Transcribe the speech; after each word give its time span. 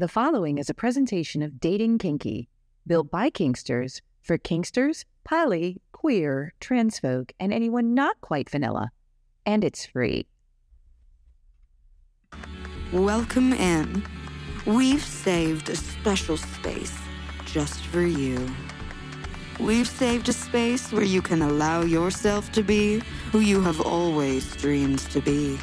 The 0.00 0.08
following 0.08 0.56
is 0.56 0.70
a 0.70 0.72
presentation 0.72 1.42
of 1.42 1.60
Dating 1.60 1.98
Kinky, 1.98 2.48
built 2.86 3.10
by 3.10 3.28
Kinksters 3.28 4.00
for 4.22 4.38
Kinksters, 4.38 5.04
poly, 5.24 5.82
queer, 5.92 6.54
trans 6.58 6.98
folk, 6.98 7.34
and 7.38 7.52
anyone 7.52 7.92
not 7.92 8.18
quite 8.22 8.48
vanilla. 8.48 8.92
And 9.44 9.62
it's 9.62 9.84
free. 9.84 10.24
Welcome 12.94 13.52
in. 13.52 14.02
We've 14.64 15.04
saved 15.04 15.68
a 15.68 15.76
special 15.76 16.38
space 16.38 16.96
just 17.44 17.84
for 17.88 18.00
you. 18.00 18.48
We've 19.58 19.86
saved 19.86 20.30
a 20.30 20.32
space 20.32 20.90
where 20.92 21.04
you 21.04 21.20
can 21.20 21.42
allow 21.42 21.82
yourself 21.82 22.50
to 22.52 22.62
be 22.62 23.02
who 23.32 23.40
you 23.40 23.60
have 23.60 23.82
always 23.82 24.56
dreamed 24.56 25.00
to 25.10 25.20
be. 25.20 25.58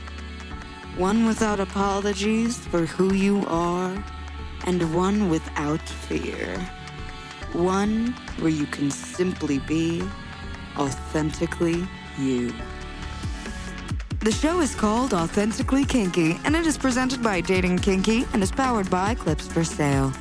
One 0.96 1.26
without 1.26 1.60
apologies 1.60 2.60
for 2.68 2.86
who 2.86 3.16
you 3.16 3.44
are, 3.48 4.04
and 4.68 4.94
one 4.94 5.30
without 5.30 5.82
fear. 5.82 6.60
One 7.54 8.14
where 8.40 8.52
you 8.52 8.68
can 8.68 8.92
simply 8.92 9.60
be 9.60 10.04
authentically 10.78 11.88
you. 12.20 12.54
The 14.20 14.32
show 14.32 14.60
is 14.60 14.76
called 14.76 15.14
Authentically 15.14 15.86
Kinky, 15.86 16.38
and 16.44 16.56
it 16.56 16.68
is 16.68 16.78
presented 16.78 17.24
by 17.24 17.40
Dating 17.40 17.80
Kinky 17.80 18.26
and 18.34 18.44
is 18.44 18.52
powered 18.52 18.90
by 18.90 19.16
Clips 19.16 19.48
for 19.48 19.64
Sale. 19.64 20.12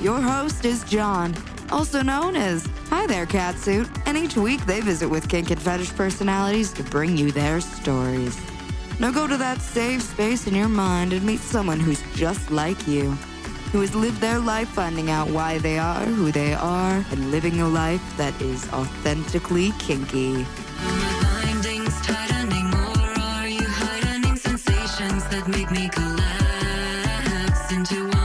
Your 0.00 0.20
host 0.20 0.64
is 0.64 0.82
Jon, 0.84 1.34
also 1.70 2.02
known 2.02 2.34
as 2.34 2.68
Hi 2.88 3.06
There 3.06 3.26
Catsuit, 3.26 3.88
and 4.06 4.18
each 4.18 4.36
week 4.36 4.64
they 4.66 4.80
visit 4.80 5.08
with 5.08 5.28
kink 5.28 5.50
and 5.50 5.62
fetish 5.62 5.94
personalities 5.94 6.72
to 6.72 6.82
bring 6.82 7.16
you 7.16 7.30
their 7.30 7.60
stories. 7.60 8.36
Now 8.98 9.12
go 9.12 9.28
to 9.28 9.36
that 9.36 9.60
safe 9.60 10.02
space 10.02 10.48
in 10.48 10.54
your 10.54 10.68
mind 10.68 11.12
and 11.12 11.24
meet 11.24 11.40
someone 11.40 11.78
who's 11.78 12.02
just 12.14 12.50
like 12.50 12.88
you, 12.88 13.16
who 13.74 13.80
has 13.80 13.92
lived 13.92 14.20
their 14.20 14.38
life 14.38 14.68
finding 14.68 15.10
out 15.10 15.28
why 15.28 15.58
they 15.58 15.80
are 15.80 16.04
who 16.04 16.30
they 16.30 16.54
are 16.54 17.04
and 17.10 17.32
living 17.32 17.60
a 17.60 17.68
life 17.68 18.00
that 18.16 18.32
is 18.40 18.72
authentically 18.72 19.72
kinky. 19.80 20.46
That 25.30 25.48
make 25.48 25.70
me 25.72 25.88
collapse 25.88 27.72
into 27.72 28.04
winding 28.04 28.23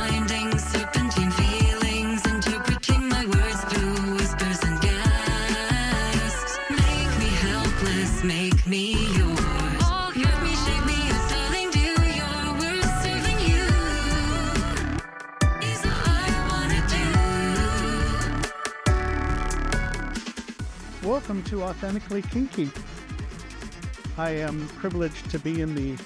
Welcome 21.10 21.42
to 21.46 21.64
Authentically 21.64 22.22
Kinky. 22.22 22.70
I 24.16 24.30
am 24.30 24.68
privileged 24.68 25.32
to 25.32 25.40
be 25.40 25.62
in 25.62 25.74
the 25.74 25.98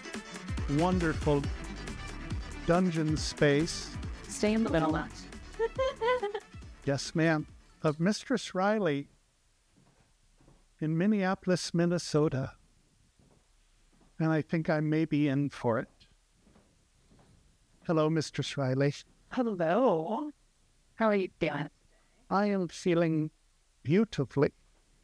wonderful 0.81 1.43
dungeon 2.65 3.17
space, 3.17 3.97
Stay 4.29 4.53
in 4.53 4.63
the 4.63 4.69
middle. 4.69 4.97
yes, 6.85 7.13
ma'am, 7.13 7.47
of 7.81 7.99
Mistress 7.99 8.55
Riley 8.55 9.09
in 10.79 10.97
Minneapolis, 10.97 11.73
Minnesota. 11.73 12.53
And 14.17 14.31
I 14.31 14.41
think 14.41 14.69
I 14.69 14.79
may 14.79 15.03
be 15.03 15.27
in 15.27 15.49
for 15.49 15.79
it. 15.79 15.89
Hello, 17.88 18.09
Mistress 18.09 18.55
Riley. 18.55 18.93
Hello. 19.33 20.31
How 20.95 21.07
are 21.07 21.15
you 21.15 21.27
doing? 21.41 21.69
I 22.29 22.45
am 22.45 22.69
feeling 22.69 23.31
beautifully. 23.83 24.53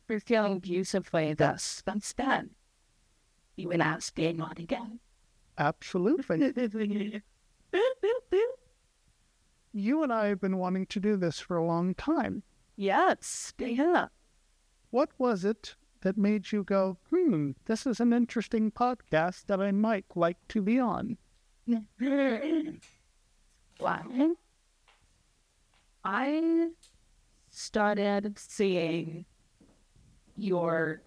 We're 0.09 0.19
feeling 0.19 0.59
beautifully. 0.59 1.35
That's 1.35 1.81
that's 1.83 2.13
done. 2.13 2.49
You 3.55 3.67
would 3.69 3.79
ask 3.81 4.13
being 4.15 4.41
on 4.41 4.55
again. 4.57 4.99
Absolutely. 5.57 7.21
You 9.71 10.01
and 10.01 10.11
I 10.11 10.27
have 10.29 10.41
been 10.41 10.57
wanting 10.57 10.87
to 10.87 10.99
do 10.99 11.15
this 11.15 11.39
for 11.39 11.55
a 11.55 11.63
long 11.65 11.93
time. 11.93 12.41
yes. 12.75 13.53
Yeah. 13.59 14.07
What 14.89 15.11
was 15.19 15.45
it 15.45 15.75
that 16.01 16.17
made 16.17 16.51
you 16.51 16.63
go, 16.63 16.97
hmm, 17.11 17.51
this 17.65 17.85
is 17.85 17.99
an 17.99 18.11
interesting 18.11 18.71
podcast 18.71 19.45
that 19.45 19.61
I 19.61 19.71
might 19.71 20.05
like 20.15 20.37
to 20.47 20.61
be 20.63 20.79
on? 20.79 21.17
Well, 23.79 24.35
I 26.03 26.69
started 27.49 28.37
seeing 28.39 29.25
your 30.39 31.01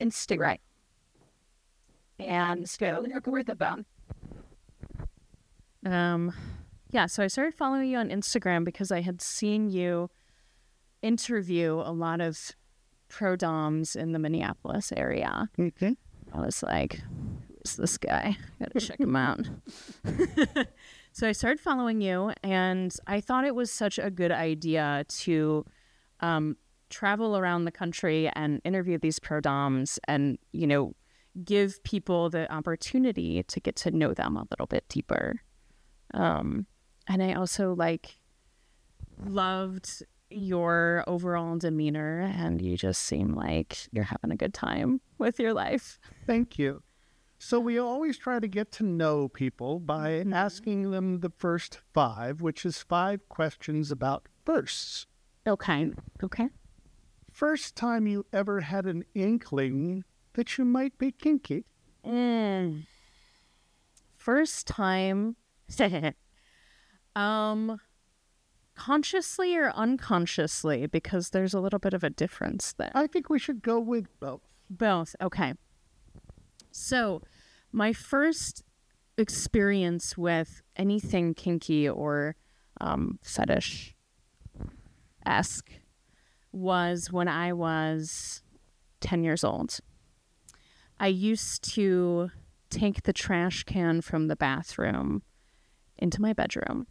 Instagram 0.00 0.58
and 2.18 2.68
so 2.68 3.04
you're 3.06 3.22
worth 3.26 3.48
about 3.48 3.84
Um, 5.84 6.32
yeah, 6.90 7.06
so 7.06 7.22
I 7.22 7.26
started 7.26 7.54
following 7.54 7.90
you 7.90 7.98
on 7.98 8.08
Instagram 8.08 8.64
because 8.64 8.90
I 8.90 9.02
had 9.02 9.20
seen 9.20 9.70
you 9.70 10.08
interview 11.02 11.74
a 11.74 11.92
lot 11.92 12.20
of 12.20 12.52
pro 13.08 13.36
doms 13.36 13.94
in 13.94 14.12
the 14.12 14.18
Minneapolis 14.18 14.92
area. 14.96 15.48
Mm-hmm. 15.58 15.92
I 16.32 16.40
was 16.40 16.62
like, 16.62 17.00
who 17.48 17.54
is 17.64 17.76
this 17.76 17.98
guy? 17.98 18.36
Gotta 18.58 18.80
check 18.80 18.98
him 18.98 19.14
out. 19.14 19.48
so 21.12 21.28
I 21.28 21.32
started 21.32 21.60
following 21.60 22.00
you, 22.00 22.32
and 22.42 22.94
I 23.06 23.20
thought 23.20 23.44
it 23.44 23.54
was 23.54 23.70
such 23.70 23.98
a 23.98 24.10
good 24.10 24.32
idea 24.32 25.04
to 25.08 25.64
um, 26.20 26.56
travel 26.90 27.36
around 27.36 27.64
the 27.64 27.72
country 27.72 28.30
and 28.34 28.60
interview 28.64 28.98
these 28.98 29.18
pro 29.18 29.40
doms 29.40 29.98
and, 30.06 30.38
you 30.52 30.66
know, 30.66 30.94
give 31.44 31.82
people 31.84 32.30
the 32.30 32.50
opportunity 32.52 33.42
to 33.42 33.60
get 33.60 33.76
to 33.76 33.90
know 33.90 34.14
them 34.14 34.36
a 34.36 34.46
little 34.50 34.66
bit 34.66 34.84
deeper. 34.88 35.42
Um, 36.14 36.66
and 37.06 37.22
I 37.22 37.34
also 37.34 37.74
like 37.74 38.18
loved 39.24 40.02
your 40.30 41.04
overall 41.06 41.56
demeanor, 41.56 42.20
and 42.20 42.60
you 42.60 42.76
just 42.76 43.02
seem 43.04 43.34
like 43.34 43.78
you're 43.92 44.04
having 44.04 44.32
a 44.32 44.36
good 44.36 44.52
time 44.52 45.00
with 45.18 45.38
your 45.38 45.52
life. 45.52 46.00
Thank 46.26 46.58
you. 46.58 46.82
So 47.38 47.60
we 47.60 47.78
always 47.78 48.16
try 48.16 48.40
to 48.40 48.48
get 48.48 48.72
to 48.72 48.82
know 48.82 49.28
people 49.28 49.78
by 49.78 50.24
asking 50.32 50.90
them 50.90 51.20
the 51.20 51.30
first 51.36 51.80
five, 51.92 52.40
which 52.40 52.64
is 52.64 52.78
five 52.78 53.28
questions 53.28 53.92
about 53.92 54.26
firsts. 54.44 55.06
Okay. 55.46 55.92
Okay. 56.24 56.48
First 57.36 57.76
time 57.76 58.06
you 58.06 58.24
ever 58.32 58.62
had 58.62 58.86
an 58.86 59.04
inkling 59.14 60.04
that 60.32 60.56
you 60.56 60.64
might 60.64 60.96
be 60.96 61.12
kinky. 61.12 61.66
Mm. 62.02 62.86
First 64.16 64.66
time. 64.66 65.36
um, 67.14 67.78
consciously 68.74 69.54
or 69.54 69.70
unconsciously, 69.72 70.86
because 70.86 71.28
there's 71.28 71.52
a 71.52 71.60
little 71.60 71.78
bit 71.78 71.92
of 71.92 72.02
a 72.02 72.08
difference 72.08 72.72
there. 72.72 72.92
I 72.94 73.06
think 73.06 73.28
we 73.28 73.38
should 73.38 73.60
go 73.60 73.80
with 73.80 74.08
both. 74.18 74.40
Both. 74.70 75.14
Okay. 75.20 75.52
So, 76.70 77.20
my 77.70 77.92
first 77.92 78.62
experience 79.18 80.16
with 80.16 80.62
anything 80.74 81.34
kinky 81.34 81.86
or 81.86 82.34
um, 82.80 83.18
fetish 83.22 83.94
esque 85.26 85.70
was 86.56 87.12
when 87.12 87.28
I 87.28 87.52
was 87.52 88.42
10 89.00 89.22
years 89.22 89.44
old. 89.44 89.78
I 90.98 91.08
used 91.08 91.62
to 91.74 92.30
take 92.70 93.02
the 93.02 93.12
trash 93.12 93.64
can 93.64 94.00
from 94.00 94.28
the 94.28 94.36
bathroom 94.36 95.22
into 95.98 96.20
my 96.20 96.32
bedroom 96.32 96.86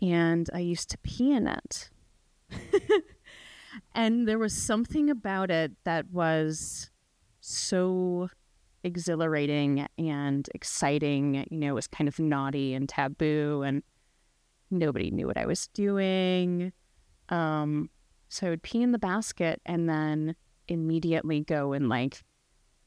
and 0.00 0.48
I 0.52 0.58
used 0.58 0.90
to 0.90 0.98
pee 0.98 1.32
in 1.32 1.46
it. 1.46 1.90
and 3.94 4.28
there 4.28 4.38
was 4.38 4.54
something 4.54 5.10
about 5.10 5.50
it 5.50 5.72
that 5.84 6.10
was 6.10 6.90
so 7.40 8.28
exhilarating 8.84 9.86
and 9.98 10.48
exciting. 10.54 11.46
You 11.50 11.58
know, 11.58 11.68
it 11.68 11.74
was 11.74 11.86
kind 11.86 12.08
of 12.08 12.18
naughty 12.18 12.74
and 12.74 12.88
taboo, 12.88 13.62
and 13.62 13.82
nobody 14.70 15.10
knew 15.10 15.26
what 15.26 15.38
I 15.38 15.46
was 15.46 15.68
doing. 15.68 16.72
Um, 17.28 17.90
so 18.28 18.46
I 18.46 18.50
would 18.50 18.62
pee 18.62 18.82
in 18.82 18.92
the 18.92 18.98
basket 18.98 19.60
and 19.64 19.88
then 19.88 20.36
immediately 20.68 21.40
go 21.40 21.72
and 21.72 21.88
like 21.88 22.22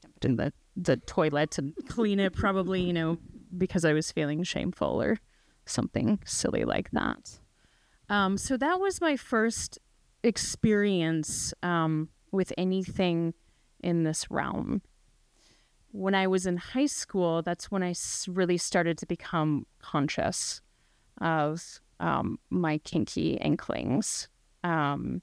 jump 0.02 0.24
in 0.24 0.36
the, 0.36 0.52
the 0.76 0.96
toilet 0.96 1.50
to 1.52 1.72
clean 1.88 2.20
it, 2.20 2.32
probably, 2.32 2.82
you 2.82 2.92
know, 2.92 3.18
because 3.56 3.84
I 3.84 3.92
was 3.92 4.12
feeling 4.12 4.42
shameful 4.42 5.00
or 5.00 5.18
something 5.66 6.20
silly 6.24 6.64
like 6.64 6.90
that. 6.90 7.38
Um, 8.08 8.36
so 8.36 8.56
that 8.56 8.80
was 8.80 9.00
my 9.00 9.16
first 9.16 9.78
experience 10.22 11.54
um, 11.62 12.08
with 12.32 12.52
anything 12.58 13.34
in 13.82 14.04
this 14.04 14.30
realm. 14.30 14.82
When 15.92 16.14
I 16.14 16.26
was 16.26 16.46
in 16.46 16.56
high 16.56 16.86
school, 16.86 17.42
that's 17.42 17.70
when 17.70 17.82
I 17.82 17.94
really 18.28 18.58
started 18.58 18.98
to 18.98 19.06
become 19.06 19.66
conscious 19.80 20.60
of 21.20 21.80
um, 21.98 22.38
my 22.48 22.78
kinky 22.78 23.34
inklings. 23.34 24.28
Um, 24.62 25.22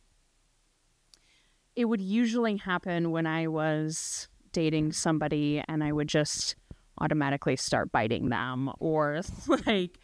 it 1.77 1.85
would 1.85 2.01
usually 2.01 2.57
happen 2.57 3.11
when 3.11 3.27
I 3.27 3.47
was 3.47 4.27
dating 4.51 4.93
somebody 4.93 5.63
and 5.67 5.83
I 5.83 5.91
would 5.91 6.07
just 6.07 6.55
automatically 6.99 7.55
start 7.55 7.91
biting 7.91 8.29
them 8.29 8.71
or 8.79 9.21
like, 9.67 9.99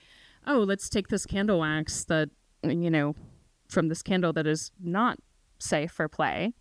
oh, 0.45 0.59
let's 0.59 0.87
take 0.87 1.07
this 1.07 1.25
candle 1.25 1.61
wax 1.61 2.03
that, 2.05 2.29
you 2.61 2.91
know, 2.91 3.15
from 3.67 3.87
this 3.87 4.03
candle 4.03 4.31
that 4.33 4.45
is 4.45 4.71
not 4.79 5.17
safe 5.57 5.91
for 5.91 6.07
play. 6.07 6.53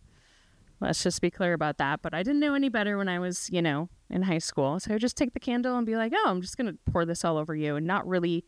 Let's 0.81 1.03
just 1.03 1.21
be 1.21 1.31
clear 1.31 1.53
about 1.53 1.77
that. 1.77 2.01
But 2.01 2.15
I 2.15 2.23
didn't 2.23 2.41
know 2.41 2.55
any 2.55 2.71
better 2.71 2.97
when 2.97 3.11
I 3.11 3.19
was, 3.19 3.51
you 3.51 3.61
know, 3.61 3.91
in 4.09 4.23
high 4.23 4.39
school. 4.39 4.81
So 4.81 4.93
I 4.93 4.95
would 4.95 5.03
just 5.03 5.19
take 5.19 5.35
the 5.35 5.41
candle 5.41 5.77
and 5.77 5.87
be 5.87 5.95
like, 5.95 6.15
oh, 6.17 6.25
I'm 6.27 6.41
just 6.41 6.57
going 6.57 6.73
to 6.73 6.79
pour 6.91 7.05
this 7.05 7.23
all 7.23 7.37
over 7.37 7.55
you 7.55 7.77
and 7.77 7.87
not 7.87 8.09
really. 8.09 8.47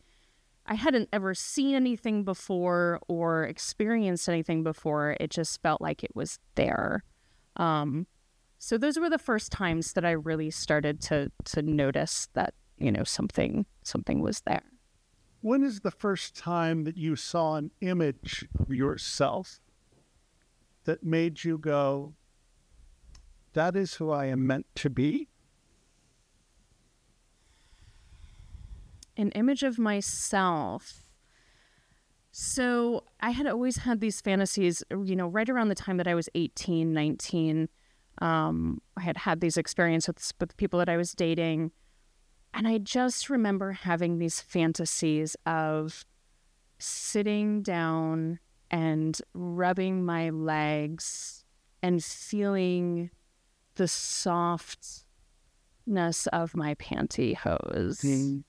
I 0.65 0.75
hadn't 0.75 1.09
ever 1.13 1.33
seen 1.33 1.75
anything 1.75 2.23
before 2.23 2.99
or 3.07 3.43
experienced 3.43 4.27
anything 4.27 4.63
before. 4.63 5.15
It 5.19 5.29
just 5.29 5.61
felt 5.61 5.79
like 5.79 6.03
it 6.03 6.15
was 6.15 6.39
there. 6.55 7.03
Um, 7.55 8.07
so 8.57 8.77
those 8.77 8.97
were 8.97 9.09
the 9.09 9.19
first 9.19 9.51
times 9.51 9.93
that 9.93 10.05
I 10.05 10.11
really 10.11 10.49
started 10.49 11.01
to 11.01 11.31
to 11.45 11.61
notice 11.61 12.29
that 12.33 12.53
you 12.77 12.91
know 12.91 13.03
something 13.03 13.65
something 13.83 14.21
was 14.21 14.41
there. 14.41 14.63
When 15.41 15.63
is 15.63 15.81
the 15.81 15.91
first 15.91 16.35
time 16.35 16.85
that 16.85 16.97
you 16.97 17.15
saw 17.15 17.55
an 17.55 17.69
image 17.81 18.47
of 18.57 18.73
yourself 18.73 19.59
that 20.85 21.03
made 21.03 21.43
you 21.43 21.59
go, 21.59 22.15
that 23.53 23.75
is 23.75 23.95
who 23.95 24.09
I 24.09 24.25
am 24.25 24.47
meant 24.47 24.65
to 24.75 24.89
be? 24.89 25.29
An 29.17 29.31
image 29.31 29.63
of 29.63 29.79
myself. 29.79 31.03
So 32.31 33.05
I 33.21 33.31
had 33.31 33.47
always 33.47 33.77
had 33.77 34.01
these 34.01 34.19
fantasies, 34.19 34.83
you 34.91 35.15
know, 35.15 35.27
right 35.27 35.49
around 35.49 35.69
the 35.69 35.75
time 35.75 35.97
that 35.97 36.07
I 36.07 36.15
was 36.15 36.27
18, 36.35 36.91
19. 36.91 37.69
Um, 38.21 38.81
I 38.97 39.01
had 39.01 39.17
had 39.17 39.39
these 39.39 39.55
experiences 39.55 40.07
with, 40.07 40.33
with 40.39 40.57
people 40.57 40.79
that 40.79 40.89
I 40.89 40.97
was 40.97 41.13
dating. 41.13 41.71
And 42.53 42.67
I 42.67 42.77
just 42.77 43.29
remember 43.29 43.71
having 43.73 44.17
these 44.17 44.41
fantasies 44.41 45.35
of 45.45 46.05
sitting 46.77 47.61
down 47.61 48.39
and 48.69 49.17
rubbing 49.33 50.03
my 50.03 50.29
legs 50.29 51.45
and 51.81 52.03
feeling 52.03 53.11
the 53.75 53.87
softness 53.87 55.05
of 56.33 56.55
my 56.55 56.75
pantyhose 56.75 58.43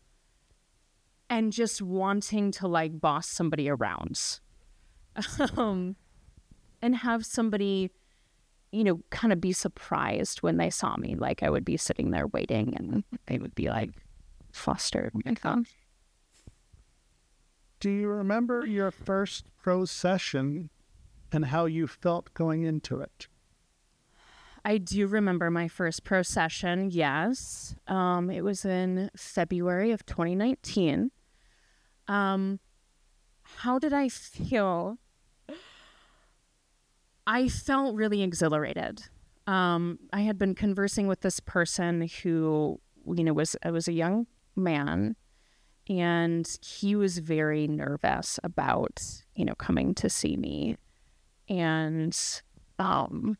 and 1.28 1.52
just 1.52 1.82
wanting 1.82 2.50
to 2.52 2.68
like 2.68 3.00
boss 3.00 3.28
somebody 3.28 3.68
around 3.68 4.40
um, 5.56 5.96
and 6.82 6.96
have 6.96 7.24
somebody 7.26 7.90
you 8.72 8.84
know 8.84 9.00
kind 9.10 9.32
of 9.32 9.40
be 9.40 9.52
surprised 9.52 10.42
when 10.42 10.56
they 10.56 10.70
saw 10.70 10.96
me 10.96 11.14
like 11.14 11.42
i 11.42 11.48
would 11.48 11.64
be 11.64 11.76
sitting 11.76 12.10
there 12.10 12.26
waiting 12.26 12.74
and 12.76 13.04
they 13.26 13.38
would 13.38 13.54
be 13.54 13.68
like 13.68 13.90
flustered 14.52 15.12
that 15.24 15.24
Do 17.78 17.90
you 17.90 18.08
remember 18.08 18.64
your 18.66 18.90
first 18.90 19.46
pro 19.62 19.84
session 19.84 20.70
and 21.30 21.46
how 21.46 21.66
you 21.66 21.86
felt 21.86 22.32
going 22.32 22.62
into 22.62 23.00
it? 23.00 23.28
I 24.64 24.78
do 24.78 25.06
remember 25.06 25.50
my 25.50 25.68
first 25.68 26.02
pro 26.02 26.22
session. 26.22 26.90
Yes, 26.90 27.76
um, 27.86 28.30
it 28.30 28.42
was 28.42 28.64
in 28.64 29.10
February 29.14 29.92
of 29.92 30.06
2019. 30.06 31.10
Um, 32.08 32.60
how 33.42 33.78
did 33.78 33.92
I 33.92 34.08
feel? 34.08 34.98
I 37.26 37.48
felt 37.48 37.96
really 37.96 38.22
exhilarated. 38.22 39.02
Um, 39.46 39.98
I 40.12 40.20
had 40.22 40.38
been 40.38 40.54
conversing 40.54 41.06
with 41.06 41.20
this 41.20 41.40
person 41.40 42.08
who, 42.22 42.80
you 43.06 43.24
know, 43.24 43.32
was 43.32 43.56
was 43.64 43.88
a 43.88 43.92
young 43.92 44.26
man, 44.54 45.16
and 45.88 46.48
he 46.62 46.94
was 46.96 47.18
very 47.18 47.66
nervous 47.66 48.38
about, 48.42 49.02
you 49.34 49.44
know, 49.44 49.54
coming 49.54 49.94
to 49.94 50.08
see 50.08 50.36
me, 50.36 50.76
and 51.48 52.16
um, 52.78 53.38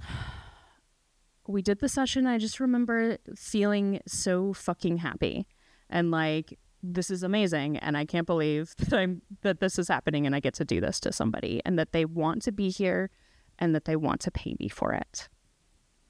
we 1.46 1.62
did 1.62 1.80
the 1.80 1.88
session. 1.88 2.26
I 2.26 2.38
just 2.38 2.60
remember 2.60 3.18
feeling 3.36 4.00
so 4.06 4.52
fucking 4.52 4.98
happy 4.98 5.46
and 5.90 6.10
like 6.10 6.58
this 6.82 7.10
is 7.10 7.22
amazing 7.22 7.78
and 7.78 7.96
I 7.96 8.04
can't 8.04 8.26
believe 8.26 8.74
that 8.78 8.92
I'm 8.92 9.22
that 9.42 9.60
this 9.60 9.78
is 9.78 9.88
happening 9.88 10.26
and 10.26 10.34
I 10.34 10.40
get 10.40 10.54
to 10.54 10.64
do 10.64 10.80
this 10.80 11.00
to 11.00 11.12
somebody 11.12 11.60
and 11.64 11.78
that 11.78 11.92
they 11.92 12.04
want 12.04 12.42
to 12.42 12.52
be 12.52 12.70
here 12.70 13.10
and 13.58 13.74
that 13.74 13.84
they 13.84 13.96
want 13.96 14.20
to 14.22 14.30
pay 14.30 14.56
me 14.58 14.68
for 14.68 14.92
it. 14.92 15.28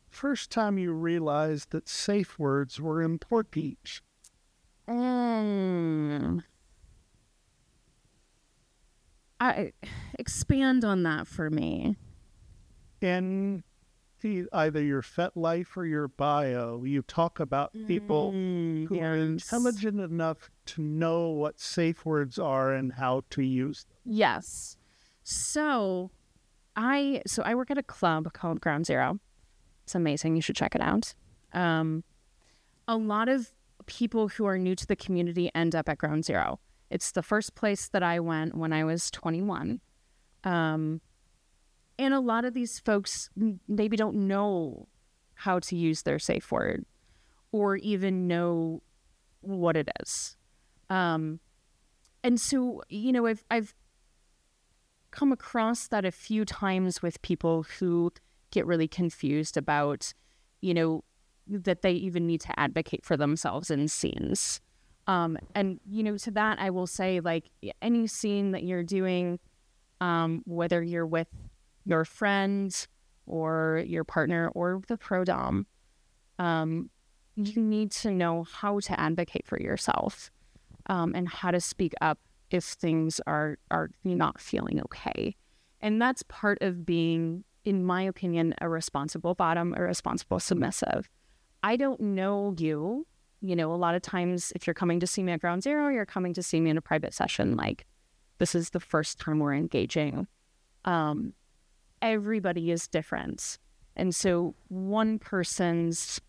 First 0.09 0.51
time 0.51 0.79
you 0.79 0.93
realized 0.93 1.71
that 1.71 1.89
safe 1.89 2.39
words 2.39 2.81
were 2.81 3.03
important. 3.03 4.01
Mm. 4.89 6.45
I 9.41 9.73
expand 10.19 10.85
on 10.85 11.03
that 11.03 11.27
for 11.27 11.51
me. 11.51 11.97
In 13.01 13.63
the, 14.25 14.47
either 14.55 14.83
your 14.83 15.03
FetLife 15.03 15.77
or 15.77 15.85
your 15.85 16.09
bio, 16.09 16.83
you 16.83 17.03
talk 17.03 17.39
about 17.39 17.73
people 17.87 18.33
Mm, 18.33 18.89
who 18.89 18.99
are 18.99 19.15
intelligent 19.15 20.01
enough 20.01 20.51
to 20.67 20.81
know 20.81 21.29
what 21.29 21.61
safe 21.61 22.05
words 22.07 22.39
are 22.39 22.73
and 22.73 22.95
how 22.95 23.23
to 23.31 23.43
use 23.43 23.85
them. 23.85 23.99
Yes. 24.07 24.77
So 25.23 26.11
I 26.75 27.23
so 27.27 27.43
I 27.43 27.55
work 27.55 27.71
at 27.71 27.77
a 27.79 27.83
club 27.83 28.33
called 28.33 28.61
Ground 28.61 28.87
Zero. 28.87 29.21
It's 29.85 29.95
amazing. 29.95 30.37
You 30.37 30.43
should 30.43 30.57
check 30.57 30.75
it 30.75 30.81
out. 30.81 31.15
Um, 31.53 32.03
a 32.89 32.97
lot 32.97 33.29
of 33.29 33.53
people 33.87 34.29
who 34.29 34.47
are 34.47 34.57
new 34.59 34.75
to 34.75 34.87
the 34.87 34.97
community 34.97 35.51
end 35.55 35.75
up 35.75 35.89
at 35.89 35.99
Ground 35.99 36.25
Zero. 36.25 36.59
It's 36.91 37.13
the 37.13 37.23
first 37.23 37.55
place 37.55 37.89
that 37.89 38.03
I 38.03 38.21
went 38.21 38.57
when 38.57 38.73
I 38.73 38.85
was 38.85 39.11
21. 39.11 39.81
Um, 40.45 41.01
and 41.99 42.15
a 42.15 42.21
lot 42.21 42.45
of 42.45 42.55
these 42.55 42.81
folks 42.81 43.31
maybe 43.69 43.97
don't 43.97 44.17
know 44.27 44.89
how 45.35 45.59
to 45.59 45.77
use 45.77 46.03
their 46.03 46.19
safe 46.19 46.51
word 46.51 46.85
or 47.53 47.77
even 47.77 48.27
know 48.27 48.83
what 49.41 49.77
it 49.77 49.89
is. 50.01 50.37
Um, 50.91 51.41
and 52.23 52.41
so, 52.41 52.83
you 52.89 53.13
know, 53.13 53.27
I've, 53.27 53.45
I've 53.51 53.75
come 55.11 55.33
across 55.33 55.89
that 55.89 56.05
a 56.05 56.11
few 56.11 56.45
times 56.45 57.03
with 57.03 57.23
people 57.23 57.65
who 57.79 58.13
get 58.51 58.67
really 58.67 58.89
confused 58.89 59.57
about, 59.57 60.13
you 60.61 60.75
know, 60.75 61.05
that 61.47 61.83
they 61.83 61.93
even 61.93 62.27
need 62.27 62.41
to 62.41 62.59
advocate 62.59 63.05
for 63.05 63.17
themselves 63.17 63.71
in 63.71 63.87
scenes. 63.87 64.61
Um, 65.07 65.37
and, 65.55 65.79
you 65.89 66.03
know, 66.03 66.17
to 66.17 66.31
that, 66.31 66.59
I 66.59 66.71
will 66.71 66.87
say, 66.87 67.21
like, 67.21 67.51
any 67.83 68.07
scene 68.07 68.53
that 68.53 68.65
you're 68.65 68.83
doing, 68.83 69.39
um, 70.01 70.43
whether 70.47 70.83
you're 70.83 71.07
with 71.07 71.29
your 71.85 72.05
friend 72.05 72.87
or 73.27 73.83
your 73.87 74.05
partner 74.05 74.51
or 74.55 74.83
the 74.89 74.97
pro 74.97 75.25
dom, 75.25 75.67
um, 76.39 76.91
you 77.37 77.61
need 77.61 77.91
to 77.91 78.11
know 78.11 78.45
how 78.45 78.81
to 78.81 78.99
advocate 78.99 79.47
for 79.47 79.61
yourself 79.61 80.31
um, 80.87 81.15
and 81.15 81.29
how 81.29 81.51
to 81.51 81.61
speak 81.61 81.95
up 82.01 82.19
if 82.51 82.65
things 82.65 83.21
are 83.27 83.59
are 83.71 83.91
not 84.05 84.41
feeling 84.41 84.81
okay. 84.81 85.35
And 85.81 86.01
that's 86.01 86.23
part 86.23 86.59
of 86.63 86.87
being, 86.87 87.45
in 87.65 87.85
my 87.85 88.03
opinion, 88.03 88.55
a 88.61 88.69
responsible 88.69 89.35
bottom, 89.35 89.75
a 89.77 89.83
responsible 89.83 90.41
submissive. 90.41 91.11
I 91.63 91.77
don't 91.77 92.01
know 92.01 92.55
you. 92.59 93.07
You 93.41 93.57
know, 93.57 93.73
a 93.73 93.77
lot 93.77 93.95
of 93.95 94.01
times 94.01 94.53
if 94.55 94.67
you're 94.67 94.75
coming 94.75 95.01
to 95.01 95.07
see 95.07 95.23
me 95.23 95.33
at 95.33 95.41
ground 95.41 95.63
zero, 95.63 95.89
you're 95.89 96.07
coming 96.07 96.33
to 96.35 96.43
see 96.43 96.61
me 96.61 96.71
in 96.71 96.79
a 96.79 96.83
private 96.83 97.13
session. 97.13 97.57
Like 97.57 97.87
this 98.39 98.55
is 98.55 98.71
the 98.71 98.81
first 98.81 99.19
time 99.19 99.39
we're 99.39 99.55
engaging. 99.55 100.27
Um, 100.85 101.35
everybody 102.05 102.71
is 102.71 102.87
different. 102.87 103.59
And 103.97 104.15
so 104.15 104.55
one 104.69 105.19
person's, 105.19 106.21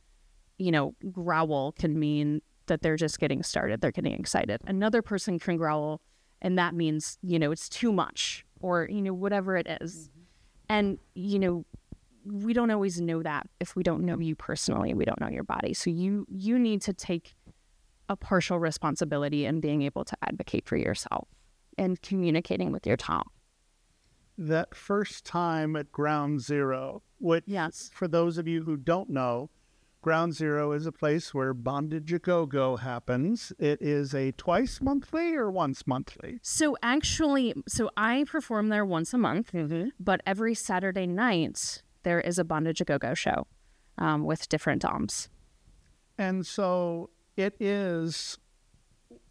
you 0.58 0.72
know, 0.72 0.96
growl 1.12 1.74
can 1.74 2.00
mean 2.00 2.41
that 2.67 2.82
they're 2.82 2.96
just 2.96 3.20
getting 3.20 3.44
started, 3.44 3.82
they're 3.82 3.91
getting 3.91 4.13
excited. 4.13 4.62
Another 4.65 5.01
person 5.01 5.38
can 5.38 5.58
growl, 5.58 6.01
and 6.41 6.58
that 6.58 6.74
means, 6.74 7.20
you 7.22 7.38
know, 7.38 7.51
it's 7.51 7.70
too 7.70 7.91
much 7.91 8.46
or, 8.62 8.88
you 8.89 9.01
know, 9.01 9.13
whatever 9.13 9.55
it 9.55 9.67
is. 9.82 10.10
Mm-hmm. 10.10 10.22
And, 10.70 11.00
you 11.13 11.38
know, 11.38 11.65
we 12.25 12.53
don't 12.53 12.72
always 12.72 13.00
know 13.00 13.22
that 13.22 13.48
if 13.60 13.75
we 13.75 13.84
don't 13.84 14.03
know 14.03 14.17
you 14.17 14.36
personally, 14.36 14.94
we 14.96 15.05
don't 15.05 15.20
know 15.22 15.29
your 15.29 15.44
body. 15.44 15.75
So 15.75 15.91
you 15.91 16.25
you 16.27 16.58
need 16.58 16.82
to 16.84 16.94
take 16.94 17.36
a 18.10 18.15
partial 18.15 18.58
responsibility 18.58 19.46
in 19.46 19.60
being 19.60 19.84
able 19.84 20.03
to 20.05 20.17
advocate 20.24 20.65
for 20.65 20.75
yourself 20.75 21.27
and 21.77 22.01
communicating 22.01 22.72
with 22.72 22.88
your 22.88 22.98
top. 22.98 23.27
That 24.38 24.75
first 24.75 25.25
time 25.25 25.75
at 25.75 25.92
Ground 25.92 26.42
Zero, 26.42 27.04
which, 27.20 27.44
Yes. 27.48 27.89
for 27.94 28.08
those 28.08 28.38
of 28.38 28.48
you 28.48 28.63
who 28.63 28.75
don't 28.75 29.10
know, 29.10 29.50
Ground 30.01 30.36
Zero 30.36 30.72
is 30.72 30.86
a 30.86 30.92
place 30.92 31.34
where 31.34 31.54
Bondage 31.54 32.13
a 32.13 32.20
Go 32.20 32.46
Go 32.46 32.75
happens. 32.75 33.51
It 33.58 33.82
is 33.82 34.13
a 34.13 34.34
twice 34.34 34.80
monthly 34.82 35.34
or 35.34 35.50
once 35.50 35.88
monthly? 35.88 36.39
So 36.44 36.77
actually, 36.84 37.56
so 37.68 37.89
I 37.98 38.25
perform 38.27 38.70
there 38.70 38.86
once 38.86 39.13
a 39.13 39.18
month, 39.18 39.56
but 40.00 40.22
every 40.27 40.54
Saturday 40.54 41.08
night 41.08 41.82
there 42.04 42.20
is 42.22 42.38
a 42.38 42.44
Bondage 42.44 42.82
a 42.82 42.86
Go 42.86 43.00
Go 43.00 43.13
show 43.15 43.48
um, 43.98 44.25
with 44.25 44.48
different 44.48 44.82
DOMs. 44.84 45.30
And 46.18 46.46
so 46.46 47.10
it 47.36 47.56
is 47.60 48.38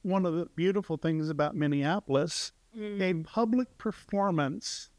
one 0.02 0.26
of 0.26 0.34
the 0.34 0.46
beautiful 0.56 0.96
things 0.96 1.28
about 1.28 1.54
Minneapolis 1.54 2.52
a 2.76 3.14
public 3.22 3.78
performance 3.78 4.90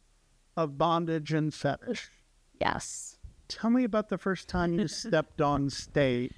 of 0.56 0.78
bondage 0.78 1.34
and 1.34 1.54
fetish. 1.54 2.10
Yes. 2.60 3.18
Tell 3.48 3.70
me 3.70 3.84
about 3.84 4.10
the 4.10 4.18
first 4.18 4.48
time 4.48 4.74
you 4.74 4.88
stepped 4.90 5.42
on 5.42 5.70
stage. 5.70 6.34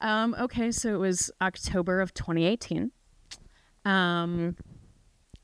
Um, 0.00 0.34
okay, 0.38 0.70
so 0.70 0.94
it 0.94 0.98
was 0.98 1.30
October 1.40 2.00
of 2.00 2.12
2018. 2.14 2.90
Um, 3.84 4.56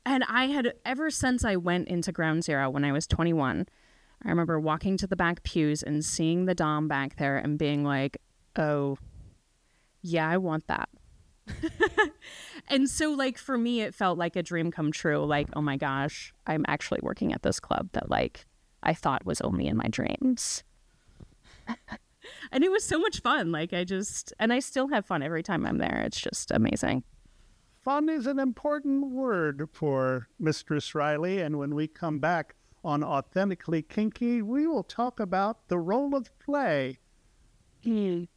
and 0.05 0.23
I 0.27 0.47
had, 0.47 0.73
ever 0.85 1.09
since 1.09 1.45
I 1.45 1.55
went 1.55 1.87
into 1.87 2.11
Ground 2.11 2.43
Zero 2.43 2.69
when 2.69 2.83
I 2.83 2.91
was 2.91 3.07
21, 3.07 3.67
I 4.23 4.29
remember 4.29 4.59
walking 4.59 4.97
to 4.97 5.07
the 5.07 5.15
back 5.15 5.43
pews 5.43 5.81
and 5.81 6.05
seeing 6.05 6.45
the 6.45 6.55
Dom 6.55 6.87
back 6.87 7.17
there 7.17 7.37
and 7.37 7.57
being 7.57 7.83
like, 7.83 8.17
oh, 8.55 8.97
yeah, 10.01 10.27
I 10.27 10.37
want 10.37 10.67
that. 10.67 10.89
and 12.67 12.89
so, 12.89 13.11
like, 13.11 13.37
for 13.37 13.57
me, 13.57 13.81
it 13.81 13.93
felt 13.93 14.17
like 14.17 14.35
a 14.35 14.43
dream 14.43 14.71
come 14.71 14.91
true. 14.91 15.25
Like, 15.25 15.47
oh 15.53 15.61
my 15.61 15.77
gosh, 15.77 16.33
I'm 16.47 16.65
actually 16.67 16.99
working 17.01 17.33
at 17.33 17.43
this 17.43 17.59
club 17.59 17.89
that, 17.93 18.09
like, 18.09 18.45
I 18.83 18.93
thought 18.93 19.25
was 19.25 19.41
only 19.41 19.67
in 19.67 19.77
my 19.77 19.87
dreams. 19.89 20.63
and 22.51 22.63
it 22.63 22.71
was 22.71 22.83
so 22.83 22.99
much 22.99 23.21
fun. 23.21 23.51
Like, 23.51 23.73
I 23.73 23.83
just, 23.83 24.33
and 24.39 24.51
I 24.51 24.59
still 24.59 24.87
have 24.89 25.05
fun 25.05 25.23
every 25.23 25.43
time 25.43 25.65
I'm 25.65 25.77
there. 25.77 26.03
It's 26.05 26.19
just 26.19 26.51
amazing. 26.51 27.03
Fun 27.83 28.09
is 28.09 28.27
an 28.27 28.39
important 28.39 29.11
word 29.11 29.67
for 29.71 30.27
Mistress 30.39 30.93
Riley. 30.93 31.39
And 31.39 31.57
when 31.57 31.73
we 31.73 31.87
come 31.87 32.19
back 32.19 32.55
on 32.83 33.03
Authentically 33.03 33.81
Kinky, 33.81 34.41
we 34.41 34.67
will 34.67 34.83
talk 34.83 35.19
about 35.19 35.67
the 35.67 35.79
role 35.79 36.15
of 36.15 36.37
play. 36.39 36.99
Mm. 37.85 38.27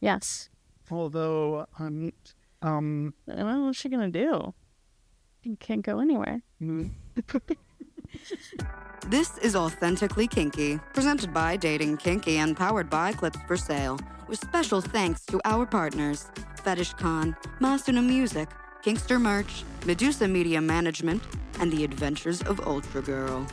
Yes. 0.00 0.48
Although, 0.90 1.66
um, 1.78 2.12
um, 2.60 3.14
I 3.28 3.36
don't 3.36 3.46
know 3.46 3.64
what's 3.66 3.78
she 3.78 3.88
gonna 3.88 4.10
do. 4.10 4.54
You 5.42 5.56
can't 5.56 5.82
go 5.82 6.00
anywhere. 6.00 6.42
This 9.08 9.36
is 9.38 9.56
Authentically 9.56 10.28
Kinky, 10.28 10.78
presented 10.94 11.34
by 11.34 11.56
Dating 11.56 11.96
Kinky 11.96 12.38
and 12.38 12.56
powered 12.56 12.88
by 12.88 13.12
Clips 13.12 13.38
for 13.48 13.56
Sale, 13.56 13.98
with 14.28 14.38
special 14.38 14.80
thanks 14.80 15.26
to 15.26 15.40
our 15.44 15.66
partners 15.66 16.30
Fetish 16.62 16.92
Con, 16.94 17.36
Masuna 17.60 18.04
Music, 18.04 18.48
Kinkster 18.84 19.20
Merch, 19.20 19.64
Medusa 19.86 20.28
Media 20.28 20.60
Management, 20.60 21.22
and 21.58 21.72
the 21.72 21.82
Adventures 21.82 22.42
of 22.42 22.60
Ultra 22.60 23.02
Girl. 23.02 23.44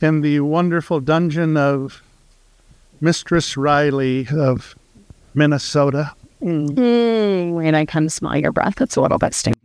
in 0.01 0.21
the 0.21 0.39
wonderful 0.39 1.01
dungeon 1.01 1.57
of 1.57 2.05
Mistress 3.01 3.57
Riley 3.57 4.29
of 4.33 4.77
Minnesota. 5.35 6.13
Mm, 6.41 7.53
wait, 7.53 7.75
I 7.75 7.85
can 7.85 8.09
smell 8.09 8.37
your 8.37 8.53
breath. 8.53 8.81
It's 8.81 8.95
a 8.95 9.01
little 9.01 9.19
bit 9.19 9.35
stinky. 9.35 9.56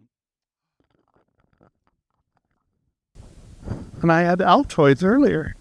And 4.02 4.12
I 4.12 4.22
had 4.22 4.40
Altoids 4.40 5.04
earlier. 5.04 5.56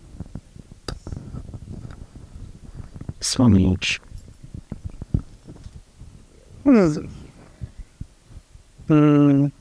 So 3.20 3.48
much. 3.48 4.00
What 6.62 6.76
is 6.76 6.96
it? 6.96 7.06
Mm. 8.88 9.52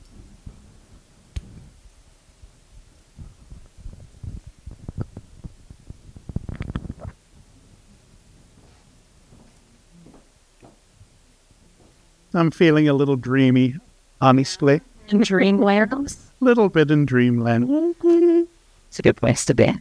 I'm 12.32 12.50
feeling 12.50 12.88
a 12.88 12.94
little 12.94 13.16
dreamy, 13.16 13.74
honestly. 14.20 14.80
In 15.08 15.20
dreamland. 15.20 16.16
Little 16.40 16.68
bit 16.70 16.90
in 16.90 17.04
dreamland. 17.04 17.96
It's 18.90 18.98
a 18.98 19.02
good 19.02 19.16
place 19.16 19.44
to 19.44 19.54
be. 19.54 19.72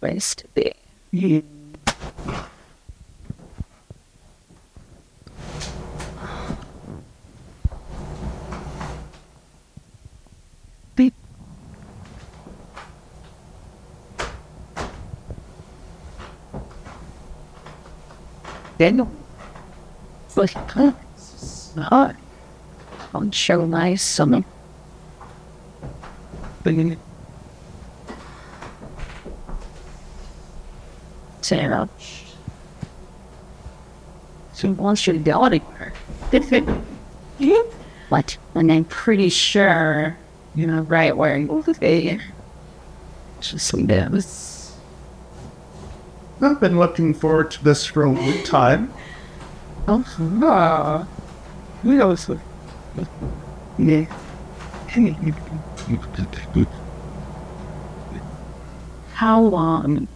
Place 0.00 0.34
to 0.34 0.46
be. 0.48 0.74
Daniel. 18.76 19.10
Look, 20.36 20.50
huh? 20.50 20.92
It. 21.74 22.16
On 23.14 23.30
show 23.30 23.64
summer. 23.94 24.44
Bing. 26.68 26.98
Sarah. 31.40 31.88
So 34.52 34.72
wants 34.72 35.06
you 35.06 35.14
to 35.14 35.18
go 35.18 35.44
anywhere. 35.44 35.94
what? 38.10 38.36
And 38.54 38.70
I'm 38.70 38.84
pretty 38.84 39.30
sure 39.30 40.18
you're 40.54 40.82
right 40.82 41.16
where 41.16 41.38
you 41.38 41.46
will 41.46 41.74
be. 41.74 42.20
Just 43.40 43.66
some 43.66 43.86
bits. 43.86 44.76
I've 46.42 46.60
been 46.60 46.78
looking 46.78 47.14
forward 47.14 47.50
to 47.52 47.64
this 47.64 47.86
for 47.86 48.04
a 48.04 48.10
long 48.10 48.42
time. 48.42 48.92
Ah, 49.88 51.08
we 51.82 52.00
also. 52.00 52.38
Yeah. 53.78 54.04
How 59.14 59.40
long? 59.40 60.08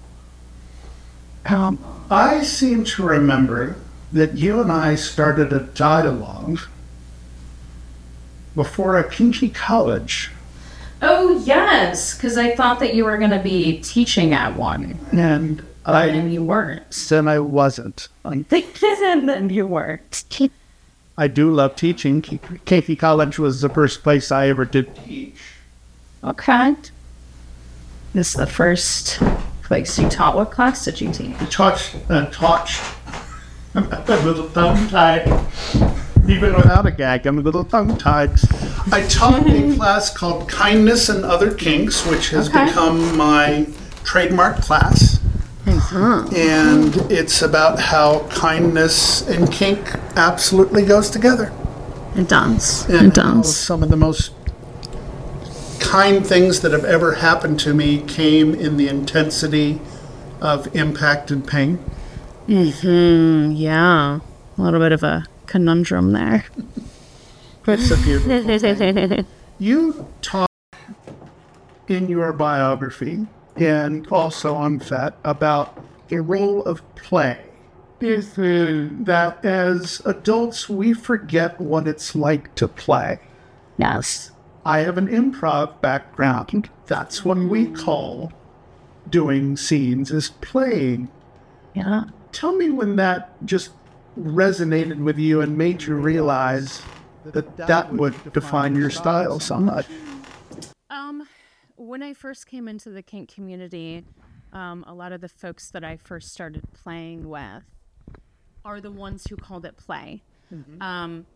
Um, 1.46 1.78
I 2.10 2.42
seem 2.42 2.84
to 2.84 3.02
remember 3.02 3.76
that 4.12 4.34
you 4.36 4.60
and 4.60 4.70
I 4.70 4.94
started 4.94 5.52
a 5.52 5.60
dialogue 5.60 6.60
before 8.54 8.98
a 8.98 9.08
kinky 9.08 9.48
college. 9.48 10.30
Oh 11.00 11.42
yes, 11.44 12.14
because 12.14 12.36
I 12.38 12.54
thought 12.54 12.78
that 12.80 12.94
you 12.94 13.04
were 13.04 13.18
going 13.18 13.30
to 13.30 13.40
be 13.42 13.80
teaching 13.80 14.32
at 14.34 14.56
one, 14.56 14.98
And 15.10 15.64
I 15.84 16.06
and 16.06 16.32
you 16.32 16.44
weren't. 16.44 16.94
said 16.94 17.26
I 17.26 17.40
wasn't. 17.40 18.08
I, 18.24 18.44
and 18.52 19.28
then 19.28 19.50
you 19.50 19.66
weren't. 19.66 20.24
I 21.18 21.26
do 21.26 21.50
love 21.50 21.74
teaching. 21.74 22.22
Kinky 22.22 22.94
College 22.96 23.38
was 23.38 23.60
the 23.62 23.68
first 23.68 24.02
place 24.02 24.30
I 24.30 24.48
ever 24.48 24.64
did 24.64 24.94
teach. 24.94 25.34
Okay. 26.24 26.74
This 28.14 28.28
is 28.30 28.34
the 28.34 28.46
first 28.46 29.18
place 29.62 29.98
you 29.98 30.08
taught. 30.08 30.36
What 30.36 30.50
class 30.50 30.84
did 30.84 31.00
you 31.00 31.10
teach? 31.12 31.34
I 31.40 31.44
taught, 31.46 31.96
uh, 32.08 32.26
taught. 32.26 32.70
I'm 33.74 33.90
a 33.90 34.16
little 34.24 34.48
tongue 34.50 34.88
tied. 34.88 35.26
Even 36.28 36.54
without 36.54 36.86
a 36.86 36.90
gag, 36.92 37.26
I'm 37.26 37.38
a 37.38 37.42
little 37.42 37.64
tongue 37.64 37.96
tied. 37.98 38.30
I 38.92 39.04
taught 39.08 39.48
a 39.48 39.74
class 39.76 40.14
called 40.14 40.48
Kindness 40.48 41.08
and 41.08 41.24
Other 41.24 41.52
Kinks, 41.54 42.06
which 42.06 42.28
has 42.30 42.48
Okay. 42.48 42.66
become 42.66 43.16
my 43.16 43.66
trademark 44.04 44.58
class. 44.58 45.18
And 46.34 46.94
it's 47.10 47.42
about 47.42 47.78
how 47.80 48.26
kindness 48.28 49.26
and 49.28 49.50
kink 49.50 49.94
absolutely 50.16 50.84
goes 50.84 51.08
together. 51.10 51.52
It 52.14 52.28
does. 52.28 52.84
And 52.88 53.06
It 53.08 53.16
how 53.16 53.34
does. 53.34 53.56
Some 53.56 53.82
of 53.82 53.88
the 53.88 53.96
most 53.96 54.32
kind 55.92 56.26
things 56.26 56.60
that 56.60 56.72
have 56.72 56.86
ever 56.86 57.16
happened 57.16 57.60
to 57.60 57.74
me 57.74 58.00
came 58.00 58.54
in 58.54 58.78
the 58.78 58.88
intensity 58.88 59.78
of 60.40 60.74
impact 60.74 61.30
and 61.30 61.46
pain. 61.46 61.78
Mm, 62.48 63.52
yeah. 63.54 64.20
A 64.56 64.62
little 64.62 64.80
bit 64.80 64.92
of 64.92 65.02
a 65.02 65.26
conundrum 65.44 66.12
there. 66.12 66.46
It's 67.66 67.90
a 67.90 67.98
beautiful. 67.98 69.26
You 69.58 70.08
talk 70.22 70.48
in 71.88 72.08
your 72.08 72.32
biography 72.32 73.26
and 73.56 74.08
also 74.08 74.54
on 74.54 74.80
FET 74.80 75.14
about 75.24 75.78
a 76.10 76.22
role 76.22 76.64
of 76.64 76.82
play. 76.94 77.38
That 78.00 79.44
as 79.44 80.00
adults, 80.06 80.70
we 80.70 80.94
forget 80.94 81.60
what 81.60 81.86
it's 81.86 82.16
like 82.16 82.54
to 82.54 82.66
play. 82.66 83.20
Yes. 83.76 84.31
I 84.64 84.80
have 84.80 84.98
an 84.98 85.08
improv 85.08 85.80
background. 85.80 86.70
That's 86.86 87.24
what 87.24 87.38
we 87.38 87.66
call 87.66 88.32
doing 89.08 89.56
scenes 89.56 90.10
is 90.10 90.30
playing. 90.40 91.10
Yeah. 91.74 92.04
Tell 92.30 92.54
me 92.54 92.70
when 92.70 92.96
that 92.96 93.44
just 93.44 93.70
resonated 94.18 94.98
with 95.02 95.18
you 95.18 95.40
and 95.40 95.56
made 95.58 95.82
you 95.82 95.94
realize 95.94 96.82
that 97.24 97.56
that 97.56 97.92
would 97.92 98.32
define 98.32 98.74
your 98.76 98.90
style 98.90 99.40
so 99.40 99.58
much. 99.58 99.86
Um, 100.90 101.26
when 101.76 102.02
I 102.02 102.14
first 102.14 102.46
came 102.46 102.68
into 102.68 102.90
the 102.90 103.02
kink 103.02 103.32
community, 103.32 104.04
um, 104.52 104.84
a 104.86 104.94
lot 104.94 105.12
of 105.12 105.20
the 105.20 105.28
folks 105.28 105.70
that 105.70 105.82
I 105.82 105.96
first 105.96 106.32
started 106.32 106.62
playing 106.72 107.28
with 107.28 107.64
are 108.64 108.80
the 108.80 108.90
ones 108.90 109.26
who 109.28 109.36
called 109.36 109.64
it 109.64 109.76
play. 109.76 110.22
Um, 110.80 111.26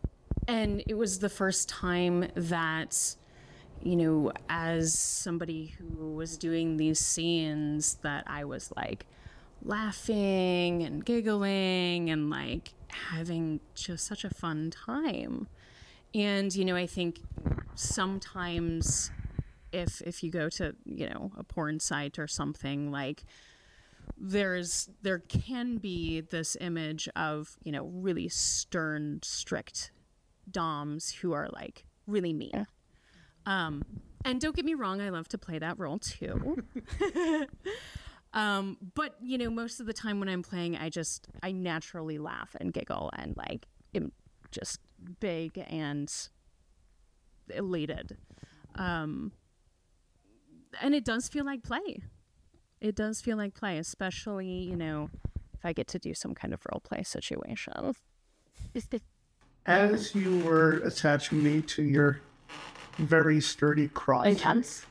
and 0.47 0.83
it 0.87 0.95
was 0.95 1.19
the 1.19 1.29
first 1.29 1.69
time 1.69 2.29
that, 2.35 3.15
you 3.81 3.95
know, 3.95 4.31
as 4.49 4.97
somebody 4.97 5.75
who 5.77 6.13
was 6.13 6.37
doing 6.37 6.77
these 6.77 6.99
scenes, 6.99 7.95
that 8.01 8.23
I 8.27 8.45
was 8.45 8.71
like 8.75 9.05
laughing 9.63 10.83
and 10.83 11.03
giggling 11.03 12.09
and 12.09 12.29
like 12.29 12.73
having 12.87 13.59
just 13.75 14.05
such 14.05 14.23
a 14.23 14.29
fun 14.29 14.71
time. 14.71 15.47
And, 16.15 16.55
you 16.55 16.65
know, 16.65 16.75
I 16.75 16.87
think 16.87 17.19
sometimes 17.75 19.11
if 19.71 20.01
if 20.01 20.23
you 20.23 20.31
go 20.31 20.49
to 20.49 20.75
you 20.85 21.09
know 21.09 21.31
a 21.37 21.43
porn 21.43 21.79
site 21.79 22.17
or 22.17 22.27
something 22.27 22.91
like 22.91 23.23
there's 24.17 24.89
there 25.01 25.19
can 25.19 25.77
be 25.77 26.21
this 26.21 26.57
image 26.59 27.07
of 27.15 27.57
you 27.63 27.71
know 27.71 27.85
really 27.85 28.29
stern 28.29 29.19
strict 29.21 29.91
doms 30.49 31.11
who 31.11 31.33
are 31.33 31.47
like 31.51 31.85
really 32.05 32.33
mean 32.33 32.65
um 33.45 33.83
and 34.25 34.39
don't 34.39 34.55
get 34.55 34.65
me 34.65 34.73
wrong 34.73 35.01
i 35.01 35.09
love 35.09 35.27
to 35.27 35.37
play 35.37 35.59
that 35.59 35.77
role 35.77 35.99
too 35.99 36.63
um 38.33 38.77
but 38.95 39.15
you 39.21 39.37
know 39.37 39.49
most 39.49 39.79
of 39.79 39.85
the 39.85 39.93
time 39.93 40.19
when 40.19 40.29
i'm 40.29 40.43
playing 40.43 40.75
i 40.75 40.89
just 40.89 41.27
i 41.43 41.51
naturally 41.51 42.17
laugh 42.17 42.55
and 42.59 42.73
giggle 42.73 43.09
and 43.17 43.35
like 43.37 43.67
am 43.93 44.11
just 44.51 44.79
big 45.19 45.63
and 45.69 46.29
elated 47.49 48.17
um 48.75 49.31
and 50.81 50.95
it 50.95 51.05
does 51.05 51.27
feel 51.27 51.45
like 51.45 51.63
play. 51.63 52.01
It 52.79 52.95
does 52.95 53.21
feel 53.21 53.37
like 53.37 53.53
play, 53.53 53.77
especially, 53.77 54.47
you 54.47 54.75
know, 54.75 55.09
if 55.53 55.65
I 55.65 55.73
get 55.73 55.87
to 55.89 55.99
do 55.99 56.13
some 56.13 56.35
kind 56.35 56.53
of 56.53 56.61
role 56.71 56.79
play 56.79 57.03
situation. 57.03 57.95
As 59.67 60.15
you 60.15 60.39
were 60.39 60.77
attaching 60.85 61.43
me 61.43 61.61
to 61.63 61.83
your 61.83 62.21
very 62.97 63.41
sturdy 63.41 63.89
cross, 63.89 64.25
Intense. 64.25 64.85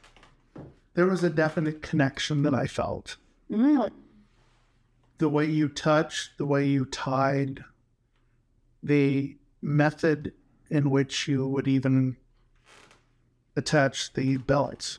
there 0.92 1.06
was 1.06 1.24
a 1.24 1.30
definite 1.30 1.80
connection 1.80 2.42
that 2.42 2.54
I 2.54 2.66
felt. 2.66 3.16
Really? 3.48 3.88
The 5.16 5.30
way 5.30 5.46
you 5.46 5.70
touched, 5.70 6.36
the 6.36 6.44
way 6.44 6.66
you 6.66 6.84
tied, 6.84 7.64
the 8.82 9.38
method 9.62 10.34
in 10.68 10.90
which 10.90 11.26
you 11.26 11.48
would 11.48 11.66
even 11.66 12.18
attach 13.56 14.12
the 14.12 14.36
belts. 14.36 14.98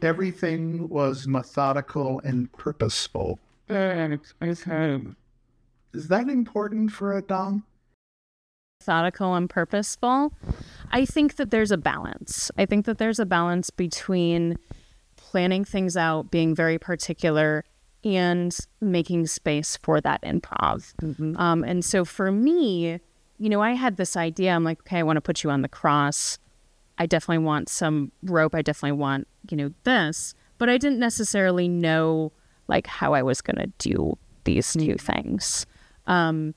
Everything 0.00 0.88
was 0.88 1.28
methodical 1.28 2.22
and 2.24 2.50
purposeful. 2.52 3.38
Is 3.68 4.64
that 6.08 6.28
important 6.30 6.92
for 6.92 7.16
a 7.16 7.20
Dom? 7.20 7.64
Methodical 8.80 9.34
and 9.34 9.50
purposeful. 9.50 10.32
I 10.90 11.04
think 11.04 11.36
that 11.36 11.50
there's 11.50 11.70
a 11.70 11.76
balance. 11.76 12.50
I 12.56 12.64
think 12.64 12.86
that 12.86 12.96
there's 12.96 13.18
a 13.18 13.26
balance 13.26 13.68
between 13.68 14.56
planning 15.16 15.66
things 15.66 15.98
out, 15.98 16.30
being 16.30 16.54
very 16.54 16.78
particular, 16.78 17.64
and 18.04 18.56
making 18.80 19.26
space 19.26 19.76
for 19.76 20.00
that 20.00 20.22
improv. 20.22 20.94
Um, 21.38 21.62
and 21.62 21.84
so 21.84 22.06
for 22.06 22.32
me, 22.32 23.00
you 23.38 23.50
know, 23.50 23.60
I 23.60 23.72
had 23.72 23.98
this 23.98 24.16
idea. 24.16 24.52
I'm 24.52 24.64
like, 24.64 24.80
okay, 24.80 24.98
I 24.98 25.02
want 25.02 25.18
to 25.18 25.20
put 25.20 25.44
you 25.44 25.50
on 25.50 25.60
the 25.60 25.68
cross. 25.68 26.38
I 26.96 27.04
definitely 27.04 27.44
want 27.44 27.68
some 27.68 28.12
rope. 28.22 28.54
I 28.54 28.62
definitely 28.62 28.98
want, 28.98 29.28
you 29.50 29.58
know, 29.58 29.74
this. 29.84 30.32
But 30.56 30.70
I 30.70 30.78
didn't 30.78 30.98
necessarily 30.98 31.68
know 31.68 32.32
like 32.66 32.86
how 32.86 33.12
I 33.12 33.22
was 33.22 33.42
going 33.42 33.56
to 33.56 33.66
do 33.78 34.16
these 34.44 34.72
two 34.72 34.94
things. 34.94 35.66
Um, 36.06 36.54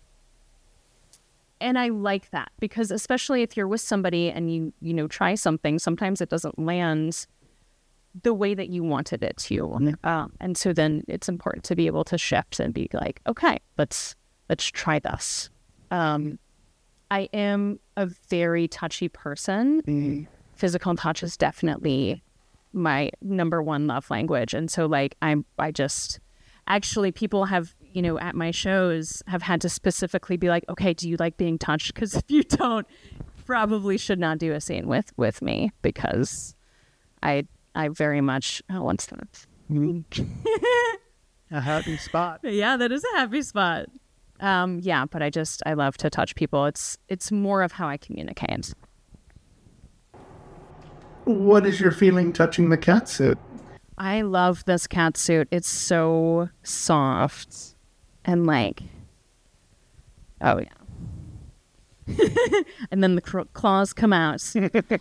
and 1.64 1.80
I 1.80 1.88
like 1.88 2.30
that 2.32 2.52
because 2.60 2.92
especially 2.92 3.42
if 3.42 3.56
you're 3.56 3.68
with 3.68 3.82
somebody 3.82 4.30
and 4.30 4.54
you, 4.54 4.74
you 4.82 4.94
know, 4.94 5.08
try 5.08 5.34
something, 5.36 5.80
sometimes 5.80 6.22
it 6.22 6.30
doesn't 6.30 6.60
land 6.60 7.26
the 8.22 8.34
way 8.34 8.54
that 8.54 8.70
you 8.70 8.84
wanted 8.84 9.24
it 9.24 9.38
to. 9.38 9.96
Um, 10.04 10.34
and 10.40 10.58
so 10.58 10.74
then 10.74 11.04
it's 11.08 11.30
important 11.30 11.64
to 11.66 11.76
be 11.76 11.88
able 11.88 12.04
to 12.04 12.18
shift 12.18 12.60
and 12.60 12.74
be 12.74 12.90
like, 12.94 13.22
okay, 13.26 13.60
let's 13.78 14.16
let's 14.50 14.66
try 14.66 15.00
this. 15.00 15.50
Um, 15.90 16.38
I 17.10 17.30
am 17.34 17.80
a 17.96 18.08
very 18.30 18.68
touchy 18.68 19.08
person. 19.08 19.82
Physical 20.54 20.96
touch 20.96 21.24
is 21.24 21.38
definitely 21.38 22.22
my 22.74 23.10
number 23.22 23.64
one 23.64 23.88
love 23.88 24.10
language, 24.12 24.54
and 24.54 24.70
so 24.70 24.86
like 24.86 25.16
I'm, 25.22 25.46
I 25.58 25.72
just 25.72 26.20
actually 26.68 27.12
people 27.12 27.46
have 27.46 27.74
you 27.94 28.02
know 28.02 28.20
at 28.20 28.36
my 28.36 28.52
shows 28.52 29.22
have 29.28 29.42
had 29.42 29.62
to 29.62 29.70
specifically 29.70 30.38
be 30.38 30.50
like, 30.50 30.66
okay, 30.70 30.94
do 30.94 31.08
you 31.10 31.18
like 31.20 31.38
being 31.38 31.58
touched? 31.58 31.94
Because 31.94 32.16
if 32.16 32.24
you 32.28 32.44
don't, 32.44 32.88
probably 33.46 33.98
should 33.98 34.20
not 34.20 34.38
do 34.38 34.54
a 34.54 34.62
scene 34.62 34.88
with 34.88 35.12
with 35.18 35.42
me 35.42 35.72
because 35.82 36.56
I 37.22 37.48
I 37.76 37.90
very 37.90 38.22
much 38.22 38.62
oh 38.70 38.84
what's 38.84 39.06
that? 39.08 39.46
A 41.52 41.62
happy 41.62 41.98
spot. 41.98 42.40
Yeah, 42.44 42.78
that 42.78 42.92
is 42.92 43.04
a 43.14 43.18
happy 43.18 43.42
spot. 43.42 43.86
Um, 44.40 44.80
yeah, 44.82 45.06
but 45.06 45.22
I 45.22 45.30
just 45.30 45.62
I 45.66 45.74
love 45.74 45.98
to 45.98 46.10
touch 46.10 46.36
people. 46.36 46.66
It's 46.66 46.98
it's 47.08 47.32
more 47.32 47.62
of 47.64 47.74
how 47.74 47.88
I 47.88 47.98
communicate. 47.98 48.74
What 51.26 51.66
is 51.66 51.80
your 51.80 51.92
feeling 51.92 52.34
touching 52.34 52.70
the 52.70 52.78
cat 52.78 53.08
suit? 53.08 53.38
I 53.98 54.22
love 54.24 54.66
this 54.66 54.88
cat 54.88 55.16
suit. 55.16 55.48
It's 55.52 55.70
so 55.70 56.50
soft 56.64 57.73
and 58.26 58.46
like, 58.48 58.84
oh 60.42 60.60
yeah. 60.60 60.70
and 62.92 63.02
then 63.04 63.16
the 63.16 63.22
cr- 63.22 63.42
claws 63.54 63.94
come 63.94 64.12
out. 64.14 64.44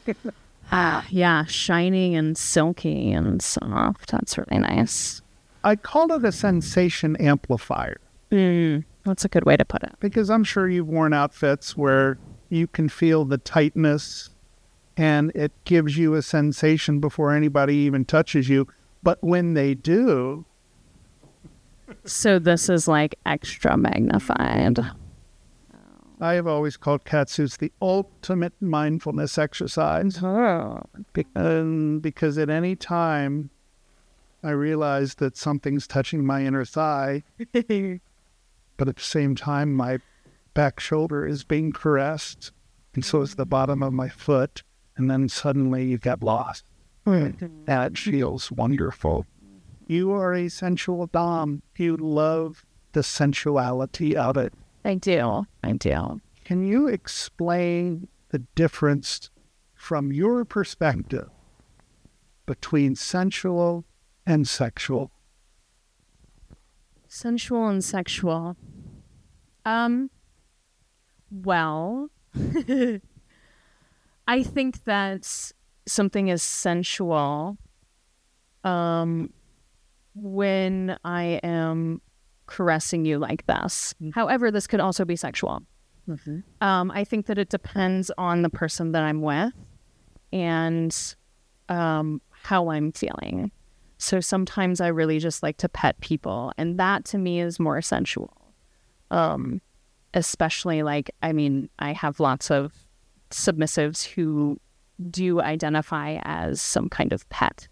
ah, 0.73 1.05
yeah, 1.11 1.45
shiny 1.47 2.15
and 2.15 2.37
silky 2.39 3.11
and 3.13 3.43
soft. 3.43 4.11
That's 4.13 4.39
really 4.39 4.59
nice. 4.61 5.21
I 5.65 5.77
call 5.77 6.13
it 6.13 6.25
a 6.25 6.33
sensation 6.33 7.17
amplifier 7.17 7.99
Mm, 8.33 8.85
that's 9.05 9.25
a 9.27 9.29
good 9.29 9.45
way 9.45 9.57
to 9.59 9.65
put 9.65 9.83
it. 9.83 9.93
because 10.01 10.31
I'm 10.31 10.43
sure 10.43 10.67
you've 10.67 10.89
worn 10.89 11.13
outfits 11.13 11.77
where 11.77 12.19
you 12.49 12.67
can 12.67 12.89
feel 12.89 13.27
the 13.27 13.37
tightness 13.37 14.31
and 14.97 15.31
it 15.35 15.53
gives 15.67 15.99
you 15.99 16.15
a 16.15 16.23
sensation 16.23 16.99
before 16.99 17.35
anybody 17.35 17.75
even 17.77 18.07
touches 18.07 18.49
you. 18.49 18.67
But 19.03 19.23
when 19.23 19.53
they 19.55 19.75
do, 19.75 20.47
So 22.05 22.39
this 22.39 22.69
is 22.69 22.89
like 22.89 23.15
extra 23.27 23.77
magnified. 23.77 24.79
I 26.21 26.35
have 26.35 26.47
always 26.47 26.77
called 26.77 27.05
cat 27.05 27.29
suits 27.29 27.57
the 27.57 27.73
ultimate 27.83 28.53
mindfulness 28.61 29.39
exercise. 29.39 30.23
Oh. 30.23 30.81
Be- 31.13 31.27
um, 31.35 31.99
because 31.99 32.39
at 32.39 32.49
any 32.49 32.77
time 32.77 33.51
I 34.45 34.51
realize 34.51 35.17
that 35.17 35.37
something's 35.37 35.89
touching 35.89 36.25
my 36.25 36.45
inner 36.45 36.65
thigh, 36.65 37.25
but 37.39 38.89
at 38.89 38.97
the 38.97 39.03
same 39.03 39.35
time, 39.35 39.75
my 39.75 39.99
back 40.55 40.79
shoulder 40.79 41.27
is 41.27 41.45
being 41.45 41.73
caressed, 41.73 42.53
and 42.95 43.05
so 43.05 43.23
is 43.23 43.35
the 43.35 43.47
bottom 43.47 43.83
of 43.83 43.93
my 43.93 44.09
foot. 44.09 44.63
And 44.97 45.11
then 45.11 45.29
suddenly 45.29 45.87
you 45.87 45.99
get 45.99 46.23
lost. 46.23 46.65
That 47.05 47.97
feels 47.97 48.53
wonderful. 48.53 49.27
You 49.93 50.11
are 50.13 50.33
a 50.33 50.49
sensual 50.49 51.07
Dom. 51.07 51.61
You 51.77 51.99
love 51.99 52.65
the 52.93 53.03
sensuality 53.03 54.17
of 54.17 54.39
it. 54.39 54.55
I 54.87 54.95
do. 54.95 55.47
I 55.63 55.73
do. 55.73 56.23
Can 56.47 56.67
you 56.67 56.89
explain 56.89 58.09
the 58.31 58.39
difference 58.55 59.29
from 59.75 60.11
your 60.11 60.47
perspective 60.47 61.29
between 62.47 62.97
sensual 62.97 63.85
and 64.25 64.49
sexual? 64.49 65.11
Sensual 67.07 67.69
and 67.69 67.85
sexual. 67.85 68.57
Um 69.67 70.09
well, 71.31 72.09
I 74.27 74.43
think 74.43 74.85
that 74.85 75.53
something 75.85 76.29
is 76.29 76.43
sensual 76.43 77.59
um 78.65 79.35
when 80.15 80.97
I 81.05 81.41
am 81.43 82.01
caressing 82.47 83.05
you 83.05 83.19
like 83.19 83.47
this. 83.47 83.95
However, 84.15 84.51
this 84.51 84.67
could 84.67 84.81
also 84.81 85.05
be 85.05 85.17
sexual. 85.17 85.63
Um, 86.61 86.91
I 86.91 87.05
think 87.05 87.27
that 87.27 87.39
it 87.39 87.49
depends 87.49 88.11
on 88.19 88.43
the 88.43 88.51
person 88.51 88.93
that 88.93 89.03
I'm 89.03 89.23
with 89.23 89.53
and 90.33 91.15
um, 91.69 92.21
how 92.31 92.71
I'm 92.71 92.93
feeling. 92.93 93.53
So 93.99 94.19
sometimes 94.21 94.81
I 94.81 94.89
really 94.89 95.21
just 95.21 95.43
like 95.45 95.59
to 95.59 95.69
pet 95.69 96.01
people, 96.01 96.53
and 96.59 96.79
that 96.81 97.05
to 97.07 97.19
me 97.19 97.41
is 97.41 97.61
more 97.61 97.81
sensual. 97.81 98.37
Um, 99.13 99.61
especially 100.13 100.83
like, 100.83 101.11
I 101.23 101.33
mean, 101.33 101.69
I 101.79 101.93
have 101.93 102.19
lots 102.19 102.51
of 102.51 102.73
submissives 103.31 104.05
who 104.05 104.59
do 105.11 105.41
identify 105.41 106.19
as 106.23 106.61
some 106.61 106.89
kind 106.89 107.13
of 107.13 107.29
pet. 107.31 107.69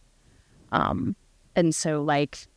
Um, 0.73 1.17
and 1.61 1.75
so 1.75 2.03
like 2.03 2.49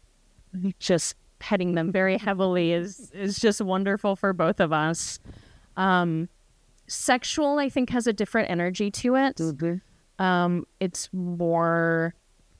just 0.79 1.15
petting 1.39 1.75
them 1.75 1.91
very 1.91 2.17
heavily 2.17 2.71
is 2.71 3.11
is 3.11 3.37
just 3.37 3.61
wonderful 3.61 4.15
for 4.15 4.33
both 4.33 4.59
of 4.59 4.71
us. 4.71 5.19
Um, 5.77 6.29
sexual, 6.87 7.59
I 7.59 7.69
think, 7.69 7.89
has 7.89 8.07
a 8.07 8.13
different 8.13 8.49
energy 8.49 8.89
to 8.91 9.15
it. 9.15 9.39
Um, 10.19 10.65
it's 10.79 11.09
more 11.11 12.15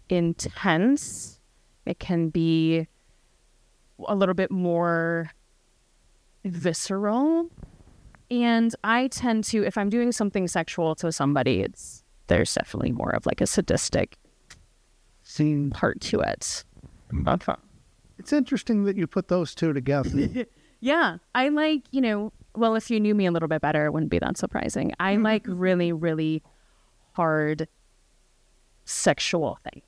intense. 0.10 1.40
It 1.86 2.00
can 2.00 2.30
be 2.30 2.88
a 4.08 4.16
little 4.16 4.36
bit 4.36 4.52
more 4.52 5.32
visceral. 6.44 7.50
And 8.30 8.76
I 8.84 9.08
tend 9.08 9.44
to, 9.46 9.64
if 9.64 9.78
I'm 9.78 9.90
doing 9.90 10.12
something 10.12 10.48
sexual 10.48 10.96
to 10.96 11.12
somebody, 11.12 11.62
it's 11.62 12.04
there's 12.28 12.54
definitely 12.54 12.92
more 12.92 13.12
of 13.12 13.26
like 13.26 13.42
a 13.42 13.48
sadistic 13.48 14.18
Scene. 15.34 15.72
part 15.72 16.00
to 16.02 16.20
it. 16.20 16.64
Mm. 17.12 17.58
It's 18.20 18.32
interesting 18.32 18.84
that 18.86 18.96
you 18.98 19.08
put 19.08 19.28
those 19.28 19.56
two 19.56 19.74
together. 19.74 20.46
Yeah, 20.84 21.20
I 21.34 21.48
like, 21.48 21.84
you 21.92 22.02
know, 22.02 22.34
well, 22.58 22.76
if 22.76 22.92
you 22.92 23.00
knew 23.00 23.16
me 23.16 23.26
a 23.26 23.32
little 23.32 23.48
bit 23.48 23.62
better, 23.62 23.86
it 23.86 23.94
wouldn't 23.94 24.12
be 24.12 24.20
that 24.20 24.38
surprising. 24.38 24.92
I 25.00 25.14
mm-hmm. 25.14 25.24
like 25.24 25.44
really, 25.48 25.94
really 25.94 26.44
hard 27.14 27.70
sexual 28.84 29.60
things. 29.64 29.84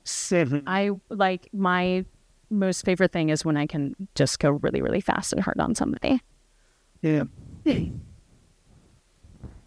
I 0.66 0.92
like 1.10 1.50
my 1.52 2.06
most 2.48 2.86
favorite 2.86 3.12
thing 3.12 3.28
is 3.28 3.44
when 3.44 3.58
I 3.58 3.66
can 3.66 3.94
just 4.14 4.38
go 4.38 4.52
really, 4.52 4.80
really 4.80 5.02
fast 5.02 5.34
and 5.34 5.42
hard 5.42 5.60
on 5.60 5.74
somebody. 5.74 6.22
yeah. 7.64 7.80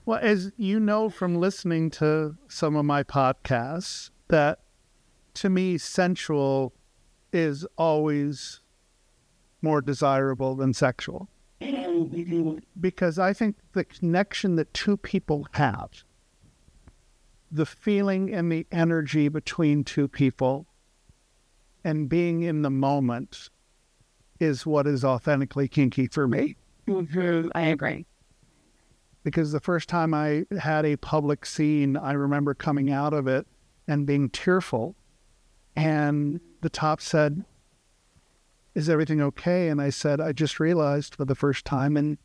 Well, 0.07 0.17
as 0.19 0.51
you 0.57 0.79
know 0.79 1.11
from 1.11 1.35
listening 1.35 1.91
to 1.91 2.37
some 2.47 2.75
of 2.75 2.85
my 2.85 3.03
podcasts, 3.03 4.09
that 4.29 4.61
to 5.39 5.49
me, 5.49 5.77
sensual 5.77 6.73
is 7.31 7.65
always 7.77 8.61
more 9.61 9.81
desirable 9.81 10.55
than 10.55 10.73
sexual. 10.73 11.29
Because 12.79 13.19
I 13.19 13.33
think 13.33 13.57
the 13.73 13.83
connection 13.83 14.55
that 14.55 14.73
two 14.73 14.97
people 14.97 15.47
have, 15.53 16.03
the 17.51 17.65
feeling 17.65 18.33
and 18.33 18.51
the 18.51 18.65
energy 18.71 19.27
between 19.27 19.83
two 19.83 20.07
people, 20.07 20.65
and 21.83 22.07
being 22.09 22.41
in 22.41 22.61
the 22.61 22.69
moment 22.69 23.49
is 24.39 24.65
what 24.65 24.87
is 24.87 25.03
authentically 25.03 25.67
kinky 25.67 26.07
for 26.07 26.27
me. 26.27 26.55
Mm-hmm, 26.87 27.49
I 27.55 27.61
agree. 27.63 28.05
because 29.23 29.51
the 29.51 29.59
first 29.59 29.89
time 29.89 30.13
I 30.13 30.45
had 30.59 30.85
a 30.85 30.95
public 30.97 31.45
scene, 31.45 31.97
I 31.97 32.13
remember 32.13 32.53
coming 32.53 32.89
out 32.91 33.13
of 33.13 33.27
it 33.27 33.45
and 33.87 34.05
being 34.05 34.29
tearful. 34.29 34.95
And 35.79 36.41
the 36.59 36.69
top 36.69 36.99
said, 36.99 37.45
Is 38.75 38.89
everything 38.89 39.21
okay? 39.21 39.69
And 39.69 39.81
I 39.81 39.91
said, 39.91 40.19
I 40.19 40.33
just 40.33 40.59
realized 40.59 41.15
for 41.15 41.23
the 41.23 41.35
first 41.35 41.63
time 41.63 41.95
in 41.95 42.17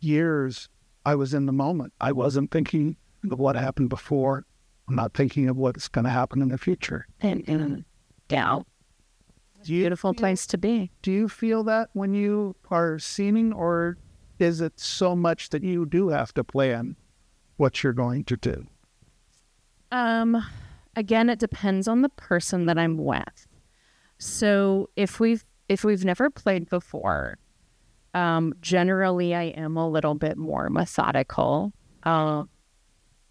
years, 0.00 0.68
I 1.04 1.14
was 1.14 1.32
in 1.32 1.46
the 1.46 1.52
moment. 1.52 1.92
I 2.00 2.10
wasn't 2.10 2.50
thinking 2.50 2.96
of 3.30 3.38
what 3.38 3.54
happened 3.54 3.90
before. 3.90 4.44
I'm 4.88 4.96
not 4.96 5.14
thinking 5.14 5.48
of 5.48 5.56
what's 5.56 5.86
going 5.86 6.04
to 6.04 6.10
happen 6.10 6.42
in 6.42 6.48
the 6.48 6.58
future. 6.58 7.06
And. 7.20 7.84
Do 9.62 9.72
you, 9.72 9.82
Beautiful 9.82 10.12
place 10.12 10.46
to 10.48 10.58
be. 10.58 10.90
do 11.02 11.12
you 11.12 11.28
feel 11.28 11.64
that 11.64 11.90
when 11.92 12.12
you 12.12 12.56
are 12.70 12.98
scening, 12.98 13.52
or 13.52 13.98
is 14.38 14.60
it 14.60 14.78
so 14.78 15.14
much 15.16 15.50
that 15.50 15.62
you 15.62 15.86
do 15.86 16.08
have 16.08 16.34
to 16.34 16.44
plan 16.44 16.96
what 17.56 17.82
you're 17.82 17.92
going 17.92 18.24
to 18.24 18.36
do? 18.36 18.66
Um, 19.90 20.44
again, 20.96 21.28
it 21.28 21.38
depends 21.38 21.86
on 21.86 22.02
the 22.02 22.08
person 22.08 22.66
that 22.66 22.78
I'm 22.78 22.96
with. 22.96 23.46
So 24.18 24.88
if 24.96 25.20
we've 25.20 25.44
if 25.68 25.84
we've 25.84 26.04
never 26.04 26.30
played 26.30 26.68
before, 26.70 27.38
um, 28.14 28.54
generally 28.60 29.34
I 29.34 29.44
am 29.44 29.76
a 29.76 29.88
little 29.88 30.14
bit 30.14 30.36
more 30.36 30.70
methodical. 30.70 31.72
Uh, 32.02 32.44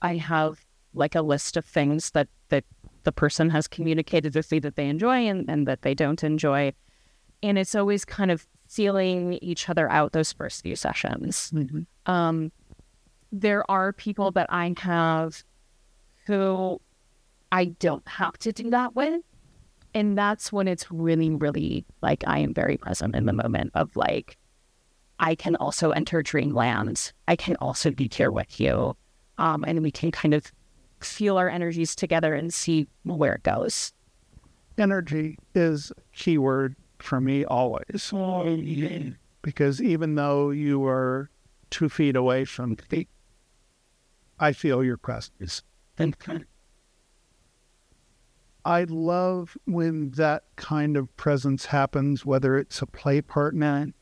I 0.02 0.18
have 0.18 0.64
like 0.94 1.16
a 1.16 1.22
list 1.22 1.58
of 1.58 1.66
things 1.66 2.12
that 2.12 2.28
that 2.50 2.64
the 3.04 3.12
person 3.12 3.50
has 3.50 3.68
communicated 3.68 4.36
with 4.36 4.52
me 4.52 4.60
that 4.60 4.76
they 4.76 4.88
enjoy 4.88 5.28
and, 5.28 5.50
and 5.50 5.68
that 5.68 5.82
they 5.82 5.96
don't 5.96 6.24
enjoy, 6.24 6.74
and 7.42 7.58
it's 7.58 7.76
always 7.76 8.06
kind 8.06 8.32
of 8.32 8.48
feeling 8.68 9.34
each 9.42 9.70
other 9.70 9.90
out 9.90 10.12
those 10.12 10.34
first 10.34 10.64
few 10.64 10.76
sessions. 10.76 11.52
Um, 12.06 12.52
there 13.32 13.70
are 13.70 13.94
people 13.94 14.32
that 14.32 14.48
I 14.50 14.74
have 14.80 15.44
who 16.26 16.82
I 17.52 17.66
don't 17.66 18.08
have 18.08 18.38
to 18.40 18.52
do 18.52 18.70
that 18.72 18.96
with. 18.96 19.22
And 19.94 20.18
that's 20.18 20.52
when 20.52 20.68
it's 20.68 20.92
really, 20.92 21.30
really 21.30 21.86
like 22.02 22.24
I 22.28 22.40
am 22.40 22.54
very 22.54 22.76
present 22.78 23.16
in 23.16 23.26
the 23.26 23.34
moment 23.34 23.72
of 23.76 23.96
like, 23.96 24.38
I 25.20 25.36
can 25.36 25.56
also 25.56 25.92
enter 25.92 26.22
dreamland. 26.22 27.14
I 27.28 27.38
can 27.38 27.56
also 27.58 27.92
be 27.92 28.10
here 28.12 28.32
with 28.32 28.60
you. 28.60 28.98
Um, 29.38 29.64
and 29.66 29.82
we 29.82 29.92
can 29.92 30.12
kind 30.12 30.34
of 30.34 30.52
feel 31.00 31.38
our 31.38 31.50
energies 31.50 31.96
together 31.96 32.34
and 32.34 32.54
see 32.54 32.88
where 33.04 33.36
it 33.36 33.44
goes. 33.44 33.94
energy 34.78 35.38
is 35.54 35.92
a 35.92 36.02
key 36.18 36.38
word 36.38 36.76
for 37.00 37.22
me 37.22 37.46
always. 37.46 38.12
Because 39.42 39.82
even 39.82 40.16
though 40.16 40.50
you 40.50 40.86
are 40.86 41.30
two 41.70 41.88
feet 41.88 42.16
away 42.16 42.44
from 42.46 42.78
me, 42.92 43.08
I 44.40 44.52
feel 44.52 44.84
your 44.84 44.98
presence. 44.98 45.62
I 48.66 48.86
love 48.86 49.56
when 49.66 50.10
that 50.12 50.44
kind 50.56 50.98
of 50.98 51.16
presence 51.18 51.68
happens, 51.68 52.26
whether 52.26 52.58
it's 52.58 52.82
a 52.82 52.88
play 52.88 53.22
partner, 53.22 53.94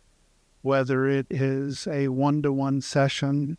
whether 0.62 1.06
it 1.06 1.28
is 1.30 1.86
a 1.86 2.08
one 2.08 2.42
to 2.44 2.54
one 2.54 2.80
session, 2.80 3.58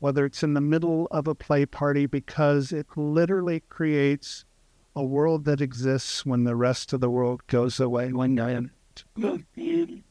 whether 0.00 0.26
it's 0.26 0.42
in 0.42 0.54
the 0.54 0.60
middle 0.60 1.06
of 1.12 1.28
a 1.28 1.36
play 1.36 1.64
party, 1.64 2.06
because 2.06 2.72
it 2.72 2.88
literally 2.96 3.60
creates 3.68 4.44
a 4.96 5.04
world 5.04 5.44
that 5.44 5.60
exists 5.60 6.26
when 6.26 6.42
the 6.42 6.56
rest 6.56 6.92
of 6.92 7.00
the 7.00 7.10
world 7.10 7.46
goes 7.46 7.78
away. 7.78 8.12
When 8.12 8.40
I 8.40 8.54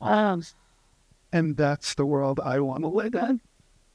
Um, 0.00 0.42
and 1.30 1.56
that's 1.56 1.94
the 1.94 2.06
world 2.06 2.40
I 2.42 2.60
want 2.60 2.82
to 2.82 2.88
live 2.88 3.14
in. 3.14 3.40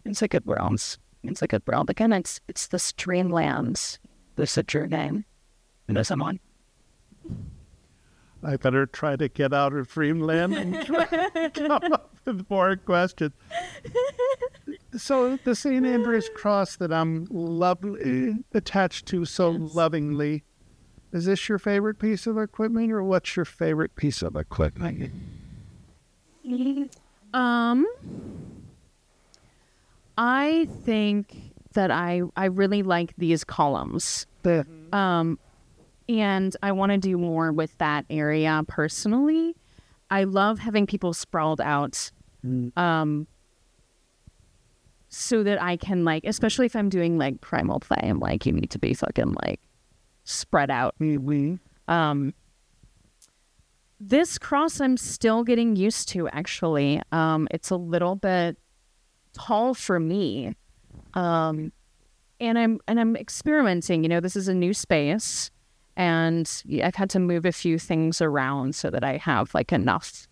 it's 0.05 0.21
like 0.21 0.35
a 0.35 0.41
world. 0.45 0.99
It's 1.23 1.41
like 1.41 1.53
a 1.53 1.61
world. 1.65 1.89
Again, 1.89 2.13
it's 2.13 2.39
it's 2.47 2.67
the 2.67 2.77
streamlands. 2.77 3.99
The 4.35 4.47
Citrus 4.47 4.89
name. 4.89 5.25
And 5.87 5.97
there's 5.97 6.07
someone. 6.07 6.39
I 8.41 8.55
better 8.55 8.85
try 8.85 9.17
to 9.17 9.27
get 9.27 9.53
out 9.53 9.73
of 9.73 9.89
dreamland 9.89 10.53
and 10.53 11.53
come 11.53 11.91
up 11.91 12.15
with 12.25 12.49
more 12.49 12.77
questions. 12.77 13.33
So 14.95 15.37
the 15.43 15.55
St. 15.55 15.85
Andrew's 15.85 16.29
cross 16.35 16.77
that 16.77 16.93
I'm 16.93 17.27
lovely 17.29 18.35
attached 18.53 19.07
to 19.07 19.25
so 19.25 19.49
lovingly, 19.51 20.43
is 21.11 21.25
this 21.25 21.49
your 21.49 21.59
favorite 21.59 21.99
piece 21.99 22.25
of 22.27 22.37
equipment, 22.37 22.91
or 22.91 23.03
what's 23.03 23.35
your 23.35 23.45
favorite 23.45 23.95
piece 23.95 24.21
of 24.21 24.35
equipment? 24.35 25.11
Um, 27.33 27.85
I 30.19 30.67
think 30.83 31.53
that 31.73 31.91
I 31.91 32.21
I 32.35 32.45
really 32.45 32.83
like 32.83 33.13
these 33.17 33.45
columns. 33.45 34.27
The 34.43 34.67
Um, 34.91 35.39
and 36.09 36.55
I 36.61 36.73
want 36.73 36.91
to 36.91 36.97
do 36.97 37.17
more 37.17 37.53
with 37.53 37.77
that 37.77 38.05
area 38.09 38.61
personally. 38.67 39.55
I 40.11 40.25
love 40.25 40.59
having 40.59 40.85
people 40.87 41.13
sprawled 41.13 41.61
out. 41.61 42.11
Um, 42.75 43.27
so 45.07 45.41
that 45.43 45.61
I 45.61 45.77
can 45.77 46.03
like, 46.03 46.23
especially 46.25 46.65
if 46.65 46.75
I'm 46.75 46.89
doing 46.89 47.17
like 47.17 47.39
primal 47.39 47.79
play, 47.79 47.99
I'm 48.03 48.19
like, 48.19 48.45
you 48.45 48.51
need 48.51 48.71
to 48.71 48.79
be 48.79 48.93
fucking 48.93 49.35
like 49.41 49.61
spread 50.25 50.69
out. 50.69 50.95
Um, 51.87 52.33
this 54.01 54.37
cross 54.37 54.81
I'm 54.81 54.97
still 54.97 55.43
getting 55.43 55.75
used 55.75 56.09
to 56.09 56.27
actually. 56.29 57.01
Um, 57.11 57.47
it's 57.51 57.69
a 57.69 57.75
little 57.77 58.15
bit 58.15 58.57
tall 59.33 59.73
for 59.73 59.99
me. 59.99 60.55
Um, 61.13 61.71
and 62.39 62.57
I'm 62.57 62.79
and 62.87 62.99
I'm 62.99 63.15
experimenting. 63.15 64.03
You 64.03 64.09
know, 64.09 64.19
this 64.19 64.35
is 64.35 64.47
a 64.47 64.53
new 64.53 64.73
space, 64.73 65.51
and 65.97 66.49
I've 66.83 66.95
had 66.95 67.09
to 67.11 67.19
move 67.19 67.45
a 67.45 67.51
few 67.51 67.77
things 67.79 68.21
around 68.21 68.75
so 68.75 68.89
that 68.89 69.03
I 69.03 69.17
have 69.17 69.53
like 69.53 69.71
enough 69.73 70.27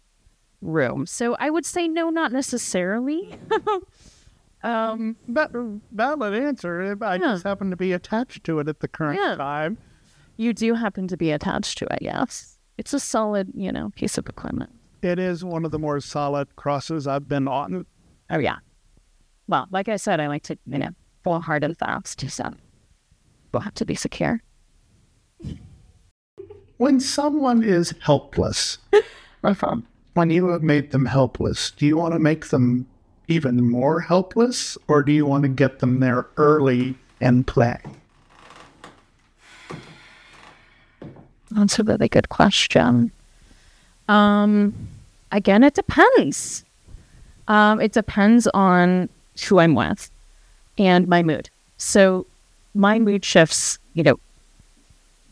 room. 0.62 1.06
So 1.06 1.36
I 1.40 1.50
would 1.50 1.66
say 1.66 1.88
no, 1.88 2.10
not 2.10 2.32
necessarily. 2.32 3.38
um, 4.64 5.16
But 5.28 5.52
valid 5.92 6.34
answer. 6.34 6.98
I 7.02 7.16
Yeah. 7.16 7.20
just 7.20 7.44
happen 7.44 7.70
to 7.70 7.76
be 7.78 7.92
attached 7.94 8.44
to 8.46 8.60
it 8.60 8.68
at 8.68 8.80
the 8.80 8.88
current 8.88 9.20
Yeah. 9.22 9.36
time. 9.36 9.78
you 10.40 10.54
do 10.54 10.76
happen 10.76 11.08
to 11.08 11.18
be 11.18 11.32
attached 11.32 11.80
to 11.80 11.86
it, 11.92 11.98
yes. 12.00 12.60
It's 12.78 12.94
a 12.94 13.00
solid, 13.00 13.52
you 13.56 13.72
know, 13.72 13.90
piece 13.96 14.20
of 14.20 14.30
equipment. 14.30 14.70
It 15.02 15.18
is 15.18 15.44
one 15.44 15.66
of 15.66 15.72
the 15.72 15.80
more 15.80 16.00
solid 16.00 16.56
crosses 16.56 17.08
I've 17.08 17.28
been 17.28 17.48
on. 17.48 17.88
Oh 18.30 18.38
yeah. 18.38 18.58
Well, 19.48 19.68
like 19.72 19.88
I 19.88 19.96
said, 19.96 20.20
I 20.20 20.28
like 20.28 20.44
to, 20.44 20.58
you 20.66 20.78
know, 20.78 20.90
pull 21.24 21.40
hard 21.40 21.64
and 21.64 21.78
fast. 21.78 22.30
So 22.30 22.54
we'll 23.52 23.62
have 23.62 23.74
to 23.76 23.86
be 23.86 23.96
secure. 23.96 24.42
When 26.78 27.00
someone 27.00 27.64
is 27.64 27.94
helpless, 28.02 28.78
when 30.14 30.30
you 30.30 30.48
have 30.50 30.64
made 30.64 30.92
them 30.92 31.06
helpless, 31.06 31.72
do 31.72 31.86
you 31.86 31.98
want 31.98 32.14
to 32.14 32.20
make 32.20 32.48
them 32.48 32.88
even 33.28 33.70
more 33.70 34.02
helpless, 34.02 34.78
or 34.88 35.04
do 35.04 35.12
you 35.12 35.26
want 35.26 35.44
to 35.44 35.50
get 35.50 35.80
them 35.80 36.00
there 36.00 36.28
early 36.38 36.96
and 37.20 37.46
play? 37.46 37.78
That's 41.52 41.80
a 41.80 41.84
really 41.84 42.08
good 42.08 42.30
question. 42.30 43.12
Um, 44.08 44.74
again, 45.32 45.64
it 45.64 45.74
depends. 45.74 46.64
Um, 47.48 47.82
it 47.82 47.92
depends 47.92 48.48
on 48.54 49.10
who 49.44 49.60
I'm 49.60 49.76
with 49.76 50.10
and 50.78 51.08
my 51.08 51.24
mood. 51.24 51.50
So 51.78 52.26
my 52.74 53.00
mood 53.00 53.26
shifts, 53.26 53.80
you 53.94 54.04
know, 54.04 54.20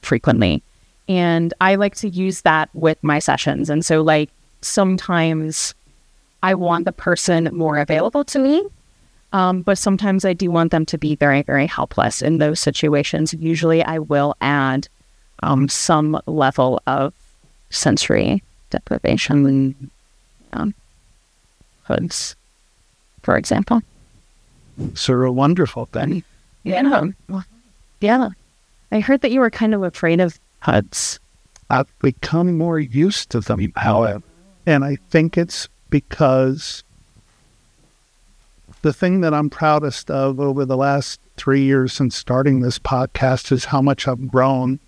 frequently. 0.02 0.62
And 1.08 1.54
I 1.62 1.76
like 1.76 1.96
to 1.96 2.10
use 2.10 2.42
that 2.42 2.70
with 2.74 3.04
my 3.04 3.20
sessions. 3.20 3.70
And 3.70 3.86
so 3.86 4.02
like 4.02 4.30
sometimes 4.62 5.76
I 6.42 6.54
want 6.56 6.86
the 6.86 6.92
person 6.92 7.50
more 7.54 7.78
available 7.78 8.24
to 8.26 8.40
me. 8.40 8.64
Um, 9.34 9.64
but 9.64 9.78
sometimes 9.78 10.24
I 10.24 10.34
do 10.34 10.50
want 10.50 10.72
them 10.72 10.86
to 10.86 10.98
be 10.98 11.16
very, 11.16 11.42
very 11.42 11.68
helpless 11.68 12.22
in 12.22 12.38
those 12.38 12.60
situations. 12.60 13.34
Usually 13.34 13.84
I 13.84 14.00
will 14.00 14.36
add 14.40 14.88
um, 15.44 15.68
some 15.68 16.20
level 16.26 16.82
of 16.88 17.14
sensory 17.70 18.42
deprivation 18.70 19.92
um, 20.54 20.74
hoods, 21.84 22.36
for 23.24 23.38
example. 23.38 23.82
So 24.94 25.14
a 25.14 25.32
wonderful 25.32 25.86
thing. 25.86 26.24
Yeah. 26.64 27.04
Yeah. 28.02 28.30
I 28.92 29.00
heard 29.00 29.22
that 29.22 29.32
you 29.32 29.40
were 29.40 29.50
kind 29.50 29.74
of 29.74 29.84
afraid 29.84 30.20
of 30.20 30.40
hoods. 30.62 31.20
I've 31.70 31.92
become 32.00 32.58
more 32.58 32.80
used 32.80 33.32
to 33.32 33.40
them, 33.40 33.72
however. 33.76 34.24
And 34.66 34.84
I 34.84 34.98
think 35.10 35.38
it's 35.38 35.68
because 35.90 36.84
the 38.82 38.94
thing 38.94 39.22
that 39.22 39.34
I'm 39.34 39.50
proudest 39.50 40.12
of 40.12 40.40
over 40.40 40.66
the 40.66 40.78
last 40.78 41.20
three 41.38 41.64
years 41.64 41.94
since 41.94 42.16
starting 42.16 42.60
this 42.60 42.80
podcast 42.80 43.52
is 43.52 43.66
how 43.66 43.82
much 43.82 44.08
I've 44.08 44.28
grown 44.28 44.80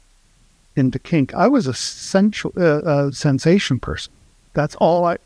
into 0.75 0.99
kink. 0.99 1.33
I 1.33 1.47
was 1.47 1.65
a 1.67 1.73
sensual, 1.73 2.53
uh, 2.57 2.79
uh, 2.79 3.11
sensation 3.11 3.79
person. 3.79 4.13
That's 4.53 4.75
all 4.75 5.05
I 5.05 5.17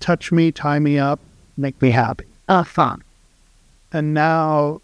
touch 0.00 0.32
me, 0.32 0.50
tie 0.52 0.78
me 0.78 0.98
up, 0.98 1.20
make 1.56 1.80
me 1.80 1.90
happy. 1.90 2.24
Uh, 2.48 2.64
fun. 2.64 3.02
And 3.92 4.14
now 4.14 4.80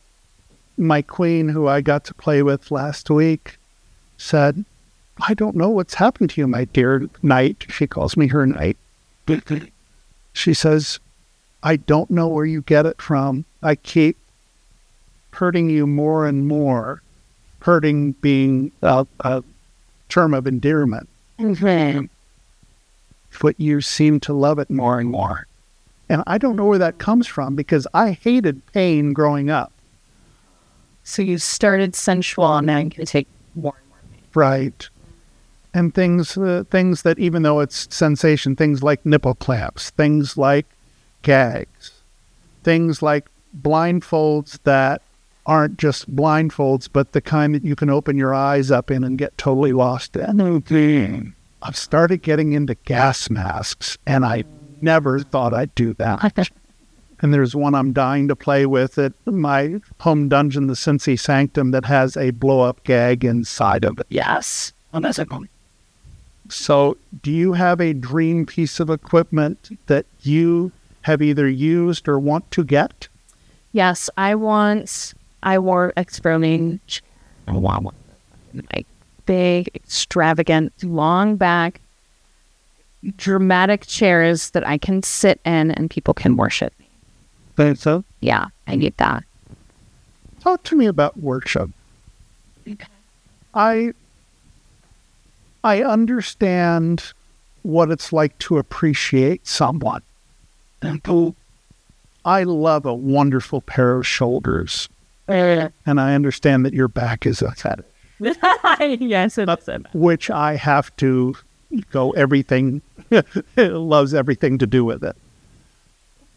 my 0.77 1.03
queen, 1.03 1.49
who 1.49 1.69
I 1.69 1.81
got 1.81 2.05
to 2.07 2.15
play 2.15 2.43
with 2.43 2.71
last 2.71 3.11
week, 3.11 3.59
said, 4.17 4.65
I 5.29 5.35
don't 5.35 5.57
know 5.57 5.69
what's 5.71 5.95
happened 5.95 6.31
to 6.31 6.41
you, 6.41 6.47
my 6.47 6.65
dear 6.65 7.09
knight. 7.23 7.67
She 7.69 7.87
calls 7.87 8.17
me 8.17 8.29
her 8.29 8.47
knight. 8.47 8.77
she 10.33 10.55
says, 10.55 10.99
I 11.63 11.77
don't 11.77 12.11
know 12.11 12.29
where 12.29 12.45
you 12.45 12.63
get 12.63 12.87
it 12.87 13.01
from. 13.01 13.45
I 13.63 13.75
keep 13.77 14.17
hurting 15.33 15.71
you 15.71 15.87
more 15.87 16.27
and 16.27 16.47
more, 16.47 17.03
hurting 17.61 18.13
being 18.13 18.73
a, 18.83 19.07
a 19.21 19.43
term 20.09 20.35
of 20.35 20.47
endearment, 20.47 21.09
mm-hmm. 21.39 22.05
but 23.41 23.59
you 23.59 23.81
seem 23.81 24.21
to 24.21 24.33
love 24.33 24.59
it 24.59 24.71
more 24.71 25.01
and 25.01 25.11
more. 25.11 25.47
And 26.09 26.23
I 26.27 26.39
don't 26.39 26.57
know 26.57 26.67
where 26.67 26.79
that 26.79 26.99
comes 26.99 27.27
from 27.27 27.55
because 27.57 27.87
I 27.95 28.13
hated 28.13 28.65
pain 28.73 29.13
growing 29.13 29.51
up. 29.51 29.73
So 31.03 31.23
you 31.23 31.39
started 31.39 31.95
sensual, 31.95 32.57
and 32.57 32.67
now 32.67 32.79
you 32.79 32.91
can 32.91 33.05
take 33.05 33.29
more 33.55 33.75
and 33.79 33.89
more. 33.89 33.99
Right. 34.35 34.89
And 35.73 35.95
things, 35.95 36.37
uh, 36.37 36.65
things 36.71 37.03
that 37.03 37.19
even 37.19 37.43
though 37.43 37.61
it's 37.61 37.95
sensation, 37.95 38.57
things 38.57 38.83
like 38.83 39.05
nipple 39.05 39.35
clamps, 39.35 39.91
things 39.91 40.37
like 40.37 40.67
gags, 41.23 42.03
things 42.63 43.03
like 43.03 43.29
blindfolds 43.61 44.59
that 44.65 45.03
aren't 45.47 45.79
just 45.79 46.15
blindfolds, 46.15 46.89
but 46.91 47.13
the 47.13 47.21
kind 47.21 47.55
that 47.55 47.65
you 47.65 47.77
can 47.77 47.91
open 47.91 48.17
your 48.17 48.33
eyes 48.33 48.71
up 48.71 48.91
in 48.91 49.05
and 49.05 49.19
get 49.19 49.37
totally 49.37 49.73
lost 49.73 50.17
in. 50.17 50.41
I've 51.63 51.77
started 51.77 52.23
getting 52.23 52.53
into 52.53 52.75
gas 52.75 53.29
masks, 53.29 53.99
and 54.07 54.25
I 54.25 54.45
never 54.83 55.21
thought 55.21 55.55
I'd 55.55 55.75
do 55.75 55.95
that. 55.95 56.51
And 57.21 57.33
there's 57.33 57.55
one 57.55 57.75
I'm 57.75 57.93
dying 57.93 58.29
to 58.29 58.37
play 58.37 58.67
with 58.67 58.99
at 58.99 59.13
my 59.25 59.81
home 60.01 60.29
dungeon, 60.29 60.67
the 60.67 60.75
Cincy 60.75 61.19
Sanctum, 61.19 61.71
that 61.71 61.87
has 61.87 62.17
a 62.17 62.31
blow 62.31 62.61
up 62.61 62.85
gag 62.85 63.25
inside 63.25 63.85
of 63.85 63.99
it. 63.99 64.07
Yes. 64.11 64.73
Oh, 64.93 65.01
that's 65.01 65.19
a. 65.19 65.27
So, 66.51 66.99
do 67.23 67.33
you 67.33 67.55
have 67.55 67.81
a 67.81 67.95
dream 67.95 68.45
piece 68.45 68.79
of 68.79 68.91
equipment 68.91 69.79
that 69.87 70.05
you 70.21 70.73
have 71.03 71.23
either 71.23 71.49
used 71.49 72.09
or 72.09 72.19
want 72.19 72.51
to 72.51 72.65
get? 72.65 73.09
Yes, 73.73 74.11
I 74.19 74.35
want. 74.35 75.15
I 75.43 75.59
wore 75.59 75.93
experimenting. 75.97 76.81
Oh, 77.49 77.59
wow. 77.59 77.93
Like 78.73 78.87
big, 79.27 79.71
extravagant, 79.75 80.73
long 80.83 81.37
back, 81.37 81.81
dramatic 83.17 83.87
chairs 83.87 84.51
that 84.51 84.67
I 84.67 84.79
can 84.79 85.03
sit 85.03 85.41
in 85.45 85.71
and 85.73 85.91
people 85.91 86.15
can 86.15 86.37
worship 86.37 86.73
me. 86.79 86.89
Think 87.57 87.79
so. 87.79 88.05
Yeah, 88.21 88.47
I 88.67 88.77
need 88.77 88.97
that. 88.97 89.25
Talk 90.41 90.63
to 90.65 90.77
me 90.77 90.87
about 90.87 91.17
worship. 91.19 91.71
Okay. 92.69 92.87
I 93.55 93.93
I 95.63 95.83
understand 95.83 97.13
what 97.63 97.91
it's 97.91 98.13
like 98.13 98.37
to 98.41 98.59
appreciate 98.59 99.47
someone. 99.47 100.03
I 102.27 102.43
love 102.45 102.85
a 102.85 102.95
wonderful 102.95 103.63
pair 103.63 103.97
of 103.97 104.07
shoulders, 104.07 104.89
and 105.29 105.73
I 105.87 106.15
understand 106.15 106.67
that 106.67 106.75
your 106.75 106.89
back 106.89 107.25
is 107.25 107.41
a 107.41 107.53
fetish, 107.55 107.87
yes, 109.01 109.39
it 109.39 109.49
is. 109.49 109.85
which 109.95 110.31
I 110.31 110.57
have 110.57 110.95
to 110.97 111.37
go 111.91 112.11
everything 112.13 112.83
loves 113.57 114.15
everything 114.15 114.59
to 114.59 114.67
do 114.67 114.85
with 114.85 115.03
it. 115.05 115.17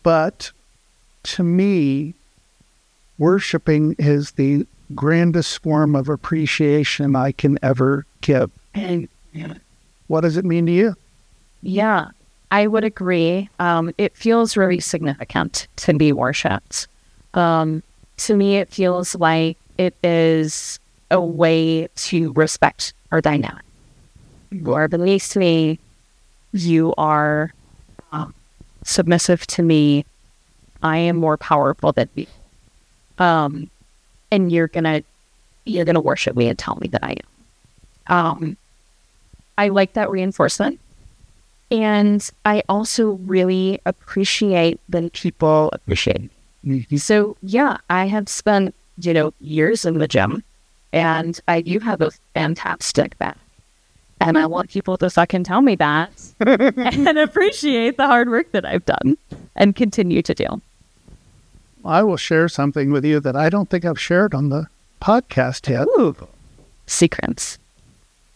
But 0.04 0.52
to 1.24 1.44
me, 1.44 2.14
worshiping 3.18 3.96
is 3.98 4.32
the 4.32 4.66
grandest 4.96 5.62
form 5.62 5.96
of 5.96 6.10
appreciation 6.10 7.16
I 7.16 7.32
can 7.32 7.60
ever 7.62 8.06
give. 8.22 8.52
What 10.08 10.22
does 10.22 10.38
it 10.38 10.46
mean 10.46 10.66
to 10.68 10.72
you? 10.72 10.96
Yeah, 11.62 12.10
I 12.52 12.68
would 12.68 12.84
agree. 12.84 13.50
Um, 13.60 13.94
it 13.98 14.16
feels 14.16 14.56
really 14.56 14.80
significant 14.80 15.68
to 15.78 15.94
be 15.94 16.14
worshipped. 16.14 16.88
Um, 17.34 17.84
to 18.18 18.36
me, 18.36 18.58
it 18.58 18.70
feels 18.70 19.16
like 19.16 19.58
it 19.78 19.96
is 20.04 20.80
a 21.12 21.20
way 21.20 21.88
to 21.96 22.32
respect 22.34 22.94
our 23.12 23.22
dynamic. 23.22 23.64
You 24.52 24.74
are 24.74 24.88
beneath 24.88 25.36
me. 25.36 25.80
You 26.52 26.94
are 26.98 27.54
um, 28.12 28.34
submissive 28.84 29.46
to 29.48 29.64
me. 29.64 30.06
I 30.82 30.98
am 30.98 31.18
more 31.18 31.38
powerful 31.38 31.92
than 31.92 32.10
you. 32.16 32.28
Um, 33.18 33.70
and 34.32 34.52
you're 34.52 34.68
gonna 34.68 35.04
you're 35.66 35.86
gonna 35.86 36.02
worship 36.02 36.36
me 36.36 36.48
and 36.48 36.58
tell 36.58 36.78
me 36.80 36.88
that 36.90 37.04
I 37.04 37.12
am. 37.12 38.16
Um, 38.16 38.58
I 39.58 39.70
like 39.70 39.94
that 39.94 40.10
reinforcement. 40.10 40.80
And 41.70 42.28
I 42.46 42.64
also 42.70 43.20
really 43.26 43.80
appreciate 43.86 44.80
when 44.88 45.10
people 45.10 45.70
appreciate 45.74 46.32
me. 46.64 46.86
So, 46.96 47.36
yeah, 47.42 47.78
I 47.90 48.06
have 48.06 48.30
spent, 48.30 48.74
you 49.00 49.14
know, 49.14 49.34
years 49.42 49.84
in 49.84 49.98
the 49.98 50.08
gym 50.08 50.44
and 50.94 51.40
I 51.50 51.60
do 51.62 51.80
have 51.80 52.02
a 52.02 52.12
fantastic 52.34 53.18
back. 53.18 53.38
And 54.20 54.38
I 54.38 54.46
want 54.46 54.70
people 54.70 54.98
to 54.98 55.10
fucking 55.10 55.44
tell 55.44 55.62
me 55.62 55.76
that 55.76 56.12
and 56.40 57.18
appreciate 57.18 57.98
the 57.98 58.08
hard 58.08 58.30
work 58.30 58.52
that 58.52 58.66
I've 58.66 58.86
done 58.86 59.18
and 59.56 59.76
continue 59.76 60.22
to 60.24 60.34
do. 60.34 60.62
I 61.86 62.04
will 62.04 62.18
share 62.18 62.50
something 62.50 62.92
with 62.92 63.06
you 63.06 63.20
that 63.20 63.36
I 63.36 63.50
don't 63.50 63.70
think 63.70 63.86
I've 63.86 64.00
shared 64.00 64.34
on 64.34 64.50
the 64.50 64.68
podcast 65.02 65.70
yet. 65.70 65.88
Ooh. 66.00 66.16
Secrets. 66.88 67.58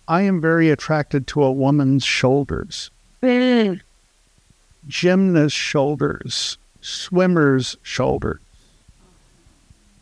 I 0.07 0.21
am 0.21 0.39
very 0.39 0.69
attracted 0.69 1.27
to 1.27 1.43
a 1.43 1.51
woman's 1.51 2.03
shoulders. 2.03 2.91
Mm. 3.23 3.81
Gymnast 4.87 5.55
shoulders, 5.55 6.57
swimmer's 6.81 7.77
shoulders. 7.81 8.39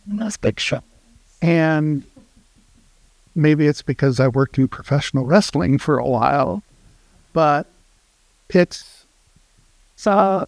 That's 0.07 0.37
big 0.37 0.59
show. 0.59 0.81
And 1.41 2.03
maybe 3.35 3.67
it's 3.67 3.81
because 3.81 4.19
I 4.19 4.27
worked 4.27 4.57
in 4.57 4.67
professional 4.67 5.25
wrestling 5.25 5.77
for 5.77 5.97
a 5.97 6.07
while, 6.07 6.63
but 7.33 7.67
it's 8.49 9.05
So, 9.95 10.47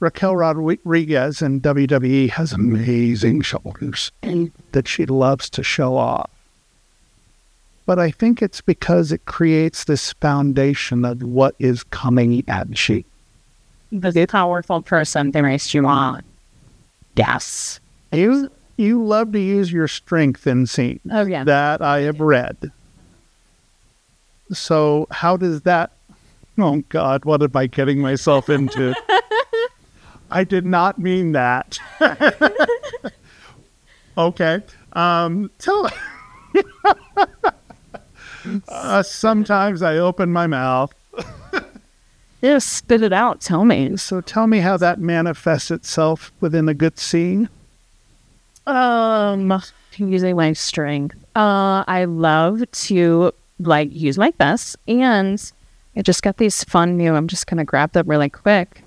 Raquel 0.00 0.36
Rodriguez 0.36 1.40
in 1.40 1.60
WWE 1.60 2.28
has 2.30 2.52
amazing 2.52 3.40
shoulders 3.40 4.12
that 4.72 4.86
she 4.86 5.06
loves 5.06 5.48
to 5.50 5.62
show 5.62 5.96
off. 5.96 6.30
But 7.86 7.98
I 7.98 8.10
think 8.10 8.42
it's 8.42 8.60
because 8.60 9.12
it 9.12 9.24
creates 9.24 9.84
this 9.84 10.12
foundation 10.14 11.04
of 11.04 11.22
what 11.22 11.54
is 11.58 11.82
coming 11.84 12.44
at 12.48 12.88
you. 12.88 13.04
the 13.90 14.26
powerful 14.26 14.82
person 14.82 15.30
that 15.30 15.42
makes 15.42 15.72
you 15.74 15.86
on. 15.86 16.22
Yes. 17.16 17.80
You 18.12 18.50
you 18.76 19.04
love 19.04 19.32
to 19.32 19.40
use 19.40 19.72
your 19.72 19.88
strength 19.88 20.46
in 20.46 20.66
scenes. 20.66 21.00
Oh, 21.10 21.24
yeah. 21.24 21.44
That 21.44 21.82
I 21.82 22.00
have 22.00 22.20
read. 22.20 22.70
So 24.52 25.06
how 25.10 25.36
does 25.36 25.62
that 25.62 25.92
Oh 26.56 26.82
God, 26.88 27.24
what 27.24 27.42
am 27.42 27.50
I 27.54 27.66
getting 27.66 28.00
myself 28.00 28.48
into? 28.48 28.94
I 30.30 30.44
did 30.44 30.64
not 30.64 30.98
mean 30.98 31.32
that. 31.32 31.78
okay. 34.18 34.62
Um 34.92 35.50
tell 35.58 35.90
uh, 38.68 39.02
sometimes 39.02 39.82
I 39.82 39.98
open 39.98 40.32
my 40.32 40.46
mouth. 40.46 40.94
Yeah, 42.40 42.58
spit 42.58 43.02
it 43.02 43.12
out. 43.12 43.40
Tell 43.40 43.64
me. 43.64 43.96
So 43.96 44.20
tell 44.20 44.46
me 44.46 44.58
how 44.58 44.76
that 44.76 45.00
manifests 45.00 45.70
itself 45.70 46.30
within 46.40 46.68
a 46.68 46.74
good 46.74 46.98
scene. 46.98 47.48
Um, 48.66 49.62
using 49.96 50.36
my 50.36 50.52
strength. 50.52 51.16
Uh, 51.36 51.84
I 51.86 52.04
love 52.06 52.62
to 52.70 53.32
like 53.60 53.92
use 53.92 54.18
my 54.18 54.30
best, 54.32 54.76
and 54.88 55.52
I 55.96 56.02
just 56.02 56.22
got 56.22 56.38
these 56.38 56.64
fun 56.64 56.96
new. 56.96 57.14
I'm 57.14 57.28
just 57.28 57.46
gonna 57.46 57.64
grab 57.64 57.92
them 57.92 58.06
really 58.08 58.30
quick. 58.30 58.82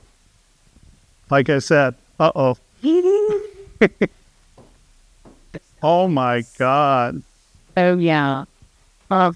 Like 1.29 1.49
I 1.49 1.59
said, 1.59 1.95
uh 2.19 2.31
oh. 2.35 2.57
oh 5.83 6.07
my 6.07 6.43
God. 6.57 7.21
Oh 7.75 7.97
yeah. 7.97 8.45
Uh, 9.09 9.31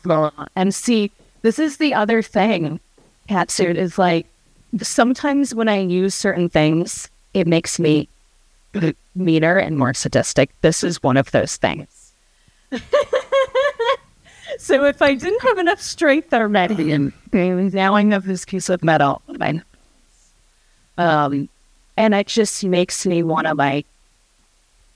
and 0.56 0.74
see, 0.74 1.12
this 1.44 1.60
is 1.60 1.78
the 1.78 1.94
other 1.94 2.22
thing. 2.22 2.80
Catsuit 3.30 3.76
is 3.76 3.98
like 3.98 4.26
sometimes 4.82 5.54
when 5.54 5.70
I 5.70 5.80
use 5.80 6.16
certain 6.16 6.50
things, 6.50 7.10
it 7.34 7.48
makes 7.48 7.80
me 7.80 8.08
meaner 9.16 9.58
and 9.58 9.78
more 9.78 9.94
sadistic. 9.94 10.50
This 10.62 10.84
is 10.84 11.04
one 11.04 11.18
of 11.18 11.32
those 11.32 11.58
things. 11.58 12.14
so 14.58 14.86
if 14.86 15.02
I 15.02 15.16
didn't 15.16 15.42
have 15.42 15.58
enough 15.58 15.82
strength 15.82 16.34
already, 16.34 16.92
and 16.92 17.14
now 17.34 17.96
I 17.96 18.06
have 18.06 18.26
this 18.26 18.46
piece 18.46 18.70
of 18.70 18.84
metal, 18.84 19.22
um, 20.98 21.50
and 21.98 22.14
it 22.14 22.28
just 22.28 22.64
makes 22.64 23.06
me 23.06 23.24
want 23.24 23.48
to 23.48 23.54
like 23.54 23.86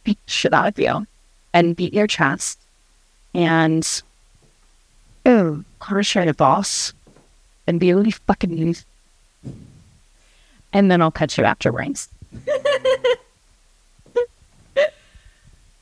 beat 0.03 0.19
shit 0.27 0.53
out 0.53 0.67
of 0.67 0.79
you 0.79 1.05
and 1.53 1.75
beat 1.75 1.93
your 1.93 2.07
chest 2.07 2.59
and 3.33 4.01
oh, 5.25 5.63
crush 5.79 6.15
your 6.15 6.33
boss 6.33 6.93
and 7.67 7.79
be 7.79 7.93
really 7.93 8.11
fucking. 8.11 8.75
And 10.73 10.91
then 10.91 11.01
I'll 11.01 11.11
cut 11.11 11.37
you 11.37 11.43
afterwards. 11.43 12.09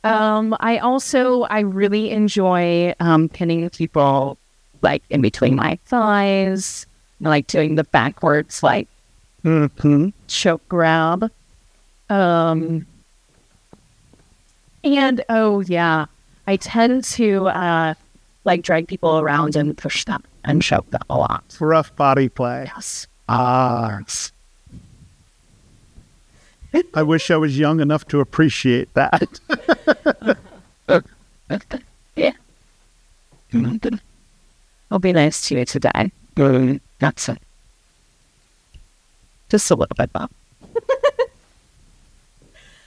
um, 0.04 0.56
I 0.60 0.78
also 0.80 1.44
I 1.44 1.62
really 1.62 2.12
enjoy 2.12 2.94
um 3.00 3.30
pinning 3.30 3.70
people 3.70 4.38
like 4.82 5.04
in 5.10 5.22
between 5.22 5.56
my 5.56 5.80
thighs, 5.86 6.86
like 7.22 7.48
doing 7.48 7.76
the 7.76 7.84
backwards 7.86 8.64
like 8.64 8.88
Mm-hmm. 9.44 10.10
choke 10.28 10.68
grab. 10.70 11.30
Um, 12.10 12.86
and 14.86 15.24
oh 15.28 15.60
yeah, 15.62 16.06
I 16.48 16.56
tend 16.58 17.04
to 17.06 17.48
uh 17.48 17.94
like 18.46 18.62
drag 18.62 18.88
people 18.88 19.20
around 19.20 19.56
and 19.56 19.78
push 19.78 20.06
them 20.06 20.24
and 20.44 20.62
choke 20.62 20.90
them 20.92 21.02
a 21.10 21.18
lot. 21.18 21.44
Rough 21.60 21.96
body 21.96 22.30
play. 22.30 22.70
Yes. 22.74 23.08
Ah. 23.30 24.00
I 26.94 27.04
wish 27.04 27.30
I 27.32 27.38
was 27.38 27.58
young 27.58 27.80
enough 27.80 28.08
to 28.08 28.20
appreciate 28.20 28.94
that. 28.94 29.40
yeah. 32.16 32.32
I'll 34.92 35.00
be 35.00 35.14
nice 35.14 35.48
to 35.48 35.60
you 35.60 35.66
today. 35.66 36.12
Mm, 36.36 36.80
that's 37.00 37.30
it. 37.30 37.40
Just 39.50 39.70
a 39.70 39.76
little 39.76 39.96
bit, 39.96 40.12
Bob. 40.12 40.32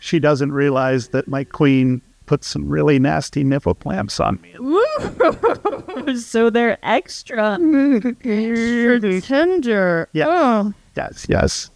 she 0.01 0.19
doesn't 0.19 0.53
realize 0.53 1.09
that 1.09 1.29
my 1.29 1.45
queen 1.45 2.03
put 2.27 2.43
some 2.43 2.69
really 2.69 2.99
nasty 2.99 3.45
nipple 3.45 3.75
clamps 3.75 4.19
on 4.19 4.41
me. 4.41 4.53
Woo! 4.59 6.17
so 6.19 6.51
they're 6.51 6.79
extra, 6.83 7.57
mm, 7.61 8.17
extra 8.25 9.21
tender. 9.21 10.09
Yeah. 10.13 10.27
Oh. 10.29 10.75
Yes, 10.97 11.27
yes. 11.29 11.71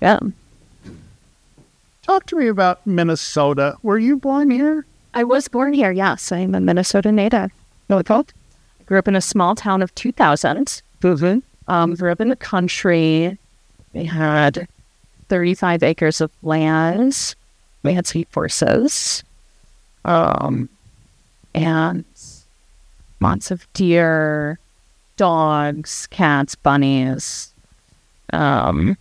Yeah. 0.00 0.20
Talk 2.10 2.26
to 2.26 2.34
me 2.34 2.48
about 2.48 2.84
Minnesota. 2.84 3.76
Were 3.84 3.96
you 3.96 4.16
born 4.16 4.50
here? 4.50 4.84
I 5.14 5.22
was 5.22 5.46
born 5.46 5.72
here, 5.72 5.92
yes. 5.92 6.32
I'm 6.32 6.56
a 6.56 6.60
Minnesota 6.60 7.12
native. 7.12 7.52
No, 7.88 8.02
called? 8.02 8.32
I 8.80 8.82
grew 8.82 8.98
up 8.98 9.06
in 9.06 9.14
a 9.14 9.20
small 9.20 9.54
town 9.54 9.80
of 9.80 9.94
2,000. 9.94 10.82
Um, 11.68 11.94
grew 11.94 12.10
up 12.10 12.20
in 12.20 12.28
the 12.28 12.34
country. 12.34 13.38
We 13.92 14.06
had 14.06 14.66
35 15.28 15.84
acres 15.84 16.20
of 16.20 16.32
land. 16.42 17.36
We 17.84 17.92
had 17.92 18.08
some 18.08 18.24
horses. 18.34 19.22
um, 20.04 20.68
and 21.54 22.04
lots 23.20 23.52
of 23.52 23.72
deer, 23.72 24.58
dogs, 25.16 26.08
cats, 26.08 26.56
bunnies. 26.56 27.54
Um, 28.32 28.96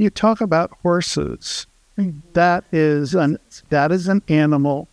You 0.00 0.08
talk 0.08 0.40
about 0.40 0.72
horses. 0.80 1.66
That 2.32 2.64
is 2.72 3.14
an 3.14 3.38
that 3.68 3.92
is 3.92 4.08
an 4.08 4.22
animal 4.28 4.88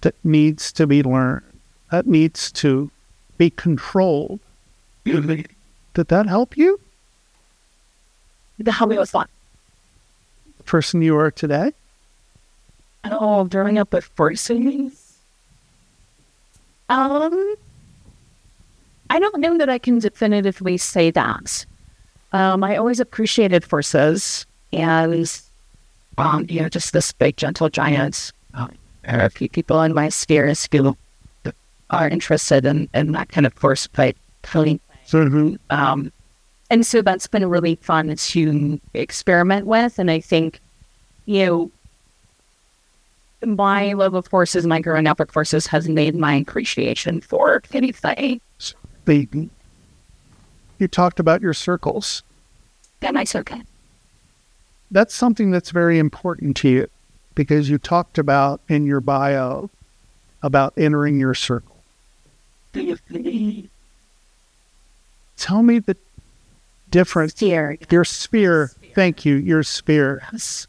that 0.00 0.14
needs 0.24 0.72
to 0.72 0.86
be 0.86 1.02
learned. 1.02 1.44
That 1.90 2.06
needs 2.06 2.50
to 2.52 2.90
be 3.36 3.50
controlled. 3.50 4.40
Did 5.04 5.48
that 5.94 6.26
help 6.26 6.56
you, 6.56 6.80
the 8.58 8.72
hobby 8.72 8.96
was 8.96 9.10
fun. 9.10 9.28
the 10.56 10.64
person 10.64 11.02
you 11.02 11.14
are 11.18 11.30
today? 11.30 11.74
Oh, 13.04 13.44
growing 13.44 13.76
up 13.76 13.92
with 13.92 14.08
horses. 14.16 15.18
Um, 16.88 17.54
I 19.10 19.18
don't 19.18 19.40
know 19.40 19.58
that 19.58 19.68
I 19.68 19.76
can 19.76 19.98
definitively 19.98 20.78
say 20.78 21.10
that. 21.10 21.66
Um, 22.32 22.64
I 22.64 22.76
always 22.76 23.00
appreciated 23.00 23.64
horses 23.64 24.46
and, 24.72 25.40
um, 26.18 26.46
you 26.48 26.60
know, 26.60 26.68
just 26.68 26.92
this 26.92 27.12
big, 27.12 27.36
gentle 27.36 27.68
giant. 27.68 28.32
Um, 28.54 28.72
there 29.04 29.20
are 29.20 29.26
a 29.26 29.30
few 29.30 29.48
people 29.48 29.82
in 29.82 29.92
my 29.94 30.08
spheres 30.08 30.66
who 30.72 30.96
are 31.90 32.08
interested 32.08 32.64
in, 32.64 32.88
in 32.94 33.12
that 33.12 33.28
kind 33.28 33.46
of 33.46 33.56
horse 33.56 33.86
play. 33.86 34.14
pony 34.42 34.78
um, 35.70 36.12
and 36.70 36.86
so 36.86 37.02
that's 37.02 37.26
been 37.26 37.46
really 37.50 37.74
fun 37.76 38.14
to 38.16 38.80
experiment 38.94 39.66
with. 39.66 39.98
And 39.98 40.10
I 40.10 40.20
think, 40.20 40.58
you 41.26 41.44
know, 41.44 41.70
my 43.44 43.92
love 43.92 44.14
of 44.14 44.26
horses, 44.28 44.66
my 44.66 44.80
growing 44.80 45.06
up 45.06 45.18
with 45.18 45.30
horses 45.30 45.66
has 45.66 45.86
made 45.88 46.14
my 46.14 46.36
appreciation 46.36 47.20
for 47.20 47.62
anything. 47.74 48.40
You 50.82 50.88
talked 50.88 51.18
about 51.18 51.40
your 51.40 51.54
circles. 51.54 52.22
I 53.02 53.24
took 53.24 53.50
it. 53.52 53.66
That's 54.90 55.14
something 55.14 55.50
that's 55.50 55.70
very 55.70 55.98
important 55.98 56.56
to 56.58 56.68
you 56.68 56.88
because 57.34 57.70
you 57.70 57.78
talked 57.78 58.18
about 58.18 58.60
in 58.68 58.84
your 58.84 59.00
bio 59.00 59.70
about 60.42 60.74
entering 60.76 61.18
your 61.18 61.34
circle. 61.34 61.76
Tell 65.36 65.62
me 65.62 65.78
the 65.78 65.96
difference 66.90 67.32
Dear. 67.32 67.78
your 67.90 68.04
sphere. 68.04 68.72
Thank 68.94 69.24
you. 69.24 69.36
Your 69.36 69.62
sphere. 69.62 70.22
It's 70.32 70.66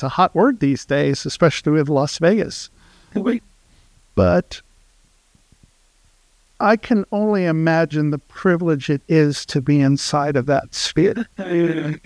a 0.00 0.08
hot 0.08 0.34
word 0.34 0.60
these 0.60 0.84
days, 0.84 1.24
especially 1.24 1.72
with 1.72 1.88
Las 1.88 2.18
Vegas. 2.18 2.70
But 4.14 4.60
I 6.58 6.76
can 6.76 7.04
only 7.12 7.44
imagine 7.44 8.10
the 8.10 8.18
privilege 8.18 8.88
it 8.88 9.02
is 9.08 9.44
to 9.46 9.60
be 9.60 9.80
inside 9.80 10.36
of 10.36 10.46
that 10.46 10.74
sphere. 10.74 11.26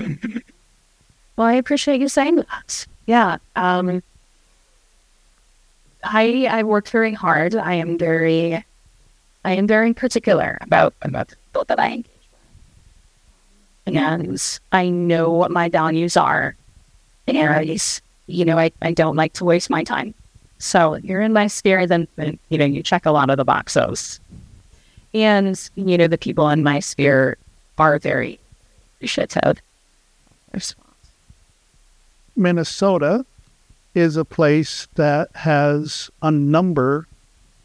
Well, 1.41 1.49
I 1.49 1.55
appreciate 1.55 2.03
you 2.03 2.09
saying 2.09 2.37
that. 2.37 2.87
Yeah. 3.07 3.39
Um, 3.57 4.03
I 6.05 6.47
I 6.51 6.63
worked 6.65 6.91
very 6.91 7.15
hard. 7.15 7.55
I 7.55 7.73
am 7.73 7.97
very, 7.97 8.63
I 9.43 9.53
am 9.55 9.67
very 9.67 9.95
particular 9.95 10.59
about 10.61 10.93
about 11.01 11.33
the 11.55 11.65
that 11.67 11.81
I 11.81 11.93
engage 11.93 12.05
with, 13.87 13.97
and 13.97 14.61
I 14.73 14.91
know 14.91 15.31
what 15.31 15.51
my 15.51 15.71
values 15.71 16.15
are, 16.15 16.55
and 17.27 17.81
you 18.27 18.45
know 18.45 18.59
I, 18.59 18.71
I 18.83 18.93
don't 18.93 19.17
like 19.17 19.33
to 19.35 19.47
waste 19.47 19.71
my 19.71 19.83
time. 19.83 20.13
So 20.59 20.97
you're 20.97 21.23
in 21.23 21.33
my 21.33 21.47
sphere, 21.47 21.87
then 21.87 22.07
then, 22.17 22.39
you 22.51 22.59
know 22.59 22.67
you 22.67 22.83
check 22.83 23.07
a 23.07 23.13
lot 23.13 23.31
of 23.31 23.39
the 23.39 23.47
boxes, 23.47 24.21
and 25.15 25.71
you 25.75 25.99
know 25.99 26.07
the 26.07 26.19
people 26.19 26.49
in 26.51 26.63
my 26.63 26.81
sphere 26.81 27.37
are 27.79 27.99
very 27.99 28.39
appreciative. 28.97 29.61
Minnesota 32.37 33.25
is 33.95 34.17
a 34.17 34.25
place 34.25 34.87
that 34.95 35.29
has 35.35 36.11
a 36.23 36.31
number 36.31 37.07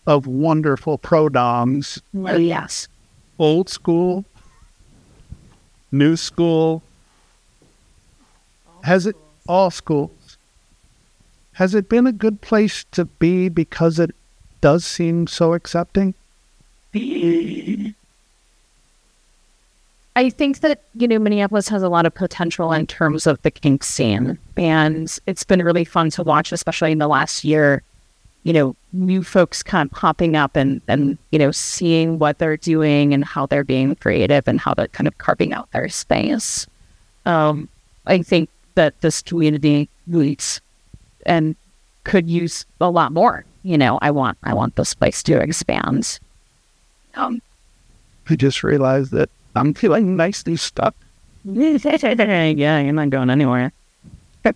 of 0.07 0.27
wonderful 0.27 0.97
pro 0.97 1.29
doms, 1.29 2.01
Well, 2.13 2.35
oh, 2.35 2.37
yes. 2.37 2.87
old 3.39 3.69
school, 3.69 4.25
new 5.91 6.15
school. 6.15 6.83
Has 8.83 9.07
it 9.07 9.15
all 9.47 9.71
schools? 9.71 10.37
Has 11.53 11.73
it 11.73 11.89
been 11.89 12.05
a 12.05 12.11
good 12.11 12.41
place 12.41 12.85
to 12.91 13.05
be 13.05 13.49
because 13.49 13.97
it 13.97 14.13
does 14.61 14.85
seem 14.85 15.25
so 15.27 15.53
accepting? 15.53 16.13
I 20.17 20.29
think 20.29 20.61
that, 20.61 20.81
you 20.93 21.07
know, 21.07 21.19
Minneapolis 21.19 21.67
has 21.67 21.83
a 21.83 21.89
lot 21.89 22.05
of 22.05 22.15
potential 22.15 22.71
in 22.71 22.87
terms 22.87 23.27
of 23.27 23.41
the 23.41 23.51
kink 23.51 23.83
scene. 23.83 24.37
And 24.55 25.19
it's 25.25 25.43
been 25.43 25.61
really 25.61 25.83
fun 25.83 26.09
to 26.11 26.23
watch, 26.23 26.53
especially 26.53 26.93
in 26.93 26.99
the 26.99 27.07
last 27.07 27.43
year, 27.43 27.83
you 28.43 28.53
know, 28.53 28.75
new 28.93 29.23
folks 29.23 29.61
kind 29.61 29.89
of 29.89 29.97
popping 29.97 30.37
up 30.37 30.55
and, 30.55 30.81
and, 30.87 31.17
you 31.31 31.39
know, 31.39 31.51
seeing 31.51 32.17
what 32.17 32.39
they're 32.39 32.55
doing 32.55 33.13
and 33.13 33.25
how 33.25 33.45
they're 33.45 33.65
being 33.65 33.95
creative 33.95 34.47
and 34.47 34.59
how 34.59 34.73
they're 34.73 34.87
kind 34.87 35.07
of 35.07 35.17
carving 35.17 35.51
out 35.51 35.69
their 35.71 35.89
space. 35.89 36.65
Um, 37.25 37.67
I 38.05 38.21
think 38.21 38.49
that 38.75 39.01
this 39.01 39.21
community 39.21 39.89
needs 40.07 40.61
and 41.25 41.55
could 42.05 42.29
use 42.29 42.65
a 42.79 42.89
lot 42.89 43.11
more. 43.11 43.43
You 43.63 43.77
know, 43.77 43.97
I 44.01 44.11
want 44.11 44.37
I 44.43 44.53
want 44.53 44.75
this 44.75 44.93
place 44.93 45.23
to 45.23 45.41
expand. 45.41 46.19
Um, 47.15 47.41
I 48.29 48.35
just 48.35 48.63
realized 48.63 49.11
that 49.11 49.29
I'm 49.55 49.73
feeling 49.73 50.15
nicely 50.15 50.55
stuck. 50.55 50.95
yeah, 52.57 52.79
you're 52.79 52.93
not 52.93 53.09
going 53.09 53.29
anywhere. 53.29 53.71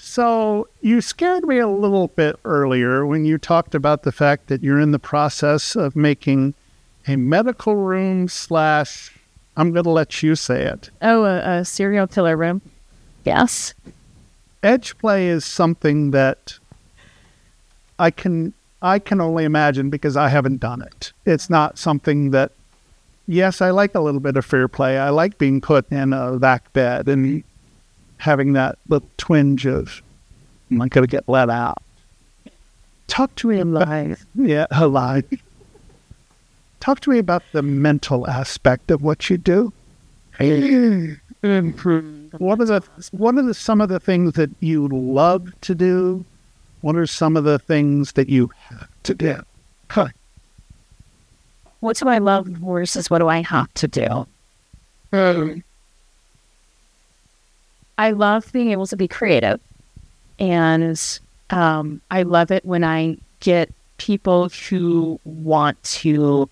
So 0.00 0.68
you 0.80 1.00
scared 1.00 1.44
me 1.44 1.58
a 1.58 1.68
little 1.68 2.08
bit 2.08 2.36
earlier 2.44 3.04
when 3.04 3.24
you 3.24 3.36
talked 3.36 3.74
about 3.74 4.04
the 4.04 4.10
fact 4.10 4.46
that 4.46 4.62
you're 4.62 4.80
in 4.80 4.92
the 4.92 4.98
process 4.98 5.76
of 5.76 5.94
making 5.94 6.54
a 7.06 7.16
medical 7.16 7.76
room 7.76 8.26
slash. 8.28 9.12
I'm 9.56 9.72
going 9.72 9.84
to 9.84 9.90
let 9.90 10.22
you 10.22 10.34
say 10.34 10.62
it. 10.64 10.90
Oh, 11.02 11.24
a, 11.24 11.58
a 11.58 11.64
serial 11.64 12.06
killer 12.06 12.36
room. 12.36 12.62
Yes. 13.24 13.74
Edge 14.62 14.96
play 14.98 15.28
is 15.28 15.44
something 15.44 16.12
that 16.12 16.58
I 17.98 18.10
can 18.10 18.54
I 18.80 18.98
can 18.98 19.20
only 19.20 19.44
imagine 19.44 19.90
because 19.90 20.16
I 20.16 20.28
haven't 20.28 20.60
done 20.60 20.82
it. 20.82 21.12
It's 21.24 21.50
not 21.50 21.78
something 21.78 22.30
that. 22.30 22.52
Yes, 23.26 23.60
I 23.60 23.70
like 23.70 23.94
a 23.94 24.00
little 24.00 24.20
bit 24.20 24.36
of 24.36 24.46
fair 24.46 24.68
play. 24.68 24.98
I 24.98 25.10
like 25.10 25.36
being 25.36 25.60
put 25.60 25.90
in 25.92 26.14
a 26.14 26.38
back 26.38 26.72
bed 26.72 27.08
and 27.08 27.44
having 28.18 28.54
that 28.54 28.78
little 28.88 29.08
twinge 29.18 29.66
of 29.66 30.02
I'm 30.70 30.82
I 30.82 30.88
going 30.88 31.06
to 31.06 31.10
get 31.10 31.28
let 31.28 31.50
out? 31.50 31.82
Talk 33.06 33.34
to 33.36 33.48
me 33.48 33.60
about 33.60 34.18
yeah 34.34 34.66
alive. 34.70 35.24
Talk 36.80 37.00
to 37.00 37.10
me 37.10 37.18
about 37.18 37.42
the 37.52 37.62
mental 37.62 38.28
aspect 38.28 38.90
of 38.90 39.02
what 39.02 39.30
you 39.30 39.38
do. 39.38 39.72
What 42.38 42.60
are 42.60 42.64
the 42.66 42.82
what 43.12 43.36
are 43.36 43.42
the 43.42 43.54
some 43.54 43.80
of 43.80 43.88
the 43.88 44.00
things 44.00 44.34
that 44.34 44.50
you 44.60 44.88
love 44.88 45.58
to 45.62 45.74
do? 45.74 46.24
What 46.80 46.96
are 46.96 47.06
some 47.06 47.36
of 47.36 47.44
the 47.44 47.58
things 47.58 48.12
that 48.12 48.28
you 48.28 48.50
have 48.68 48.88
to 49.04 49.14
do? 49.14 49.42
Huh. 49.90 50.08
What 51.80 51.96
do 51.96 52.08
I 52.08 52.18
love 52.18 52.46
versus 52.46 53.10
what 53.10 53.18
do 53.18 53.28
I 53.28 53.42
have 53.42 53.72
to 53.74 53.88
do? 53.88 54.26
Um, 55.12 55.62
I 57.96 58.10
love 58.10 58.52
being 58.52 58.70
able 58.70 58.86
to 58.86 58.96
be 58.96 59.08
creative. 59.08 59.60
And 60.38 61.20
um, 61.50 62.00
I 62.10 62.22
love 62.22 62.50
it 62.50 62.64
when 62.64 62.84
I 62.84 63.16
get 63.40 63.72
people 63.98 64.48
who 64.48 65.18
want 65.24 65.82
to 65.82 66.48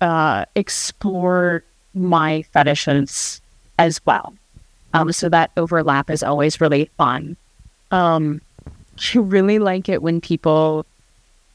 uh, 0.00 0.44
explore 0.54 1.62
my 1.94 2.42
fetishes 2.42 3.40
as 3.78 4.04
well. 4.04 4.34
Um, 4.94 5.12
so 5.12 5.28
that 5.28 5.50
overlap 5.56 6.10
is 6.10 6.22
always 6.22 6.60
really 6.60 6.90
fun. 6.96 7.36
Um, 7.90 8.40
I 9.14 9.18
really 9.18 9.58
like 9.58 9.88
it 9.88 10.02
when 10.02 10.20
people, 10.20 10.84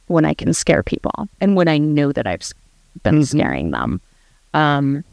when 0.07 0.25
I 0.25 0.33
can 0.33 0.53
scare 0.53 0.83
people 0.83 1.27
and 1.41 1.55
when 1.55 1.67
I 1.67 1.77
know 1.77 2.11
that 2.11 2.25
I've 2.27 2.43
been 3.03 3.19
Mhm. 3.19 3.27
scaring 3.27 3.71
them. 3.71 4.01
Um, 4.53 5.03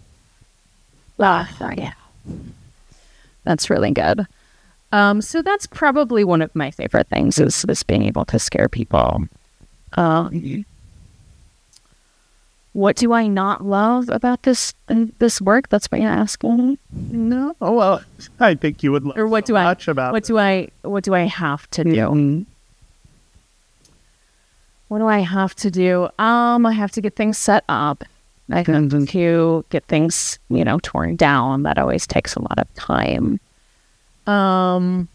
ah, 1.18 1.48
yeah, 1.76 1.92
that's 3.44 3.70
really 3.70 3.90
good. 3.90 4.26
Um, 4.92 5.22
so 5.22 5.40
that's 5.40 5.66
probably 5.66 6.24
one 6.24 6.42
of 6.42 6.54
my 6.54 6.70
favorite 6.70 7.08
things 7.08 7.38
is, 7.38 7.62
this 7.62 7.82
being 7.82 8.02
able 8.04 8.24
to 8.26 8.38
scare 8.38 8.68
people. 8.68 9.24
Um, 9.94 10.64
what 12.72 12.96
do 12.96 13.12
I 13.12 13.26
not 13.26 13.64
love 13.64 14.08
about 14.08 14.42
this 14.44 14.74
this 15.18 15.40
work? 15.40 15.68
That's 15.68 15.86
what 15.90 16.00
you're 16.00 16.10
asking. 16.10 16.78
No, 16.92 17.54
oh, 17.60 17.72
well, 17.72 18.02
I 18.38 18.54
think 18.54 18.82
you 18.82 18.92
would 18.92 19.04
love 19.04 19.16
Or 19.18 19.26
what 19.26 19.46
so 19.46 19.54
do 19.54 19.56
I- 19.56 19.64
much 19.64 19.88
about 19.88 20.12
What 20.12 20.24
do 20.24 20.38
I 20.38 20.68
what 20.82 21.04
do 21.04 21.14
I 21.14 21.22
have 21.24 21.68
to 21.70 21.84
do? 21.84 22.46
What 24.88 24.98
do 24.98 25.06
I 25.06 25.20
have 25.20 25.54
to 25.56 25.70
do? 25.70 26.08
Um, 26.18 26.66
I 26.66 26.72
have 26.72 26.90
to 26.92 27.00
get 27.00 27.14
things 27.14 27.38
set 27.38 27.64
up. 27.68 28.04
I 28.52 28.64
have 28.66 29.06
to 29.10 29.64
get 29.70 29.84
things, 29.84 30.40
you 30.48 30.64
know, 30.64 30.80
torn 30.82 31.14
down. 31.14 31.62
That 31.62 31.78
always 31.78 32.04
takes 32.08 32.34
a 32.34 32.40
lot 32.42 32.58
of 32.58 32.66
time. 32.74 33.38
Um, 34.26 35.06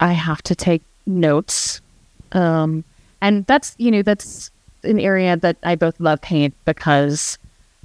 I 0.00 0.12
have 0.12 0.42
to 0.42 0.56
take 0.56 0.82
notes. 1.06 1.80
Um, 2.32 2.82
and 3.20 3.46
that's, 3.46 3.76
you 3.78 3.92
know, 3.92 4.02
that's 4.02 4.50
an 4.82 4.98
area 4.98 5.36
that 5.36 5.56
I 5.62 5.76
both 5.76 5.98
love 6.00 6.20
paint 6.20 6.54
because 6.64 7.38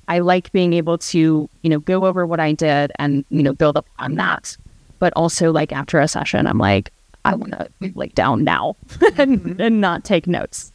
I 0.08 0.20
like 0.20 0.52
being 0.52 0.74
able 0.74 0.98
to, 1.00 1.50
you 1.62 1.70
know, 1.70 1.80
go 1.80 2.06
over 2.06 2.26
what 2.26 2.40
I 2.40 2.54
did 2.54 2.92
and, 3.00 3.26
you 3.30 3.44
know, 3.44 3.54
build 3.54 3.78
up 3.78 3.88
on 4.00 4.16
that. 4.16 4.56
But 5.00 5.14
also 5.16 5.52
like 5.52 5.72
after 5.72 6.00
a 6.00 6.08
session, 6.08 6.48
I'm 6.48 6.58
like, 6.58 6.92
I 7.26 7.36
want 7.36 7.54
to 7.54 7.70
like 7.96 8.14
down 8.14 8.44
now 8.44 8.76
and, 9.18 9.60
and 9.60 9.82
not 9.82 10.04
take 10.04 10.28
notes. 10.28 10.72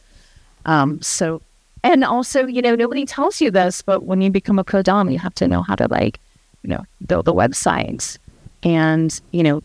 Um, 0.65 1.01
so, 1.01 1.41
and 1.83 2.03
also, 2.03 2.45
you 2.45 2.61
know, 2.61 2.75
nobody 2.75 3.05
tells 3.05 3.41
you 3.41 3.49
this, 3.49 3.81
but 3.81 4.03
when 4.03 4.21
you 4.21 4.29
become 4.29 4.59
a 4.59 4.63
co-dom, 4.63 5.09
you 5.09 5.17
have 5.17 5.33
to 5.35 5.47
know 5.47 5.61
how 5.63 5.75
to 5.75 5.87
like, 5.87 6.19
you 6.61 6.69
know, 6.69 6.85
build 7.07 7.25
the 7.25 7.33
websites 7.33 8.17
and, 8.63 9.19
you 9.31 9.43
know, 9.43 9.63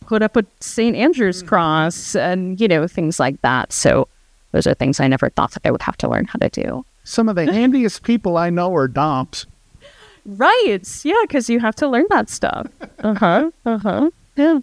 put 0.00 0.22
up 0.22 0.36
a 0.36 0.44
St. 0.60 0.94
Andrew's 0.94 1.42
cross 1.42 2.14
and, 2.14 2.60
you 2.60 2.68
know, 2.68 2.86
things 2.86 3.18
like 3.18 3.40
that. 3.42 3.72
So 3.72 4.06
those 4.52 4.66
are 4.66 4.74
things 4.74 5.00
I 5.00 5.08
never 5.08 5.30
thought 5.30 5.52
that 5.52 5.66
I 5.66 5.70
would 5.70 5.82
have 5.82 5.96
to 5.98 6.08
learn 6.08 6.26
how 6.26 6.38
to 6.38 6.48
do. 6.48 6.84
Some 7.04 7.28
of 7.28 7.36
the 7.36 7.50
handiest 7.52 8.02
people 8.02 8.36
I 8.36 8.50
know 8.50 8.74
are 8.74 8.88
domps. 8.88 9.46
Right. 10.24 10.80
Yeah. 11.04 11.22
Cause 11.28 11.48
you 11.48 11.60
have 11.60 11.76
to 11.76 11.88
learn 11.88 12.06
that 12.10 12.28
stuff. 12.28 12.66
Uh 13.00 13.14
huh. 13.14 13.50
Uh 13.64 13.78
huh. 13.78 14.10
Yeah. 14.36 14.60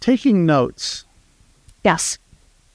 Taking 0.00 0.46
notes. 0.46 1.04
Yes. 1.84 2.18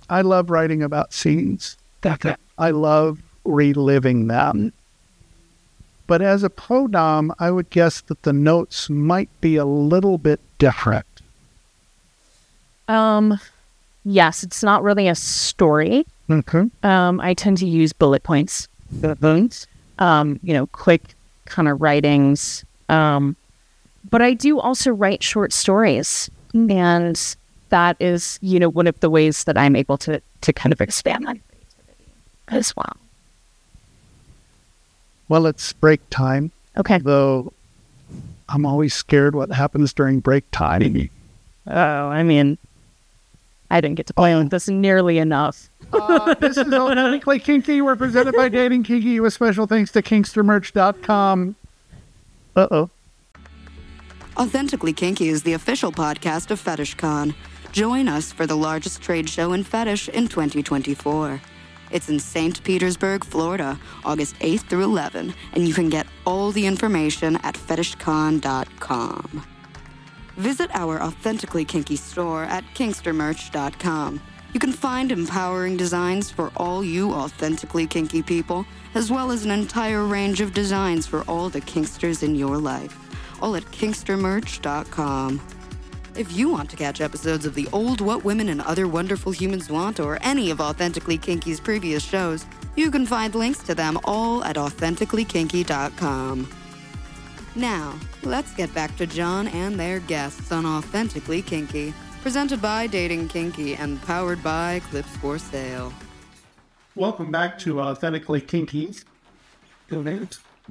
I 0.10 0.22
love 0.22 0.50
writing 0.50 0.84
about 0.84 1.14
scenes. 1.14 1.78
I 2.04 2.72
love 2.72 3.20
reliving 3.44 4.28
them. 4.28 4.74
But 6.08 6.22
as 6.22 6.44
a 6.44 6.50
pro 6.50 6.88
dom, 6.88 7.34
I 7.40 7.52
would 7.52 7.70
guess 7.70 8.02
that 8.02 8.24
the 8.24 8.34
notes 8.34 8.90
might 8.90 9.30
be 9.40 9.56
a 9.56 9.66
little 9.66 10.18
bit 10.18 10.42
different. 10.58 11.06
Um, 12.88 13.40
yes, 14.04 14.44
it's 14.44 14.64
not 14.64 14.84
really 14.84 15.08
a 15.08 15.16
story. 15.16 16.06
Okay. 16.30 16.64
Um, 16.84 17.20
I 17.20 17.34
tend 17.34 17.58
to 17.58 17.66
use 17.66 17.94
bullet 17.94 18.24
points. 18.24 18.68
Bullet 18.92 19.68
Um, 20.00 20.40
you 20.44 20.54
know, 20.54 20.68
quick 20.68 21.16
kind 21.46 21.68
of 21.68 21.82
writings. 21.82 22.64
Um, 22.90 23.36
but 24.10 24.22
I 24.22 24.34
do 24.34 24.60
also 24.60 24.92
write 24.92 25.22
short 25.24 25.54
stories, 25.54 26.30
and 26.54 27.36
that 27.70 27.96
is, 28.00 28.40
you 28.42 28.60
know, 28.60 28.70
one 28.70 28.88
of 28.88 29.00
the 29.00 29.10
ways 29.10 29.44
that 29.46 29.58
I'm 29.58 29.76
able 29.76 29.98
to 30.00 30.22
to 30.42 30.52
kind 30.54 30.74
of 30.74 30.82
expand 30.82 31.24
my 31.24 31.34
creativity 31.34 32.12
as 32.50 32.76
well. 32.76 32.98
Well, 35.30 35.46
it's 35.46 35.72
break 35.74 36.02
time, 36.10 36.52
Okay. 36.78 36.98
though 36.98 37.54
I'm 38.50 38.66
always 38.66 38.94
scared 38.94 39.36
what 39.36 39.52
happens 39.52 39.94
during 39.94 40.20
break 40.20 40.50
time. 40.52 41.10
Oh, 41.68 42.08
I 42.10 42.24
mean, 42.24 42.58
I 43.72 43.80
didn't 43.80 43.96
get 43.96 44.06
to 44.08 44.14
play 44.14 44.36
with 44.36 44.50
this 44.50 44.68
nearly 44.68 45.18
enough. 45.18 45.70
Uh, 45.94 46.34
this 46.36 46.58
is 46.58 46.72
Authentically 46.74 47.40
Kinky. 47.48 47.82
We're 47.82 47.96
presented 47.96 48.36
by 48.36 48.50
Dating 48.50 48.84
Kinky 48.84 49.20
with 49.22 49.34
special 49.34 49.66
thanks 49.66 49.92
to 49.94 50.02
KinksterMerch.com. 50.02 51.56
Uh 52.56 52.68
oh. 52.70 52.90
Authentically 54.38 54.92
Kinky 54.92 55.30
is 55.30 55.44
the 55.44 55.54
official 55.54 55.92
podcast 55.92 56.52
of 56.52 56.62
FetishCon. 56.62 57.34
Join 57.72 58.10
us 58.10 58.34
for 58.34 58.46
the 58.46 58.58
largest 58.58 59.02
trade 59.02 59.30
show 59.30 59.54
in 59.54 59.64
fetish 59.64 60.10
in 60.10 60.28
2024. 60.28 61.42
It's 61.92 62.10
in 62.10 62.20
St. 62.20 62.62
Petersburg, 62.64 63.24
Florida, 63.24 63.80
August 64.04 64.36
8th 64.40 64.68
through 64.68 64.84
11, 64.84 65.34
and 65.54 65.68
you 65.68 65.74
can 65.74 65.90
get 65.90 66.08
all 66.26 66.52
the 66.52 66.66
information 66.66 67.38
at 67.38 67.56
fetishcon.com. 67.56 69.46
Visit 70.42 70.70
our 70.74 71.00
Authentically 71.00 71.64
Kinky 71.64 71.96
store 71.96 72.46
at 72.46 72.64
kinkstermerch.com. 72.74 74.20
You 74.54 74.60
can 74.60 74.74
find 74.74 75.12
empowering 75.12 75.78
designs 75.78 76.32
for 76.32 76.52
all 76.58 76.84
you 76.84 77.14
authentically 77.14 77.86
kinky 77.86 78.24
people, 78.24 78.66
as 78.96 79.12
well 79.12 79.30
as 79.30 79.46
an 79.46 79.52
entire 79.52 80.04
range 80.04 80.42
of 80.42 80.56
designs 80.56 81.06
for 81.06 81.22
all 81.28 81.50
the 81.50 81.62
kinksters 81.62 82.24
in 82.24 82.34
your 82.34 82.58
life, 82.58 82.98
all 83.40 83.56
at 83.56 83.62
kinkstermerch.com. 83.66 85.40
If 86.16 86.34
you 86.34 86.50
want 86.50 86.72
to 86.72 86.76
catch 86.76 87.02
episodes 87.02 87.46
of 87.46 87.54
the 87.54 87.70
old 87.72 88.02
What 88.02 88.26
Women 88.26 88.50
and 88.50 88.62
Other 88.62 88.88
Wonderful 88.88 89.34
Humans 89.34 89.70
Want 89.70 90.00
or 90.00 90.18
any 90.24 90.50
of 90.50 90.60
Authentically 90.60 91.20
Kinky's 91.20 91.60
previous 91.60 92.04
shows, 92.04 92.48
you 92.76 92.90
can 92.90 93.06
find 93.06 93.36
links 93.36 93.62
to 93.66 93.76
them 93.76 94.00
all 94.06 94.44
at 94.44 94.56
authenticallykinky.com. 94.56 96.61
Now, 97.56 97.94
let's 98.24 98.54
get 98.54 98.74
back 98.74 98.96
to 98.98 99.06
Jon 99.06 99.48
and 99.50 99.78
their 99.80 100.00
guests 100.00 100.52
on 100.52 100.66
Authentically 100.66 101.42
Kinky, 101.42 101.94
presented 102.22 102.62
by 102.62 102.88
Dating 102.88 103.28
Kinky 103.28 103.76
and 103.76 104.02
powered 104.04 104.42
by 104.42 104.80
Clips 104.90 105.10
for 105.18 105.38
Sale. 105.38 105.92
Welcome 106.96 107.30
back 107.32 107.60
to 107.60 107.82
Authentically 107.82 108.40
Kinky. 108.40 108.94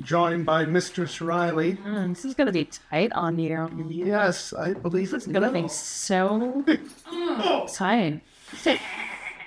Joined 0.00 0.46
by 0.46 0.64
Mistress 0.64 1.20
Riley. 1.20 1.72
this 1.84 2.24
is 2.24 2.34
gonna 2.34 2.52
be 2.52 2.64
tight 2.64 3.12
on 3.12 3.38
you. 3.38 3.68
Yes, 3.90 4.54
I 4.54 4.72
believe 4.72 5.12
it's 5.12 5.26
It's 5.26 5.32
gonna 5.32 5.52
be 5.52 5.68
so 5.68 6.64
tight. 7.74 8.22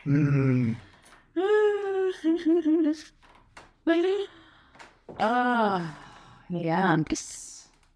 Mm. 0.05 0.75
Ah, 5.19 5.95
yeah. 6.53 6.95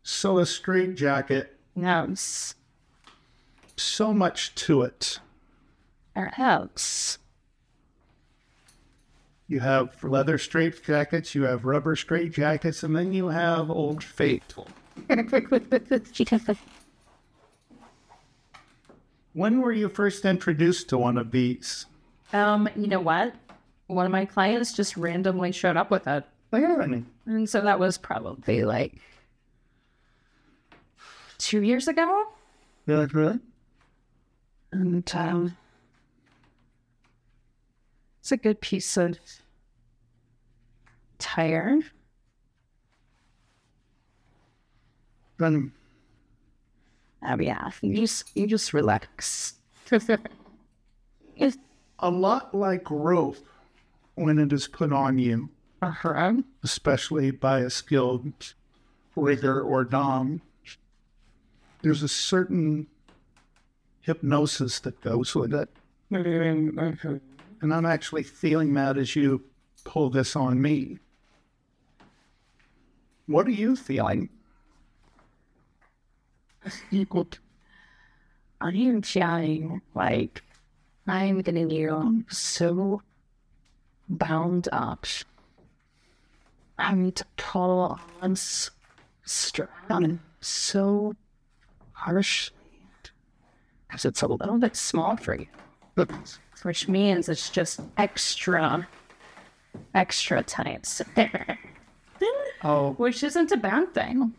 So 0.03 0.39
a 0.39 0.45
straight 0.45 0.95
jacket, 0.95 1.55
No, 1.76 2.14
so 3.76 4.14
much 4.14 4.55
to 4.55 4.82
it. 4.84 5.20
perhaps. 6.16 7.18
You 9.49 9.60
have 9.62 10.03
leather 10.03 10.38
straight 10.38 10.84
jackets, 10.84 11.34
you 11.36 11.43
have 11.43 11.64
rubber 11.66 11.95
straight 11.95 12.34
jackets, 12.34 12.84
and 12.84 12.95
then 12.95 13.14
you 13.14 13.28
have 13.30 13.70
Old 13.70 14.03
Faithful. 14.03 14.68
When 19.34 19.62
were 19.62 19.72
you 19.72 19.88
first 19.88 20.26
introduced 20.26 20.89
to 20.89 20.97
one 20.97 21.18
of 21.18 21.30
these? 21.32 21.86
Um, 22.34 22.68
you 22.76 22.88
know 22.88 22.99
what? 22.99 23.36
One 23.86 24.05
of 24.05 24.12
my 24.12 24.26
clients 24.26 24.74
just 24.74 24.97
randomly 24.97 25.51
showed 25.51 25.78
up 25.78 25.91
with 25.91 26.08
it. 26.08 26.24
And 27.28 27.48
so 27.50 27.62
that 27.62 27.80
was 27.80 27.98
probably 27.98 28.64
like 28.64 28.96
two 31.38 31.62
years 31.62 31.88
ago. 31.88 32.26
Yeah, 32.88 33.06
really? 33.12 33.40
And 34.72 35.10
um, 35.14 35.58
it's 38.20 38.32
a 38.32 38.38
good 38.38 38.62
piece 38.62 38.98
of 38.98 39.20
tire. 41.20 41.80
Then 45.38 45.74
Oh 47.24 47.40
yeah, 47.40 47.72
you 47.82 47.96
just 47.96 48.36
you 48.36 48.48
just 48.48 48.74
relax. 48.74 49.56
a 52.00 52.10
lot 52.10 52.54
like 52.54 52.90
rope 52.90 53.38
when 54.16 54.40
it 54.40 54.54
is 54.54 54.68
put 54.68 54.94
on 54.94 55.18
you, 55.18 55.50
uh-huh. 55.82 56.34
especially 56.64 57.32
by 57.32 57.60
a 57.60 57.70
skilled 57.70 58.54
rigger 59.16 59.62
or 59.62 59.84
dom. 59.84 60.42
There's 61.82 62.04
a 62.04 62.08
certain 62.08 62.88
hypnosis 64.02 64.80
that 64.80 65.02
goes 65.02 65.36
with 65.36 65.54
it. 65.54 65.70
And 67.62 67.74
I'm 67.74 67.86
actually 67.86 68.24
feeling 68.24 68.74
that 68.76 68.98
as 68.98 69.16
you 69.16 69.44
pull 69.84 70.10
this 70.10 70.36
on 70.36 70.62
me. 70.62 71.00
What 73.26 73.48
are 73.48 73.52
you 73.52 73.76
feeling? 73.76 74.30
I 78.60 78.70
am 78.70 79.02
feeling 79.02 79.82
like 79.94 80.44
I'm 81.08 81.42
getting 81.42 81.70
you 81.70 82.26
so 82.30 83.02
bound 84.10 84.68
up. 84.72 85.06
I'm 86.78 87.12
to 87.12 87.26
pull 87.38 88.00
on 88.22 88.36
strong 89.26 90.20
so 90.42 91.16
harshly. 91.94 92.56
Because 93.88 94.06
it's 94.06 94.22
a 94.22 94.28
little 94.28 94.58
bit 94.58 94.76
small 94.76 95.18
for 95.18 95.36
you, 95.36 95.48
which 96.64 96.88
means 96.88 97.30
it's 97.30 97.50
just 97.50 97.80
extra 97.98 98.88
extra 99.94 100.44
tight. 100.44 101.02
Oh, 102.64 102.94
Which 102.94 103.24
isn't 103.24 103.52
a 103.52 103.58
bad 103.58 103.94
thing. 103.94 104.34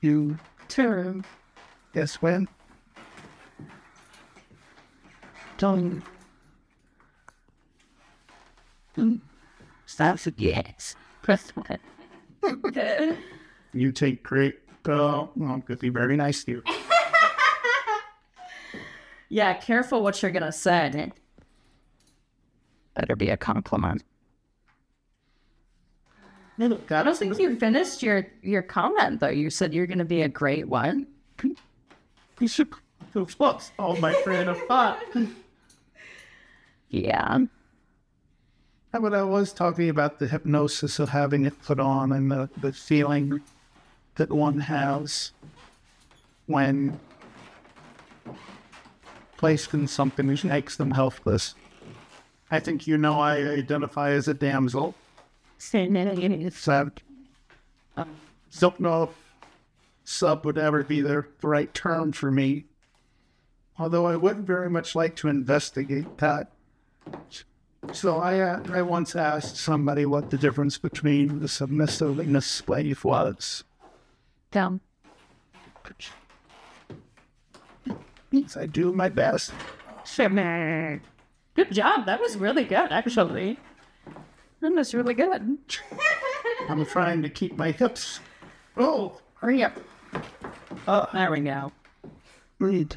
you 0.00 0.38
To 0.68 1.22
Yes, 1.94 2.16
when? 2.20 2.48
don't 5.56 6.02
hmm. 8.96 9.16
stop. 9.86 10.18
Yes. 10.36 10.96
You 13.72 13.92
take 13.92 14.22
great. 14.22 14.58
Oh, 14.86 15.30
well, 15.34 15.60
could 15.62 15.78
be 15.78 15.88
very 15.88 16.16
nice 16.16 16.44
to 16.44 16.52
you. 16.52 16.62
yeah, 19.28 19.54
careful 19.54 20.02
what 20.02 20.22
you're 20.22 20.30
gonna 20.30 20.52
say. 20.52 21.10
Better 22.94 23.16
be 23.16 23.30
a 23.30 23.36
compliment. 23.36 24.04
I 26.60 26.68
don't 26.68 27.16
think 27.16 27.38
you 27.38 27.56
finished 27.56 28.02
your 28.02 28.26
your 28.42 28.62
comment 28.62 29.20
though. 29.20 29.28
You 29.28 29.50
said 29.50 29.74
you're 29.74 29.86
gonna 29.86 30.04
be 30.04 30.22
a 30.22 30.28
great 30.28 30.68
one. 30.68 31.06
You 32.38 32.48
should 32.48 32.68
lost 33.38 33.72
all 33.78 33.96
my 33.96 34.12
train 34.22 34.48
of 34.48 34.58
thought. 34.68 34.98
Yeah. 36.90 37.38
But 39.00 39.12
I 39.12 39.24
was 39.24 39.52
talking 39.52 39.88
about 39.88 40.20
the 40.20 40.28
hypnosis 40.28 41.00
of 41.00 41.08
having 41.08 41.44
it 41.44 41.60
put 41.62 41.80
on 41.80 42.12
and 42.12 42.30
the, 42.30 42.48
the 42.60 42.72
feeling 42.72 43.40
that 44.14 44.30
one 44.30 44.60
has 44.60 45.32
when 46.46 47.00
placed 49.36 49.74
in 49.74 49.88
something 49.88 50.28
which 50.28 50.44
makes 50.44 50.76
them 50.76 50.92
helpless. 50.92 51.56
I 52.52 52.60
think 52.60 52.86
you 52.86 52.96
know 52.96 53.18
I 53.18 53.38
identify 53.38 54.10
as 54.10 54.28
a 54.28 54.34
damsel. 54.34 54.94
So 56.54 56.92
I 57.96 58.04
don't 58.60 58.78
know 58.78 59.02
if 59.04 59.10
sub 60.04 60.46
would 60.46 60.56
ever 60.56 60.84
be 60.84 61.00
the 61.00 61.24
right 61.42 61.74
term 61.74 62.12
for 62.12 62.30
me. 62.30 62.66
Although 63.76 64.06
I 64.06 64.14
would 64.14 64.46
very 64.46 64.70
much 64.70 64.94
like 64.94 65.16
to 65.16 65.28
investigate 65.28 66.18
that. 66.18 66.52
So 67.92 68.18
I, 68.18 68.40
uh, 68.40 68.62
I 68.72 68.82
once 68.82 69.14
asked 69.14 69.56
somebody 69.56 70.06
what 70.06 70.30
the 70.30 70.38
difference 70.38 70.78
between 70.78 71.40
the 71.40 71.48
submissive 71.48 72.18
and 72.18 72.34
the 72.34 72.40
slave 72.40 73.04
was. 73.04 73.64
Down. 74.50 74.80
So 78.46 78.60
I 78.60 78.66
do 78.66 78.92
my 78.92 79.08
best. 79.08 79.52
Good 80.16 81.70
job. 81.70 82.06
That 82.06 82.20
was 82.20 82.36
really 82.36 82.64
good, 82.64 82.90
actually. 82.90 83.58
That 84.60 84.72
was 84.72 84.94
really 84.94 85.14
good. 85.14 85.58
I'm 86.68 86.84
trying 86.86 87.22
to 87.22 87.28
keep 87.28 87.56
my 87.56 87.70
hips. 87.70 88.20
Oh, 88.76 89.20
Hurry 89.40 89.62
up. 89.62 89.78
Oh, 90.88 91.06
there 91.12 91.30
we 91.30 91.40
go. 91.40 91.70
breathe. 92.58 92.92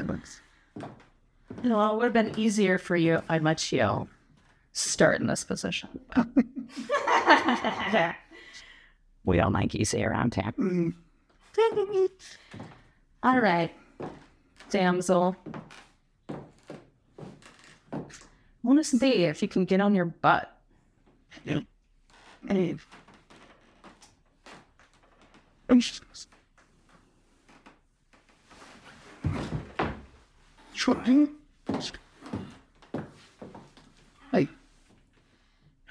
Well, 1.64 1.94
it 1.94 1.98
would 1.98 2.04
have 2.04 2.14
been 2.14 2.40
easier 2.40 2.78
for 2.78 2.96
you 2.96 3.16
if 3.16 3.24
I 3.30 3.38
let 3.40 3.72
you 3.72 4.08
start 4.78 5.20
in 5.20 5.28
this 5.28 5.44
position. 5.44 5.90
we 9.26 9.38
don't 9.38 9.54
like 9.54 9.76
easy 9.76 10.04
around 10.06 10.36
here. 10.36 10.54
Mm-hmm. 10.58 10.90
All 13.24 13.40
right, 13.40 13.74
damsel. 14.70 15.36
I 16.30 16.36
want 18.64 18.80
to 18.80 18.84
see 18.84 19.26
if 19.26 19.42
you 19.42 19.48
can 19.48 19.66
get 19.66 19.82
on 19.82 19.96
your 19.96 20.06
butt. 20.06 20.56
Yeah. 21.44 21.62
Trying. 30.76 31.30
Hey, 34.32 34.48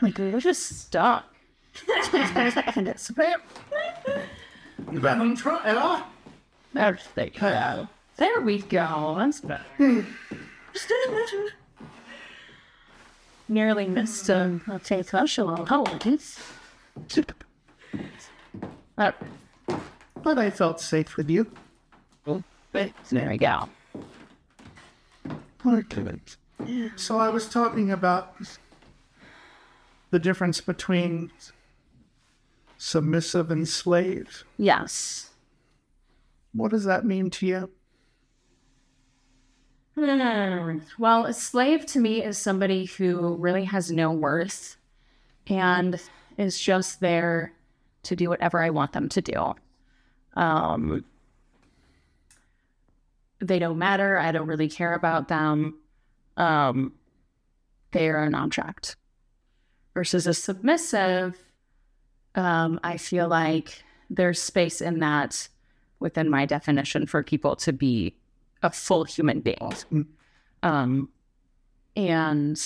Like 0.03 0.19
you're 0.19 0.41
just 0.41 0.81
stuck. 0.81 1.25
I'm 4.89 5.37
trying. 5.37 6.05
There's 6.75 7.03
the 7.15 7.31
go. 7.31 7.89
There 8.17 8.41
we 8.41 8.59
go. 8.63 9.15
That's 9.19 9.41
better. 9.41 10.07
Nearly 13.49 13.87
missed 13.87 14.29
a, 14.29 14.61
a 14.69 14.79
concussion 14.81 15.47
on 15.49 15.67
holidays. 15.67 16.39
Uh, 18.99 19.13
But 20.23 20.39
I 20.39 20.51
felt 20.51 20.81
safe 20.81 21.17
with 21.17 21.31
you. 21.31 21.47
but 22.73 22.91
there 23.11 23.29
we 23.29 23.39
go. 23.39 23.69
So 26.97 27.19
I 27.19 27.29
was 27.29 27.49
talking 27.49 27.91
about 27.93 28.35
the 30.17 30.21
difference 30.21 30.63
between 30.63 31.31
submissive 32.79 33.51
and 33.51 33.69
slave. 33.69 34.45
Yes. 34.57 35.29
What 36.55 36.71
does 36.71 36.85
that 36.85 37.05
mean 37.05 37.29
to 37.33 37.47
you? 37.47 37.71
Well, 40.99 41.27
a 41.27 41.35
slave 41.35 41.85
to 41.85 42.01
me 42.01 42.25
is 42.25 42.39
somebody 42.39 42.87
who 42.87 43.37
really 43.37 43.65
has 43.65 43.91
no 43.91 44.11
worth 44.11 44.79
and 45.49 46.01
is 46.39 46.59
just 46.59 47.01
there 47.01 47.53
to 48.05 48.17
do 48.17 48.31
whatever 48.31 48.63
I 48.63 48.71
want 48.71 48.93
them 48.93 49.11
to 49.11 49.21
do. 49.21 49.55
Um, 50.33 51.05
they 53.41 53.59
don't 53.59 53.77
matter. 53.77 54.17
I 54.17 54.33
don't 54.33 54.47
really 54.47 54.71
care 54.71 54.95
about 54.95 55.29
them. 55.29 55.75
Um, 56.39 56.95
they 57.93 58.09
are 58.09 58.23
an 58.23 58.35
object. 58.35 58.97
Versus 59.97 60.27
a 60.27 60.35
submissive, 60.35 61.43
um, 62.35 62.79
I 62.85 62.99
feel 62.99 63.29
like 63.29 63.83
there's 64.11 64.39
space 64.43 64.83
in 64.83 64.99
that 64.99 65.49
within 66.01 66.29
my 66.29 66.45
definition 66.45 67.07
for 67.07 67.23
people 67.23 67.57
to 67.57 67.73
be 67.73 68.15
a 68.63 68.71
full 68.71 69.05
human 69.05 69.41
being. 69.41 70.07
Um, 70.63 71.09
and 71.97 72.61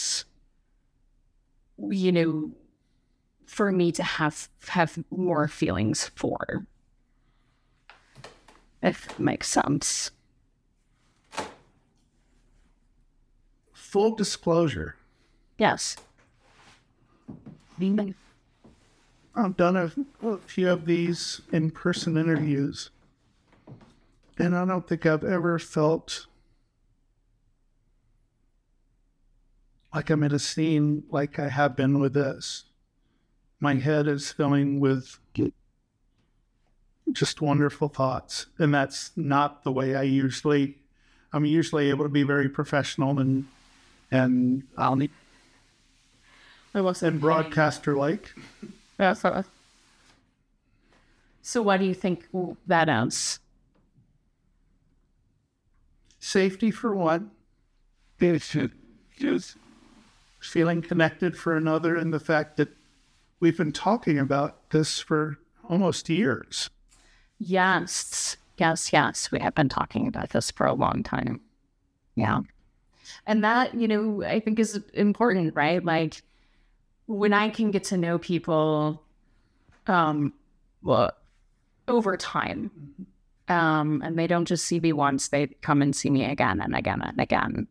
you 1.78 2.10
know, 2.10 2.50
for 3.44 3.70
me 3.70 3.92
to 3.92 4.02
have 4.02 4.48
have 4.66 4.98
more 5.12 5.46
feelings 5.46 6.10
for, 6.16 6.66
if 8.82 9.08
it 9.08 9.20
makes 9.20 9.46
sense. 9.46 10.10
Full 13.72 14.16
disclosure. 14.16 14.96
Yes. 15.58 15.96
Mm. 17.80 18.14
I've 19.34 19.56
done 19.56 19.76
a, 19.76 19.92
a 20.26 20.36
few 20.38 20.68
of 20.68 20.84
these 20.84 21.40
in 21.50 21.70
person 21.70 22.16
interviews, 22.16 22.90
and 24.38 24.56
I 24.56 24.66
don't 24.66 24.86
think 24.86 25.06
I've 25.06 25.24
ever 25.24 25.58
felt 25.58 26.26
like 29.94 30.10
I'm 30.10 30.22
in 30.22 30.34
a 30.34 30.38
scene 30.38 31.04
like 31.10 31.38
I 31.38 31.48
have 31.48 31.74
been 31.74 32.00
with 32.00 32.12
this. 32.12 32.64
My 33.60 33.74
head 33.74 34.06
is 34.06 34.30
filling 34.32 34.80
with 34.80 35.18
just 37.12 37.40
wonderful 37.40 37.88
thoughts, 37.88 38.46
and 38.58 38.74
that's 38.74 39.10
not 39.16 39.64
the 39.64 39.72
way 39.72 39.94
I 39.94 40.02
usually. 40.02 40.76
I'm 41.32 41.44
usually 41.44 41.88
able 41.88 42.04
to 42.04 42.10
be 42.10 42.24
very 42.24 42.48
professional 42.48 43.18
and 43.20 43.46
and 44.10 44.64
I'll 44.76 44.96
need 44.96 45.12
I 46.74 46.80
wasn't 46.80 47.12
and 47.12 47.20
broadcaster 47.20 47.96
like. 47.96 48.32
Uh, 48.98 49.14
so, 51.42 51.62
why 51.62 51.76
do 51.78 51.84
you 51.84 51.94
think 51.94 52.28
that 52.32 52.56
that 52.66 52.88
is? 52.88 53.40
Safety 56.18 56.70
for 56.70 56.94
one. 56.94 57.30
Just 59.18 59.56
feeling 60.40 60.82
connected 60.82 61.36
for 61.36 61.56
another, 61.56 61.96
and 61.96 62.12
the 62.12 62.20
fact 62.20 62.56
that 62.58 62.68
we've 63.40 63.56
been 63.56 63.72
talking 63.72 64.18
about 64.18 64.70
this 64.70 65.00
for 65.00 65.38
almost 65.68 66.08
years. 66.08 66.70
Yes, 67.38 68.36
yes, 68.58 68.92
yes. 68.92 69.32
We 69.32 69.40
have 69.40 69.54
been 69.54 69.70
talking 69.70 70.06
about 70.06 70.30
this 70.30 70.50
for 70.50 70.66
a 70.66 70.74
long 70.74 71.02
time. 71.02 71.40
Yeah. 72.14 72.40
And 73.26 73.42
that, 73.42 73.74
you 73.74 73.88
know, 73.88 74.22
I 74.22 74.40
think 74.40 74.58
is 74.58 74.80
important, 74.92 75.54
right? 75.56 75.82
Like 75.82 76.22
when 77.10 77.32
I 77.32 77.48
can 77.50 77.72
get 77.72 77.84
to 77.84 77.96
know 77.96 78.18
people 78.18 79.02
um 79.86 80.32
over 81.88 82.16
time. 82.16 82.70
Um, 83.48 84.00
and 84.04 84.16
they 84.16 84.28
don't 84.28 84.44
just 84.44 84.64
see 84.64 84.78
me 84.78 84.92
once, 84.92 85.26
they 85.26 85.48
come 85.60 85.82
and 85.82 85.94
see 85.94 86.08
me 86.08 86.24
again 86.24 86.60
and 86.60 86.76
again 86.76 87.02
and 87.02 87.20
again. 87.20 87.66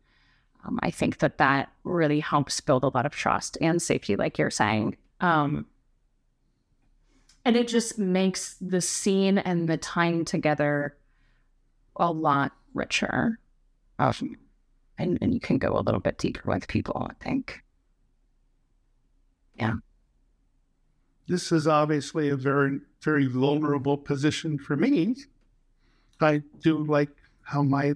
Um, 0.62 0.78
I 0.82 0.90
think 0.90 1.18
that 1.18 1.38
that 1.38 1.72
really 1.84 2.20
helps 2.20 2.60
build 2.60 2.84
a 2.84 2.88
lot 2.88 3.06
of 3.06 3.12
trust 3.12 3.56
and 3.62 3.80
safety, 3.80 4.14
like 4.14 4.36
you're 4.36 4.50
saying, 4.50 4.98
Um, 5.20 5.64
and 7.46 7.56
it 7.56 7.66
just 7.66 7.98
makes 7.98 8.56
the 8.60 8.82
scene 8.82 9.38
and 9.38 9.66
the 9.66 9.78
time 9.78 10.26
together 10.26 10.98
a 11.96 12.12
lot 12.12 12.52
richer. 12.74 13.38
Um, 13.98 14.36
and, 14.98 15.16
and 15.22 15.32
you 15.32 15.40
can 15.40 15.56
go 15.56 15.78
a 15.78 15.80
little 15.80 16.00
bit 16.00 16.18
deeper 16.18 16.42
with 16.44 16.68
people, 16.68 17.08
I 17.10 17.24
think. 17.24 17.62
Yeah. 19.60 19.74
This 21.28 21.52
is 21.52 21.66
obviously 21.66 22.28
a 22.28 22.36
very, 22.36 22.80
very 23.02 23.26
vulnerable 23.26 23.96
position 23.96 24.58
for 24.58 24.76
me. 24.76 25.14
I 26.20 26.42
do 26.60 26.78
like 26.84 27.10
how 27.42 27.62
my 27.62 27.94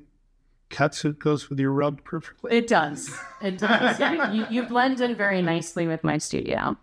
catsuit 0.71 1.19
goes 1.19 1.51
with 1.51 1.59
your 1.59 1.73
rug 1.73 2.05
perfectly. 2.05 2.57
It 2.57 2.67
does. 2.67 3.17
It 3.43 3.59
does. 3.59 3.99
You, 4.35 4.47
you 4.51 4.63
blend 4.65 5.01
in 5.01 5.15
very 5.15 5.43
nicely 5.43 5.87
with 5.87 6.05
my 6.05 6.19
studio. 6.19 6.77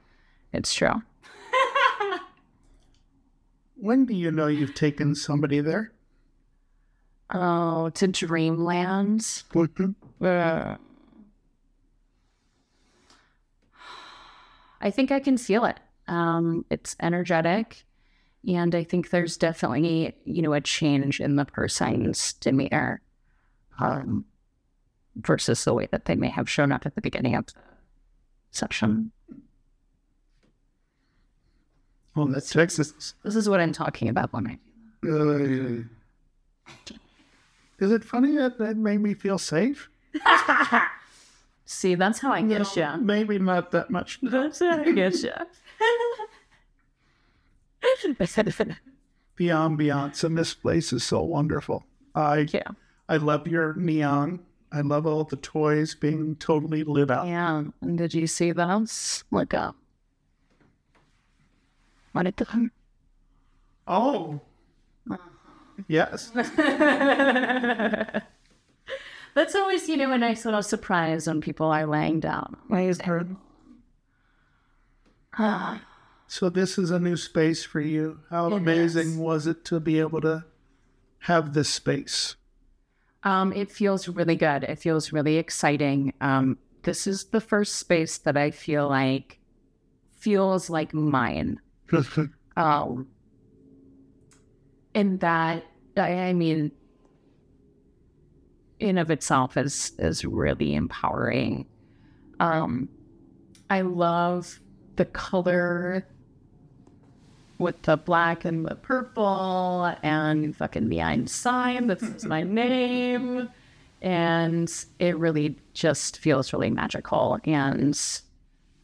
It's 0.54 0.74
true. 0.74 1.02
When 3.76 4.06
do 4.06 4.14
you 4.14 4.30
know 4.30 4.46
you've 4.46 4.76
taken 4.76 5.16
somebody 5.16 5.60
there? 5.60 5.92
Oh, 7.34 7.90
to 7.90 8.08
Dreamland. 8.08 9.42
Uh, 10.22 10.76
I 14.82 14.92
think 14.92 15.12
I 15.12 15.20
can 15.20 15.38
feel 15.38 15.66
it. 15.66 15.80
Um, 16.08 16.66
it's 16.70 16.96
energetic. 17.00 17.86
And 18.48 18.74
I 18.74 18.84
think 18.84 19.12
there's 19.12 19.38
definitely, 19.38 20.16
you 20.26 20.42
know, 20.42 20.54
a 20.54 20.62
change 20.62 21.20
in 21.20 21.36
the 21.36 21.46
person's 21.46 22.34
demeanor 22.34 23.02
um, 23.80 24.26
versus 25.16 25.64
the 25.64 25.74
way 25.74 25.88
that 25.92 26.06
they 26.06 26.16
may 26.16 26.30
have 26.30 26.50
shown 26.50 26.72
up 26.72 26.86
at 26.86 26.96
the 26.96 27.02
beginning 27.02 27.36
of 27.36 27.46
the 27.46 27.54
session. 28.50 29.12
Well, 32.16 32.26
that's 32.28 32.52
Texas. 32.52 33.14
This 33.24 33.36
is 33.36 33.48
what 33.48 33.60
I'm 33.60 33.74
talking 33.74 34.10
about 34.10 34.34
when 34.34 34.48
I 34.48 34.58
Uh, 35.08 35.84
is 37.80 37.92
it 37.92 38.04
funny 38.04 38.36
that 38.38 38.58
that 38.58 38.76
made 38.78 39.02
me 39.02 39.14
feel 39.14 39.38
safe? 39.38 39.90
see. 41.72 41.96
That's 41.96 42.20
how 42.20 42.32
I 42.32 42.42
get 42.42 42.76
you. 42.76 42.88
Maybe 43.00 43.40
not 43.40 43.72
that 43.72 43.90
much. 43.90 44.20
That's 44.24 44.60
how 44.60 44.80
I 44.80 44.92
get 44.92 45.16
you. 45.22 45.32
The 49.38 49.48
ambiance 49.48 50.24
in 50.24 50.36
this 50.36 50.54
place 50.54 50.94
is 50.94 51.04
so 51.04 51.24
wonderful. 51.24 51.84
I 52.14 52.48
yeah. 52.54 52.68
I 53.10 53.18
love 53.18 53.48
your 53.48 53.74
neon. 53.74 54.42
I 54.72 54.82
love 54.82 55.08
all 55.08 55.24
the 55.24 55.38
toys 55.38 55.96
being 55.96 56.36
totally 56.36 56.84
lit 56.84 57.10
up. 57.10 57.26
Yeah. 57.26 57.64
And 57.82 57.98
did 57.98 58.14
you 58.14 58.28
see 58.28 58.52
those? 58.52 59.24
Look 59.32 59.54
up. 59.54 59.76
What 62.12 62.28
it 62.28 62.36
done? 62.36 62.72
Oh, 63.88 64.40
uh-huh. 65.10 65.18
yes. 65.88 66.32
That's 69.34 69.56
always, 69.56 69.88
you 69.88 69.98
know, 69.98 70.12
a 70.12 70.18
nice 70.18 70.44
little 70.46 70.64
surprise 70.64 71.28
when 71.28 71.40
people 71.42 71.68
are 71.68 71.86
laying 71.86 72.20
down. 72.20 72.58
Ah, 75.38 75.82
So 76.28 76.50
this 76.50 76.78
is 76.78 76.92
a 76.92 77.00
new 77.00 77.18
space 77.18 77.66
for 77.66 77.82
you. 77.82 78.20
How 78.30 78.48
It 78.48 78.54
amazing 78.54 79.08
is. 79.12 79.18
was 79.18 79.48
it 79.48 79.66
to 79.66 79.80
be 79.82 80.00
able 80.00 80.22
to 80.22 80.46
have 81.28 81.54
this 81.54 81.68
space? 81.70 82.36
Um, 83.24 83.52
it 83.54 83.70
feels 83.70 84.08
really 84.08 84.38
good. 84.38 84.64
It 84.64 84.80
feels 84.80 85.12
really 85.12 85.36
exciting. 85.38 86.14
Um, 86.22 86.58
this 86.84 87.06
is 87.06 87.26
the 87.26 87.42
first 87.42 87.76
space 87.76 88.18
that 88.20 88.38
I 88.38 88.50
feel 88.52 88.88
like 88.88 89.40
feels 90.18 90.70
like 90.70 90.94
mine. 90.94 91.60
Um, 92.58 93.08
and 94.94 95.20
that, 95.22 95.64
I, 95.96 96.14
I 96.30 96.34
mean, 96.34 96.72
in 98.82 98.98
of 98.98 99.12
itself 99.12 99.56
is 99.56 99.94
is 100.00 100.26
really 100.26 100.76
empowering. 100.76 101.68
Um, 102.40 102.90
I 103.70 103.82
love 103.82 104.60
the 104.96 105.06
color 105.06 106.06
with 107.60 107.82
the 107.84 107.96
black 107.96 108.44
and 108.44 108.66
the 108.66 108.76
purple 108.76 109.96
and 110.02 110.56
fucking 110.56 110.90
behind 110.90 111.30
sign 111.30 111.88
that 111.88 112.00
says 112.00 112.26
my 112.26 112.42
name. 112.64 113.50
And 114.02 114.74
it 114.98 115.16
really 115.18 115.58
just 115.74 116.18
feels 116.18 116.52
really 116.52 116.72
magical. 116.72 117.38
And 117.46 117.98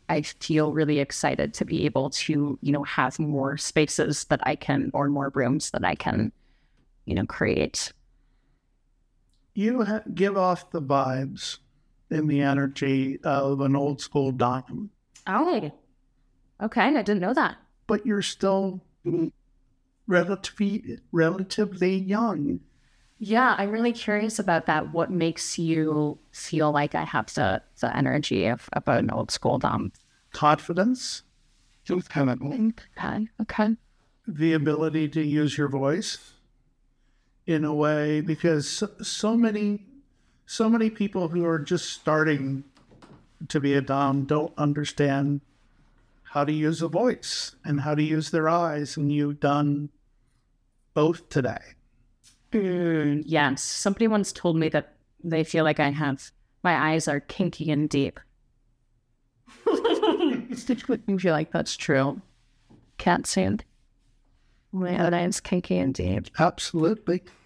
I 0.10 0.22
feel 0.22 0.72
really 0.72 1.00
excited 1.00 1.56
to 1.56 1.66
be 1.66 1.86
able 1.86 2.12
to, 2.12 2.60
you 2.62 2.72
know, 2.72 2.84
have 2.84 3.18
more 3.18 3.58
spaces 3.58 4.26
that 4.26 4.39
I 4.43 4.56
can, 4.56 4.91
or 4.93 5.10
more 5.10 5.32
rooms 5.34 5.72
that 5.72 5.84
I 5.84 5.95
can, 5.95 6.32
you 7.06 7.16
know, 7.16 7.26
create. 7.26 7.91
You 9.58 9.84
ha- 9.84 10.03
give 10.14 10.38
off 10.38 10.70
the 10.70 10.82
vibes 10.82 11.58
and 12.12 12.30
the 12.30 12.41
energy 12.41 13.20
of 13.24 13.60
an 13.60 13.76
old 13.76 13.99
school 14.01 14.32
dime, 14.32 14.91
Oh, 15.26 15.72
okay. 16.62 16.82
I 16.82 16.91
didn't 17.01 17.20
know 17.20 17.34
that. 17.34 17.58
but 17.88 18.05
you're 18.05 18.22
still 18.22 18.82
relatively 20.08 20.99
relatively 21.12 21.95
young. 21.95 22.60
Yeah, 23.20 23.55
I'm 23.58 23.72
really 23.72 23.93
curious 23.93 24.38
about 24.38 24.68
that. 24.68 24.93
What 24.93 25.10
makes 25.10 25.58
you 25.58 26.20
feel 26.32 26.72
like 26.72 26.93
I 26.93 27.03
have 27.03 27.34
the, 27.34 27.64
the 27.80 27.95
energy 27.97 28.45
of, 28.45 28.70
of 28.74 28.88
an 28.88 29.10
old 29.10 29.32
school 29.32 29.58
dom? 29.58 29.91
Confidence, 30.34 31.24
Okay. 31.89 33.28
Okay. 33.41 33.76
the 34.28 34.53
ability 34.53 35.08
to 35.10 35.22
use 35.24 35.58
your 35.58 35.70
voice 35.70 36.34
in 37.48 37.66
a 37.66 37.74
way 37.74 38.22
because 38.22 38.70
so, 38.70 38.89
so 39.02 39.36
many 39.36 39.84
so 40.45 40.70
many 40.70 40.89
people 40.89 41.30
who 41.30 41.45
are 41.45 41.60
just 41.60 41.89
starting 41.89 42.64
to 43.48 43.60
be 43.60 43.74
a 43.74 43.82
dom 43.82 44.26
don't 44.26 44.54
understand 44.58 45.41
how 46.34 46.43
to 46.43 46.54
use 46.54 46.82
a 46.82 46.88
voice 46.88 47.56
and 47.66 47.82
how 47.82 47.95
to 47.95 48.04
use 48.04 48.30
their 48.32 48.48
eyes 48.48 48.95
and 48.95 49.12
you've 49.12 49.39
done 49.39 49.89
both 50.93 51.30
today 51.30 51.76
Mm, 52.52 53.24
yes. 53.26 53.62
Somebody 53.62 54.08
once 54.08 54.32
told 54.32 54.58
me 54.58 54.70
that 54.70 54.93
they 55.24 55.43
feel 55.43 55.64
like 55.64 55.80
I 55.80 55.89
have 55.89 56.32
my 56.64 56.91
eyes 56.91 57.08
are 57.08 57.20
kinky 57.20 57.72
and 57.72 57.89
deep. 57.89 58.20
Stitch 60.54 60.86
quick 60.86 61.02
you 61.08 61.20
feel 61.20 61.34
like 61.34 61.52
that's 61.52 61.76
true. 61.76 62.22
Can't 62.98 63.28
say 63.28 63.45
it. 63.45 63.64
My 64.80 65.17
eyes 65.17 65.39
kinky 65.39 65.78
and 65.78 65.93
deep. 65.93 66.28
absolutely 66.39 67.23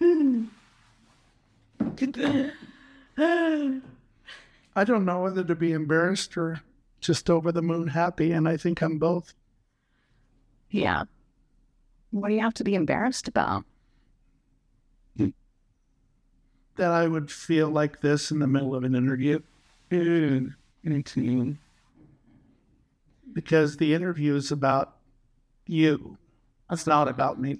i 3.18 4.84
don't 4.84 5.04
know 5.04 5.22
whether 5.22 5.44
to 5.44 5.54
be 5.54 5.72
embarrassed 5.72 6.36
or 6.36 6.60
just 7.00 7.28
over 7.30 7.50
the 7.52 7.62
moon 7.62 7.88
happy 7.88 8.32
and 8.32 8.48
i 8.48 8.56
think 8.56 8.80
i'm 8.82 8.98
both 8.98 9.34
Yeah. 10.70 11.04
What 12.10 12.28
do 12.28 12.34
you 12.34 12.40
have 12.40 12.54
to 12.54 12.64
be 12.64 12.74
embarrassed 12.74 13.28
about? 13.28 13.64
that 16.76 16.90
i 16.90 17.06
would 17.06 17.30
feel 17.30 17.68
like 17.68 18.00
this 18.00 18.30
in 18.30 18.38
the 18.38 18.46
middle 18.46 18.74
of 18.74 18.82
an 18.84 18.94
interview 18.94 19.38
because 23.34 23.76
the 23.76 23.92
interview 23.94 24.34
is 24.34 24.50
about 24.50 24.96
you. 25.66 26.16
It's 26.72 26.86
not 26.86 27.06
about 27.06 27.38
me. 27.38 27.58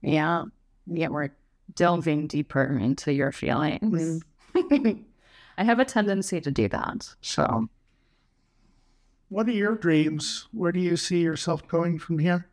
Yeah. 0.00 0.44
Yeah, 0.86 1.08
we're 1.08 1.30
delving 1.74 2.26
deeper 2.26 2.64
into 2.78 3.12
your 3.12 3.30
feelings. 3.32 4.22
I 4.54 5.64
have 5.64 5.78
a 5.78 5.84
tendency 5.84 6.40
to 6.40 6.50
do 6.50 6.68
that. 6.68 7.14
So 7.20 7.68
What 9.28 9.48
are 9.48 9.52
your 9.52 9.76
dreams? 9.76 10.48
Where 10.52 10.72
do 10.72 10.80
you 10.80 10.96
see 10.96 11.20
yourself 11.20 11.66
going 11.68 11.98
from 11.98 12.18
here? 12.18 12.48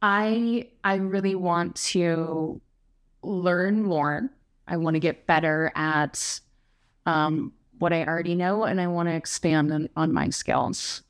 I 0.00 0.68
I 0.84 0.96
really 0.96 1.34
want 1.34 1.76
to 1.76 2.60
learn 3.22 3.82
more. 3.82 4.30
I 4.66 4.76
want 4.76 4.94
to 4.94 5.00
get 5.00 5.26
better 5.26 5.72
at 5.74 6.40
um, 7.06 7.52
what 7.78 7.92
I 7.92 8.04
already 8.04 8.34
know, 8.34 8.64
and 8.64 8.80
I 8.80 8.86
want 8.86 9.08
to 9.08 9.14
expand 9.14 9.72
on, 9.72 9.88
on 9.96 10.12
my 10.12 10.30
skills. 10.30 11.02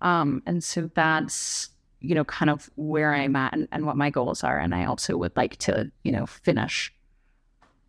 Um, 0.00 0.42
and 0.46 0.62
so 0.62 0.90
that's 0.94 1.70
you 2.06 2.14
know 2.14 2.24
kind 2.24 2.50
of 2.50 2.70
where 2.76 3.14
I'm 3.14 3.36
at 3.36 3.52
and, 3.52 3.68
and 3.72 3.86
what 3.86 3.96
my 3.96 4.10
goals 4.10 4.44
are. 4.44 4.58
And 4.58 4.74
I 4.74 4.84
also 4.84 5.16
would 5.16 5.36
like 5.36 5.56
to 5.58 5.90
you 6.02 6.12
know 6.12 6.26
finish 6.26 6.92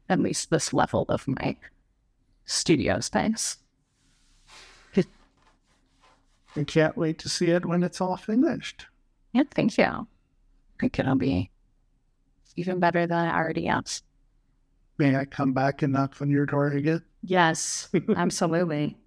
at 0.09 0.19
least 0.19 0.49
this 0.49 0.73
level 0.73 1.05
of 1.09 1.27
my 1.27 1.57
studio 2.45 2.99
space. 2.99 3.57
I 6.55 6.63
can't 6.63 6.97
wait 6.97 7.19
to 7.19 7.29
see 7.29 7.51
it 7.51 7.65
when 7.65 7.83
it's 7.83 8.01
all 8.01 8.17
finished. 8.17 8.87
Yeah, 9.31 9.43
thank 9.53 9.77
you. 9.77 9.83
I 9.83 10.05
think 10.79 10.97
it'll 10.97 11.15
be 11.15 11.51
even 12.55 12.79
better 12.79 13.05
than 13.05 13.27
I 13.27 13.37
already 13.37 13.67
am. 13.67 13.83
May 14.97 15.15
I 15.15 15.25
come 15.25 15.53
back 15.53 15.83
and 15.83 15.93
knock 15.93 16.19
on 16.19 16.31
your 16.31 16.47
door 16.47 16.69
again? 16.69 17.03
Yes, 17.21 17.89
absolutely. 18.15 18.97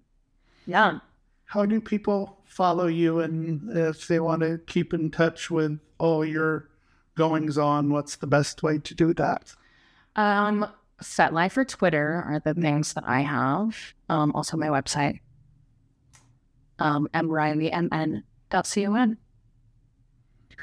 Yeah. 0.65 0.99
How 1.45 1.65
do 1.65 1.81
people 1.81 2.40
follow 2.51 2.87
you 2.87 3.21
and 3.21 3.69
if 3.77 4.07
they 4.07 4.19
want 4.19 4.41
to 4.41 4.59
keep 4.67 4.93
in 4.93 5.09
touch 5.09 5.49
with 5.49 5.79
all 5.97 6.25
your 6.25 6.67
goings 7.15 7.57
on, 7.57 7.89
what's 7.89 8.17
the 8.17 8.27
best 8.27 8.61
way 8.61 8.77
to 8.77 8.93
do 8.93 9.13
that? 9.13 9.55
Um, 10.17 10.67
FetLife 11.01 11.55
or 11.55 11.63
Twitter 11.63 12.21
are 12.27 12.41
the 12.43 12.53
things 12.53 12.93
that 12.93 13.05
I 13.07 13.21
have. 13.21 13.93
Um, 14.09 14.33
also 14.33 14.57
my 14.57 14.67
website. 14.67 15.21
Um, 16.77 17.07
mriley.mn.con. 17.13 18.21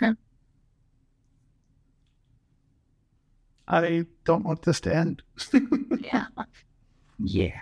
I 3.68 4.06
don't 4.24 4.44
want 4.44 4.62
this 4.62 4.80
to 4.82 4.94
end. 4.94 5.22
Yeah. 6.00 6.26
Yeah. 7.18 7.60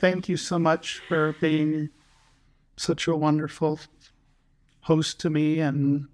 Thank 0.00 0.28
you 0.28 0.36
so 0.36 0.58
much 0.58 1.02
for 1.08 1.34
being 1.40 1.90
such 2.80 3.06
a 3.06 3.14
wonderful 3.14 3.78
host 4.80 5.20
to 5.20 5.28
me 5.28 5.60
and 5.60 6.00
mm-hmm. 6.00 6.04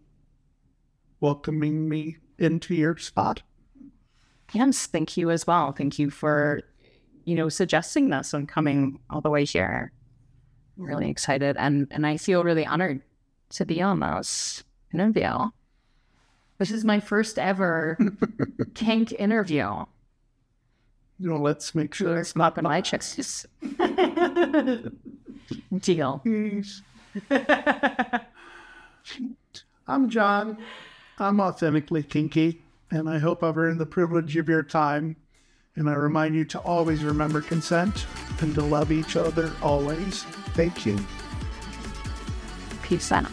welcoming 1.21 1.89
me 1.89 2.17
into 2.39 2.75
your 2.75 2.97
spot. 2.97 3.43
Yes, 4.53 4.87
thank 4.87 5.17
you 5.17 5.31
as 5.31 5.47
well. 5.47 5.71
Thank 5.73 5.99
you 5.99 6.11
for, 6.11 6.61
you 7.25 7.37
know, 7.37 7.49
suggesting 7.49 8.11
this 8.11 8.35
and 8.35 8.49
coming 8.49 8.99
all 9.09 9.21
the 9.21 9.31
way 9.31 9.45
here. 9.45 9.93
I'm 10.77 10.85
really 10.85 11.09
excited 11.09 11.57
and 11.57 11.87
and 11.91 12.07
I 12.07 12.17
feel 12.17 12.43
really 12.43 12.67
honored 12.67 13.01
to 13.51 13.65
be 13.65 13.81
on 13.81 14.01
this 14.01 14.65
interview. 14.93 15.51
This 16.59 16.71
is 16.73 16.85
my 16.85 16.99
first 17.01 17.39
ever 17.39 17.97
kink 18.75 19.13
interview. 19.13 19.85
You 21.19 21.31
know, 21.31 21.39
let's 21.39 21.75
make 21.75 21.95
sure 21.95 22.19
It's 22.19 22.37
not 22.37 22.61
my 22.61 22.81
chest. 22.81 23.47
Deal. 25.79 26.23
I'm 29.89 30.11
Jon. 30.11 30.59
I'm 31.19 31.41
authentically 31.41 32.03
kinky, 32.03 32.63
and 32.91 33.09
I 33.09 33.19
hope 33.19 33.43
I've 33.43 33.57
earned 33.57 33.81
the 33.81 33.87
privilege 33.87 34.37
of 34.37 34.49
your 34.49 34.63
time. 34.63 35.17
And 35.77 35.89
I 35.91 35.95
remind 35.95 36.35
you 36.35 36.45
to 36.47 36.59
always 36.61 37.05
remember 37.05 37.41
consent 37.41 38.07
and 38.41 38.55
to 38.55 38.63
love 38.63 38.91
each 38.91 39.17
other 39.17 39.53
always. 39.63 40.23
Thank 40.55 40.87
you. 40.87 40.99
Peace 42.83 43.13
out. 43.13 43.31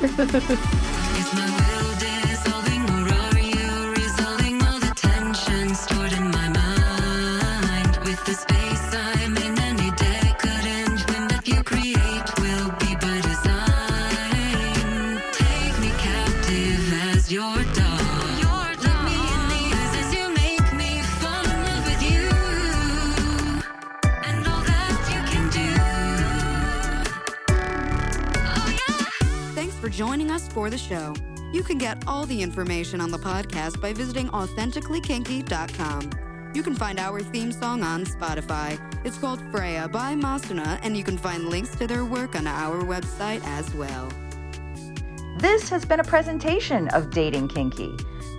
joining 29.92 30.30
us 30.30 30.48
for 30.48 30.70
the 30.70 30.78
show. 30.78 31.14
You 31.52 31.62
can 31.62 31.76
get 31.76 32.02
all 32.06 32.24
the 32.24 32.42
information 32.42 33.00
on 33.00 33.10
the 33.10 33.18
podcast 33.18 33.80
by 33.80 33.92
visiting 33.92 34.28
authenticallykinky.com. 34.30 36.10
You 36.54 36.62
can 36.62 36.74
find 36.74 36.98
our 36.98 37.20
theme 37.20 37.52
song 37.52 37.82
on 37.82 38.04
Spotify. 38.06 38.80
It's 39.04 39.18
called 39.18 39.40
Freya 39.50 39.88
by 39.88 40.14
Masuna, 40.14 40.80
and 40.82 40.96
you 40.96 41.04
can 41.04 41.18
find 41.18 41.50
links 41.50 41.76
to 41.76 41.86
their 41.86 42.06
work 42.06 42.34
on 42.36 42.46
our 42.46 42.82
website 42.82 43.42
as 43.44 43.72
well. 43.74 44.08
This 45.38 45.68
has 45.68 45.84
been 45.84 46.00
a 46.00 46.04
presentation 46.04 46.88
of 46.88 47.10
Dating 47.10 47.48
Kinky, 47.48 47.94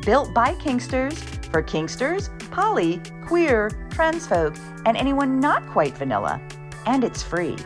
built 0.06 0.34
by 0.34 0.56
Kinksters 0.56 1.14
for 1.51 1.62
Kinksters, 1.62 2.30
poly, 2.49 2.99
queer, 3.26 3.70
trans 3.91 4.26
folk, 4.26 4.56
and 4.86 4.97
anyone 4.97 5.39
not 5.39 5.68
quite 5.68 5.95
vanilla. 5.97 6.41
And 6.86 7.04
it's 7.04 7.22
free. 7.22 7.58